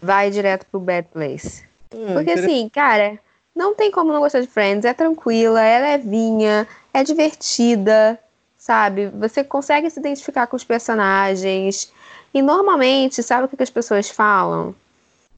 vai 0.00 0.30
direto 0.30 0.66
pro 0.70 0.78
Bad 0.78 1.08
Place. 1.12 1.64
Hum, 1.94 2.12
Porque 2.12 2.32
assim, 2.32 2.68
cara, 2.68 3.18
não 3.56 3.74
tem 3.74 3.90
como 3.90 4.12
não 4.12 4.20
gostar 4.20 4.40
de 4.40 4.46
Friends. 4.46 4.84
É 4.84 4.92
tranquila, 4.92 5.62
é 5.62 5.96
levinha, 5.96 6.68
é 6.92 7.02
divertida, 7.02 8.18
sabe? 8.58 9.08
Você 9.08 9.42
consegue 9.42 9.88
se 9.90 9.98
identificar 9.98 10.46
com 10.46 10.56
os 10.56 10.64
personagens. 10.64 11.92
E 12.34 12.42
normalmente, 12.42 13.22
sabe 13.22 13.46
o 13.46 13.48
que 13.48 13.56
que 13.56 13.62
as 13.62 13.70
pessoas 13.70 14.10
falam? 14.10 14.74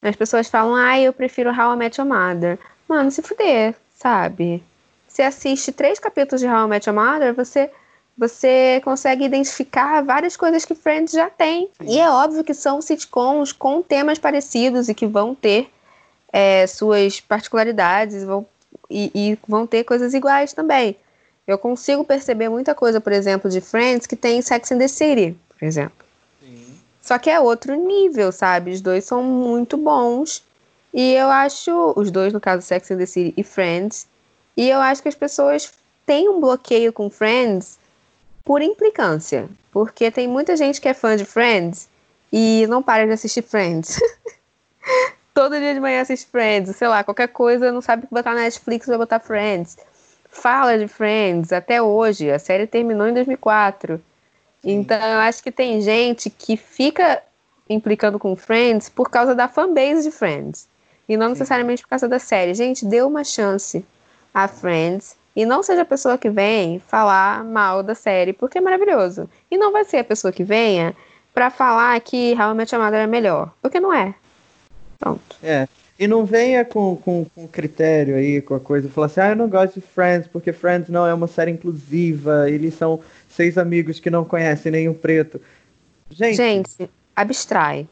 As 0.03 0.17
pessoas 0.17 0.49
falam, 0.49 0.75
ah, 0.75 0.99
eu 0.99 1.13
prefiro 1.13 1.51
How 1.51 1.75
I 1.75 1.77
Met 1.77 2.01
Your 2.01 2.09
Mother. 2.09 2.59
Mano, 2.89 3.11
se 3.11 3.23
fuder, 3.23 3.75
sabe? 3.95 4.63
Você 5.07 5.23
assiste 5.23 5.73
três 5.73 5.99
capítulos 5.99 6.41
de 6.41 6.47
How 6.47 6.67
I 6.67 6.69
Met 6.69 6.89
Your 6.89 6.99
Mother, 6.99 7.35
você, 7.35 7.71
você 8.17 8.81
consegue 8.83 9.25
identificar 9.25 10.03
várias 10.03 10.37
coisas 10.37 10.65
que 10.65 10.75
Friends 10.75 11.13
já 11.13 11.29
tem. 11.29 11.69
E 11.83 11.99
é 11.99 12.09
óbvio 12.09 12.45
que 12.45 12.55
são 12.55 12.81
sitcoms 12.81 13.53
com 13.53 13.83
temas 13.83 14.19
parecidos 14.19 14.89
e 14.89 14.95
que 14.95 15.07
vão 15.07 15.35
ter 15.35 15.71
é, 16.33 16.67
suas 16.67 17.21
particularidades 17.21 18.25
vão, 18.25 18.47
e, 18.89 19.11
e 19.15 19.39
vão 19.47 19.67
ter 19.67 19.85
coisas 19.85 20.15
iguais 20.15 20.53
também. 20.53 20.97
Eu 21.47 21.59
consigo 21.59 22.05
perceber 22.05 22.49
muita 22.49 22.75
coisa, 22.75 23.01
por 23.01 23.13
exemplo, 23.13 23.51
de 23.51 23.61
Friends 23.61 24.07
que 24.07 24.17
tem 24.17 24.39
em 24.39 24.43
Sex 24.43 24.71
and 24.73 24.79
the 24.79 24.89
City, 24.89 25.37
por 25.59 25.65
exemplo. 25.65 26.10
Só 27.11 27.19
que 27.19 27.29
é 27.29 27.41
outro 27.41 27.75
nível, 27.75 28.31
sabe? 28.31 28.71
Os 28.71 28.81
dois 28.81 29.05
são 29.05 29.21
muito 29.21 29.77
bons. 29.77 30.45
E 30.95 31.13
eu 31.15 31.29
acho, 31.29 31.93
os 31.97 32.09
dois, 32.09 32.33
no 32.33 32.41
caso, 32.41 32.65
Sex 32.65 32.89
and 32.89 32.99
the 32.99 33.07
City 33.07 33.35
e 33.37 33.43
Friends, 33.43 34.07
e 34.57 34.71
eu 34.71 34.79
acho 34.79 35.03
que 35.03 35.09
as 35.09 35.17
pessoas 35.17 35.73
têm 36.07 36.29
um 36.29 36.39
bloqueio 36.39 36.93
com 36.93 37.11
Friends 37.11 37.81
por 38.45 38.63
implicância. 38.63 39.49
Porque 39.73 40.09
tem 40.09 40.29
muita 40.29 40.57
gente 40.57 40.81
que 40.81 40.87
é 40.87 40.95
fã 40.95 41.17
de 41.17 41.25
Friends 41.25 41.89
e 42.33 42.65
não 42.69 42.81
para 42.81 43.05
de 43.05 43.13
assistir 43.13 43.43
Friends. 43.43 43.99
todo 45.35 45.59
dia 45.59 45.75
de 45.75 45.81
manhã 45.81 46.03
assiste 46.03 46.31
Friends, 46.31 46.77
sei 46.77 46.87
lá, 46.87 47.03
qualquer 47.03 47.27
coisa, 47.27 47.73
não 47.73 47.81
sabe 47.81 48.05
o 48.05 48.07
que 48.07 48.15
botar 48.15 48.35
na 48.37 48.43
Netflix, 48.43 48.87
vai 48.87 48.99
botar 48.99 49.19
Friends. 49.19 49.77
Fala 50.29 50.79
de 50.79 50.87
Friends 50.87 51.53
até 51.53 51.83
hoje, 51.83 52.31
a 52.31 52.39
série 52.39 52.69
terminou 52.69 53.09
em 53.09 53.15
2004. 53.15 54.01
Então, 54.63 54.99
eu 54.99 55.19
acho 55.21 55.43
que 55.43 55.51
tem 55.51 55.81
gente 55.81 56.29
que 56.29 56.57
fica 56.57 57.23
implicando 57.69 58.19
com 58.19 58.37
Friends 58.37 58.89
por 58.89 59.09
causa 59.09 59.35
da 59.35 59.49
fanbase 59.49 60.03
de 60.03 60.11
Friends. 60.11 60.69
E 61.09 61.17
não 61.17 61.31
necessariamente 61.31 61.83
por 61.83 61.89
causa 61.89 62.09
da 62.09 62.19
série. 62.19 62.55
Gente, 62.55 62.85
dê 62.85 63.03
uma 63.03 63.25
chance 63.25 63.85
a 64.35 64.47
Friends. 64.47 65.17
E 65.35 65.45
não 65.47 65.63
seja 65.63 65.83
a 65.83 65.87
pessoa 65.87 66.19
que 66.19 66.29
vem 66.29 66.81
falar 66.81 67.45
mal 67.45 67.83
da 67.83 67.95
série, 67.95 68.33
porque 68.33 68.59
é 68.59 68.61
maravilhoso. 68.61 69.29
E 69.51 69.57
não 69.57 69.73
vai 69.73 69.85
ser 69.85 69.99
a 69.99 70.05
pessoa 70.05 70.33
que 70.33 70.45
venha 70.45 70.95
para 71.33 71.51
falar 71.51 71.99
que 72.01 72.35
How 72.35 72.53
I 72.53 72.55
Met 72.55 72.75
Your 72.75 72.85
Mother 72.85 73.01
é 73.01 73.07
melhor. 73.07 73.53
Porque 73.63 73.81
não 73.81 73.95
é. 73.95 74.15
Pronto. 74.99 75.37
É. 75.43 75.67
E 75.99 76.07
não 76.07 76.25
venha 76.25 76.65
com, 76.65 76.97
com, 76.97 77.27
com 77.35 77.47
critério 77.47 78.17
aí, 78.17 78.41
com 78.41 78.55
a 78.55 78.61
coisa, 78.61 78.89
falar 78.89 79.07
assim, 79.07 79.21
ah, 79.21 79.29
eu 79.31 79.37
não 79.37 79.49
gosto 79.49 79.75
de 79.75 79.81
Friends, 79.83 80.27
porque 80.27 80.51
Friends 80.51 80.89
não 80.89 81.07
é 81.07 81.13
uma 81.13 81.27
série 81.27 81.51
inclusiva, 81.51 82.49
eles 82.49 82.73
são 82.75 83.01
seis 83.31 83.57
amigos 83.57 83.99
que 83.99 84.11
não 84.11 84.25
conhecem 84.25 84.71
nenhum 84.73 84.93
preto. 84.93 85.41
Gente, 86.11 86.37
Gente 86.37 86.91
abstrai. 87.17 87.89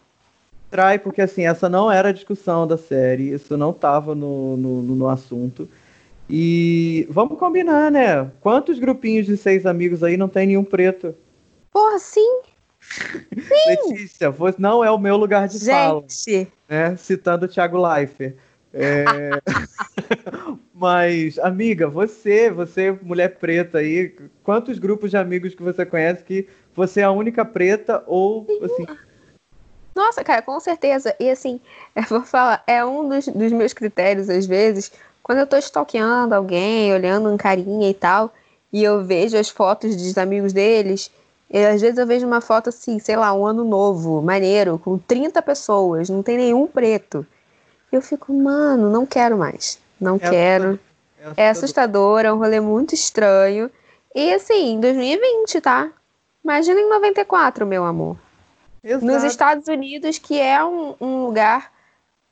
Abstrai, 0.65 0.99
porque 0.99 1.23
assim, 1.23 1.47
essa 1.47 1.69
não 1.69 1.91
era 1.91 2.11
a 2.11 2.13
discussão 2.13 2.67
da 2.67 2.77
série, 2.77 3.33
isso 3.33 3.57
não 3.57 3.71
estava 3.71 4.15
no, 4.15 4.57
no, 4.57 4.83
no 4.83 5.09
assunto. 5.09 5.69
E 6.29 7.07
vamos 7.09 7.39
combinar, 7.39 7.91
né? 7.91 8.31
Quantos 8.43 8.79
grupinhos 8.79 9.25
de 9.25 9.37
seis 9.37 9.65
amigos 9.65 10.03
aí 10.03 10.17
não 10.17 10.29
tem 10.29 10.49
nenhum 10.49 10.65
preto? 10.65 11.15
Porra, 11.73 11.99
sim! 11.99 12.41
Letícia, 13.93 14.35
não 14.59 14.85
é 14.85 14.91
o 14.91 14.99
meu 14.99 15.17
lugar 15.17 15.49
de 15.49 15.59
Gente. 15.59 15.71
fala. 15.71 16.05
Né? 16.69 16.97
Citando 16.97 17.47
o 17.47 17.49
Thiago 17.49 17.79
Leifert. 17.81 18.35
É... 18.73 19.05
Mas, 20.75 21.39
amiga, 21.39 21.89
você, 21.89 22.51
você, 22.51 22.93
mulher 23.03 23.37
preta 23.37 23.79
aí, 23.79 24.15
quantos 24.43 24.79
grupos 24.79 25.11
de 25.11 25.17
amigos 25.17 25.55
que 25.55 25.63
você 25.63 25.85
conhece 25.85 26.23
que 26.23 26.49
você 26.75 27.01
é 27.01 27.05
a 27.05 27.11
única 27.11 27.45
preta 27.45 28.03
ou 28.07 28.47
assim. 28.63 28.87
Nossa, 29.95 30.23
cara, 30.23 30.43
com 30.43 30.61
certeza. 30.61 31.15
E 31.19 31.29
assim, 31.29 31.61
eu 31.97 32.05
vou 32.05 32.23
falar, 32.23 32.63
é 32.67 32.85
um 32.85 33.09
dos, 33.09 33.27
dos 33.27 33.53
meus 33.53 33.73
critérios, 33.73 34.31
às 34.31 34.47
vezes, 34.47 34.93
quando 35.23 35.39
eu 35.39 35.47
tô 35.47 35.57
stalkeando 35.57 36.35
alguém, 36.35 36.93
olhando 36.93 37.29
um 37.29 37.37
carinha 37.37 37.91
e 37.91 37.95
tal, 37.95 38.33
e 38.73 38.85
eu 38.85 39.05
vejo 39.05 39.37
as 39.37 39.49
fotos 39.49 39.97
dos 39.97 40.17
amigos 40.17 40.53
deles, 40.53 41.11
e 41.51 41.59
às 41.65 41.81
vezes 41.81 41.99
eu 41.99 42.07
vejo 42.07 42.27
uma 42.27 42.41
foto 42.41 42.69
assim, 42.69 42.99
sei 42.99 43.17
lá, 43.17 43.33
um 43.33 43.45
ano 43.45 43.65
novo, 43.65 44.23
maneiro, 44.23 44.79
com 44.79 44.99
30 44.99 45.43
pessoas, 45.43 46.09
não 46.09 46.23
tem 46.23 46.37
nenhum 46.37 46.67
preto. 46.67 47.27
Eu 47.91 48.03
fico, 48.03 48.33
mano, 48.33 48.91
não 48.91 49.07
quero 49.07 49.37
mais. 49.39 49.79
Não 50.01 50.17
É 50.17 50.31
quero. 50.31 50.65
assustador. 50.65 51.35
É 51.37 51.49
assustador, 51.51 52.25
é 52.25 52.33
um 52.33 52.39
rolê 52.39 52.61
muito 52.61 52.95
estranho. 52.95 53.71
E 54.15 54.33
assim, 54.33 54.79
2020, 54.81 55.61
tá? 55.61 55.91
Imagina 56.43 56.81
em 56.81 56.89
94, 56.89 57.67
meu 57.67 57.85
amor. 57.85 58.17
Exato. 58.83 59.05
Nos 59.05 59.25
Estados 59.25 59.69
Unidos, 59.69 60.19
que 60.19 60.41
é 60.41 60.65
um, 60.65 60.95
um 61.01 61.25
lugar 61.27 61.73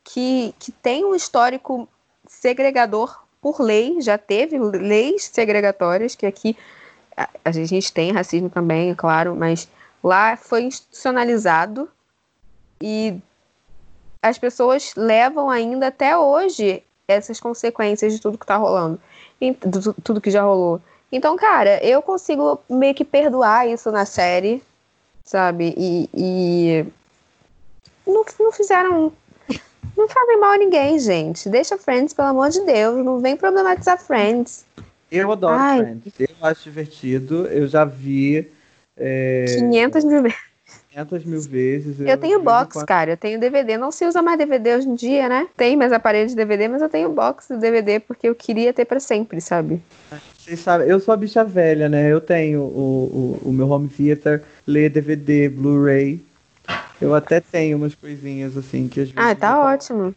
que, 0.05 0.55
que 0.59 0.71
tem 0.71 1.05
um 1.05 1.15
histórico 1.15 1.89
segregador 2.29 3.21
por 3.41 3.61
lei, 3.61 4.01
já 4.01 4.17
teve 4.17 4.59
leis 4.59 5.25
segregatórias, 5.25 6.15
que 6.15 6.27
aqui 6.27 6.57
a, 7.17 7.29
a 7.45 7.53
gente 7.53 7.93
tem 7.93 8.13
racismo 8.13 8.49
também, 8.49 8.91
é 8.91 8.95
claro, 8.95 9.35
mas 9.35 9.69
lá 10.03 10.37
foi 10.37 10.63
institucionalizado 10.63 11.89
e 12.81 13.17
as 14.29 14.39
pessoas 14.39 14.93
levam 14.97 15.49
ainda 15.51 15.89
até 15.89 16.17
hoje 16.17 16.83
essas 17.09 17.39
consequências 17.41 18.13
de 18.13 18.21
tudo 18.21 18.37
que 18.39 18.47
tá 18.47 18.57
rolando, 18.57 19.01
de 19.41 19.53
tu- 19.55 19.95
tudo 20.03 20.21
que 20.21 20.31
já 20.31 20.43
rolou. 20.43 20.81
Então, 21.11 21.37
cara, 21.37 21.83
eu 21.85 22.03
consigo 22.03 22.61
meio 22.69 22.95
que 22.95 23.05
perdoar 23.05 23.69
isso 23.69 23.91
na 23.93 24.05
série, 24.05 24.63
sabe? 25.25 25.73
E, 25.77 26.11
e 26.13 26.85
não, 28.07 28.25
não 28.41 28.53
fizeram. 28.53 29.13
Não 29.97 30.09
fazem 30.09 30.39
mal 30.39 30.53
a 30.53 30.59
ninguém, 30.59 30.99
gente. 30.99 31.49
Deixa 31.49 31.79
Friends, 31.79 32.13
pelo 32.13 32.29
amor 32.29 32.51
de 32.51 32.61
Deus. 32.61 33.03
Não 33.05 33.19
vem 33.21 33.37
problematizar 33.37 33.99
Friends. 33.99 34.67
Eu 35.11 35.31
adoro 35.33 35.55
Ai. 35.55 35.79
Friends. 35.79 36.13
Eu 36.19 36.37
acho 36.43 36.63
divertido. 36.65 37.47
Eu 37.47 37.67
já 37.67 37.85
vi 37.85 38.51
é, 38.97 39.45
500 39.59 40.05
mil 40.05 40.23
vezes. 40.23 40.39
500 40.97 41.25
mil 41.27 41.41
vezes. 41.43 42.01
Eu 42.01 42.17
tenho 42.17 42.39
vez 42.39 42.41
em 42.41 42.45
box, 42.45 42.73
quando- 42.73 42.87
cara. 42.87 43.11
Eu 43.13 43.17
tenho 43.19 43.39
DVD. 43.39 43.77
Não 43.77 43.93
se 43.93 44.07
usa 44.07 44.23
mais 44.23 44.39
DVD 44.39 44.77
hoje 44.77 44.89
em 44.89 44.95
dia, 44.95 45.29
né? 45.29 45.47
Tem 45.57 45.77
mais 45.77 45.93
aparelho 45.93 46.29
de 46.29 46.35
DVD, 46.35 46.69
mas 46.69 46.81
eu 46.81 46.89
tenho 46.89 47.11
box 47.11 47.49
de 47.49 47.59
DVD 47.59 48.01
porque 48.01 48.27
eu 48.29 48.35
queria 48.35 48.73
ter 48.73 48.87
pra 48.87 48.99
sempre, 48.99 49.41
sabe? 49.43 49.83
Vocês 50.39 50.59
sabem, 50.61 50.89
eu 50.89 50.99
sou 50.99 51.13
a 51.13 51.17
bicha 51.17 51.45
velha, 51.45 51.89
né? 51.89 52.11
Eu 52.11 52.21
tenho 52.21 52.61
o, 52.63 53.39
o, 53.45 53.49
o 53.49 53.53
meu 53.53 53.69
home 53.69 53.89
theater, 53.89 54.43
lê 54.67 54.89
DVD, 54.89 55.49
Blu-ray. 55.51 56.21
Eu 57.01 57.15
até 57.15 57.41
tenho 57.41 57.77
umas 57.77 57.95
coisinhas 57.95 58.57
assim 58.57 58.89
que 58.89 59.01
às 59.01 59.11
vezes 59.11 59.31
Ah, 59.31 59.35
tá 59.35 59.53
eu, 59.53 59.59
ótimo. 59.75 60.15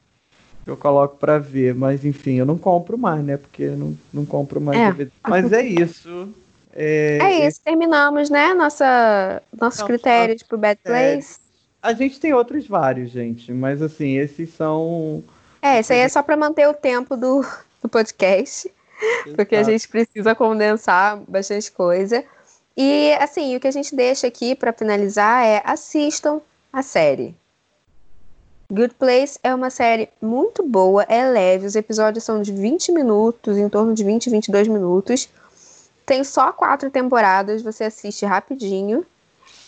eu 0.65 0.77
coloco 0.77 1.17
pra 1.17 1.37
ver, 1.39 1.75
mas 1.75 2.05
enfim, 2.05 2.35
eu 2.35 2.45
não 2.45 2.57
compro 2.57 2.97
mais, 2.97 3.21
né? 3.23 3.35
Porque 3.35 3.63
eu 3.63 3.75
não, 3.77 3.97
não 4.13 4.25
compro 4.25 4.61
mais 4.61 4.79
É. 4.79 4.91
DVD. 4.91 5.11
Mas 5.27 5.51
é 5.51 5.61
isso. 5.61 6.29
É, 6.73 7.17
É 7.21 7.47
isso, 7.47 7.62
terminamos, 7.63 8.29
né? 8.29 8.53
Nossa, 8.53 9.41
nossos 9.60 9.79
Não, 9.79 9.88
critérios 9.88 10.43
pro 10.43 10.58
Bad 10.58 10.79
critérios. 10.84 11.25
Place. 11.25 11.39
A 11.82 11.93
gente 11.93 12.19
tem 12.19 12.34
outros 12.34 12.67
vários, 12.67 13.10
gente, 13.10 13.51
mas 13.53 13.82
assim, 13.82 14.17
esses 14.17 14.53
são. 14.53 15.23
É, 15.62 15.79
isso 15.79 15.93
aí 15.93 15.99
é 15.99 16.10
só 16.10 16.21
pra 16.21 16.36
manter 16.38 16.67
o 16.67 16.73
tempo 16.73 17.15
do, 17.15 17.41
do 17.82 17.88
podcast. 17.89 18.69
porque 19.36 19.55
a 19.55 19.60
Exato. 19.60 19.71
gente 19.71 19.88
precisa 19.88 20.36
condensar 20.36 21.17
bastante 21.27 21.71
coisa. 21.71 22.23
E 22.75 23.13
assim, 23.13 23.55
o 23.55 23.60
que 23.60 23.67
a 23.67 23.71
gente 23.71 23.95
deixa 23.95 24.27
aqui 24.27 24.55
para 24.55 24.73
finalizar 24.73 25.45
é 25.45 25.62
assistam 25.65 26.41
a 26.71 26.82
série. 26.82 27.36
Good 28.71 28.93
Place 28.95 29.39
é 29.41 29.53
uma 29.55 29.69
série 29.69 30.10
muito 30.21 30.62
boa, 30.63 31.03
é 31.03 31.27
leve, 31.27 31.65
os 31.65 31.75
episódios 31.75 32.23
são 32.23 32.41
de 32.41 32.51
20 32.51 32.91
minutos, 32.91 33.58
em 33.58 33.67
torno 33.67 33.93
de 33.95 34.03
20, 34.03 34.29
22 34.29 34.67
minutos. 34.67 35.27
Tem 36.10 36.24
só 36.24 36.52
quatro 36.52 36.89
temporadas, 36.89 37.62
você 37.62 37.84
assiste 37.84 38.26
rapidinho. 38.26 39.06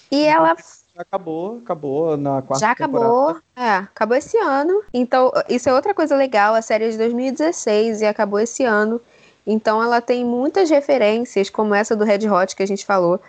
E 0.10 0.24
ela 0.24 0.56
Já 0.96 1.04
acabou, 1.04 1.60
acabou 1.64 2.18
na 2.18 2.42
quarta 2.42 2.66
já 2.66 2.72
acabou. 2.72 3.38
É, 3.56 3.76
acabou 3.76 4.18
esse 4.18 4.36
ano. 4.40 4.84
Então, 4.92 5.32
isso 5.48 5.70
é 5.70 5.74
outra 5.74 5.94
coisa 5.94 6.16
legal. 6.16 6.56
A 6.56 6.62
série 6.64 6.86
é 6.86 6.90
de 6.90 6.98
2016 6.98 8.02
e 8.02 8.06
acabou 8.08 8.40
esse 8.40 8.64
ano. 8.64 9.00
Então, 9.46 9.84
ela 9.84 10.02
tem 10.02 10.26
muitas 10.26 10.68
referências, 10.68 11.48
como 11.48 11.76
essa 11.76 11.96
do 11.96 12.04
Red 12.04 12.28
Hot 12.28 12.56
que 12.56 12.64
a 12.64 12.68
gente 12.68 12.88
falou. 12.88 13.22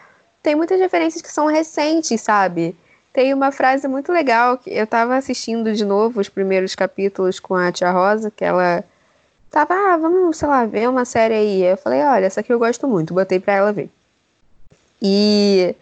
Tem 0.42 0.55
muitas 0.55 0.81
referências 0.81 1.20
que 1.20 1.31
são 1.31 1.46
recentes, 1.48 2.18
sabe? 2.18 2.75
Tem 3.12 3.35
uma 3.35 3.53
frase 3.53 3.87
muito 3.87 4.11
legal 4.11 4.57
que 4.57 4.70
eu 4.70 4.87
tava 4.87 5.16
assistindo 5.16 5.75
de 5.75 5.85
novo 5.85 6.18
os 6.18 6.31
primeiros 6.31 6.75
capítulos 6.75 7.38
com 7.38 7.55
a 7.55 7.70
Tia 7.70 7.90
Rosa, 7.90 8.31
que 8.31 8.42
ela 8.42 8.83
tava, 9.52 9.74
ah, 9.74 9.96
vamos, 9.96 10.36
sei 10.36 10.48
lá, 10.48 10.66
ver 10.66 10.88
uma 10.88 11.04
série 11.04 11.34
aí. 11.34 11.62
Eu 11.62 11.76
falei, 11.76 12.02
olha, 12.02 12.24
essa 12.24 12.40
aqui 12.40 12.52
eu 12.52 12.58
gosto 12.58 12.88
muito, 12.88 13.14
botei 13.14 13.38
pra 13.38 13.54
ela 13.54 13.72
ver. 13.72 13.88
E 15.00 15.76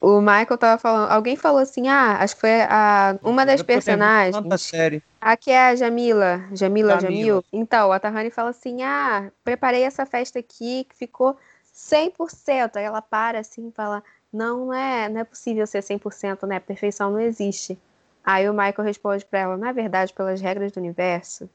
o 0.00 0.20
Michael 0.20 0.58
tava 0.58 0.78
falando, 0.78 1.10
alguém 1.10 1.36
falou 1.36 1.60
assim, 1.60 1.88
ah, 1.88 2.18
acho 2.20 2.34
que 2.34 2.40
foi 2.40 2.62
a, 2.62 3.16
uma 3.22 3.46
das 3.46 3.62
personagens. 3.62 4.60
Série. 4.60 5.02
Aqui 5.24 5.50
é 5.50 5.68
a 5.68 5.74
Jamila, 5.74 6.44
Jamila 6.52 7.00
Jamila. 7.00 7.00
Jamil. 7.00 7.44
Então, 7.50 7.90
a 7.90 7.98
Tahani 7.98 8.30
fala 8.30 8.50
assim: 8.50 8.82
ah, 8.82 9.30
preparei 9.42 9.82
essa 9.82 10.04
festa 10.04 10.38
aqui 10.38 10.84
que 10.84 10.94
ficou 10.94 11.34
100%. 11.74 12.76
Aí 12.76 12.84
ela 12.84 13.00
para 13.00 13.38
assim 13.38 13.68
e 13.68 13.72
fala: 13.72 14.02
não, 14.30 14.66
não 14.66 14.74
é, 14.74 15.08
não 15.08 15.20
é 15.22 15.24
possível 15.24 15.66
ser 15.66 15.82
100%, 15.82 16.46
né? 16.46 16.60
Perfeição 16.60 17.10
não 17.10 17.20
existe. 17.20 17.78
Aí 18.22 18.46
o 18.50 18.52
Michael 18.52 18.82
responde 18.82 19.24
pra 19.24 19.38
ela: 19.38 19.56
na 19.56 19.72
verdade, 19.72 20.12
pelas 20.12 20.42
regras 20.42 20.70
do 20.72 20.78
universo, 20.78 21.48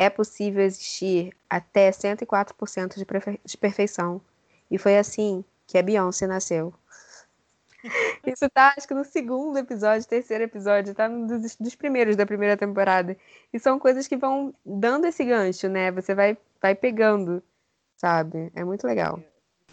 é 0.00 0.08
possível 0.08 0.62
existir 0.62 1.36
até 1.48 1.90
104% 1.90 2.94
de, 2.94 3.04
de 3.44 3.56
perfeição. 3.58 4.18
E 4.70 4.78
foi 4.78 4.96
assim 4.96 5.44
que 5.66 5.76
a 5.76 5.82
Beyoncé 5.82 6.26
nasceu. 6.26 6.72
Isso 8.26 8.48
tá, 8.48 8.72
acho 8.74 8.88
que 8.88 8.94
no 8.94 9.04
segundo 9.04 9.58
episódio, 9.58 10.08
terceiro 10.08 10.44
episódio, 10.44 10.94
tá 10.94 11.06
um 11.06 11.26
dos, 11.26 11.54
dos 11.54 11.74
primeiros 11.74 12.16
da 12.16 12.24
primeira 12.24 12.56
temporada. 12.56 13.14
E 13.52 13.58
são 13.58 13.78
coisas 13.78 14.08
que 14.08 14.16
vão 14.16 14.54
dando 14.64 15.06
esse 15.06 15.22
gancho, 15.22 15.68
né? 15.68 15.92
Você 15.92 16.14
vai, 16.14 16.38
vai 16.62 16.74
pegando, 16.74 17.42
sabe? 17.98 18.50
É 18.54 18.64
muito 18.64 18.86
legal. 18.86 19.22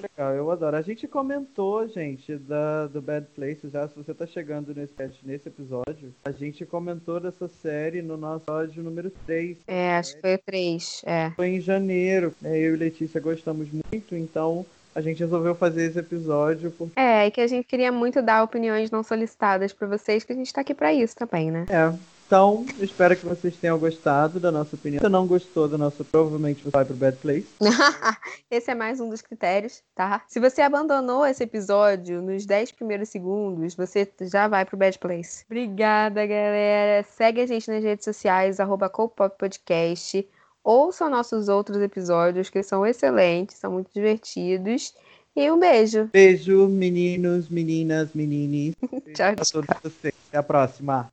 Legal, 0.01 0.33
eu 0.33 0.49
adoro. 0.51 0.75
A 0.75 0.81
gente 0.81 1.07
comentou, 1.07 1.87
gente, 1.87 2.35
da, 2.37 2.87
do 2.87 3.01
Bad 3.01 3.25
Place 3.35 3.69
já. 3.69 3.87
Se 3.87 3.95
você 3.95 4.13
tá 4.13 4.25
chegando 4.25 4.73
nesse, 4.75 4.93
nesse 5.23 5.47
episódio, 5.47 6.13
a 6.23 6.31
gente 6.31 6.65
comentou 6.65 7.19
dessa 7.19 7.47
série 7.47 8.01
no 8.01 8.15
nosso 8.17 8.43
episódio 8.43 8.83
número 8.83 9.09
3. 9.25 9.57
É, 9.67 9.97
acho 9.97 10.15
que 10.15 10.21
foi 10.21 10.35
o 10.35 10.39
3. 10.45 11.01
É. 11.05 11.31
Foi 11.31 11.47
em 11.47 11.59
janeiro. 11.61 12.33
né? 12.41 12.57
Eu 12.57 12.73
e 12.75 12.77
Letícia 12.77 13.19
gostamos 13.19 13.67
muito, 13.71 14.15
então 14.15 14.65
a 14.93 15.01
gente 15.01 15.19
resolveu 15.19 15.53
fazer 15.53 15.85
esse 15.85 15.99
episódio 15.99 16.71
porque 16.71 16.99
É, 16.99 17.27
e 17.27 17.31
que 17.31 17.41
a 17.41 17.47
gente 17.47 17.65
queria 17.65 17.91
muito 17.91 18.21
dar 18.21 18.43
opiniões 18.43 18.89
não 18.89 19.03
solicitadas 19.03 19.71
pra 19.71 19.87
vocês, 19.87 20.23
que 20.23 20.33
a 20.33 20.35
gente 20.35 20.51
tá 20.51 20.61
aqui 20.61 20.73
pra 20.73 20.91
isso 20.93 21.15
também, 21.15 21.51
né? 21.51 21.65
é, 21.69 21.93
Então, 22.27 22.65
espero 22.81 23.15
que 23.15 23.25
vocês 23.25 23.55
tenham 23.55 23.79
gostado 23.79 24.37
da 24.37 24.51
nossa 24.51 24.75
opinião. 24.75 24.99
Se 24.99 25.07
não 25.07 25.25
gostou 25.25 25.65
da 25.65 25.77
nossa, 25.77 26.03
provavelmente 26.03 26.61
você 26.61 26.71
vai 26.71 26.83
pro 26.83 26.93
Bad 26.93 27.15
Place. 27.17 27.47
esse 28.51 28.69
é 28.69 28.75
mais 28.75 28.99
um 28.99 29.09
dos 29.09 29.21
critérios, 29.21 29.81
tá? 29.95 30.21
Se 30.27 30.37
você 30.37 30.61
abandonou 30.61 31.25
esse 31.25 31.41
episódio 31.41 32.21
nos 32.21 32.45
10 32.45 32.73
primeiros 32.73 33.07
segundos, 33.07 33.75
você 33.75 34.05
já 34.29 34.49
vai 34.49 34.65
pro 34.65 34.75
Bad 34.75 34.99
Place. 34.99 35.45
Obrigada, 35.49 36.25
galera. 36.25 37.01
Segue 37.03 37.39
a 37.39 37.47
gente 37.47 37.71
nas 37.71 37.81
redes 37.81 38.03
sociais, 38.03 38.59
arroba 38.59 38.89
Podcast. 38.89 40.27
Ouçam 40.61 41.09
nossos 41.09 41.47
outros 41.47 41.81
episódios, 41.81 42.49
que 42.49 42.61
são 42.61 42.85
excelentes, 42.85 43.55
são 43.55 43.71
muito 43.71 43.89
divertidos. 43.93 44.93
E 45.33 45.49
um 45.49 45.57
beijo. 45.59 46.09
Beijo, 46.11 46.67
meninos, 46.67 47.47
meninas, 47.47 48.09
menines. 48.13 48.75
tchau, 49.15 49.33
tchau. 49.33 49.35
a 49.39 49.45
todos 49.45 49.67
vocês. 49.81 50.13
Até 50.27 50.39
a 50.39 50.43
próxima. 50.43 51.05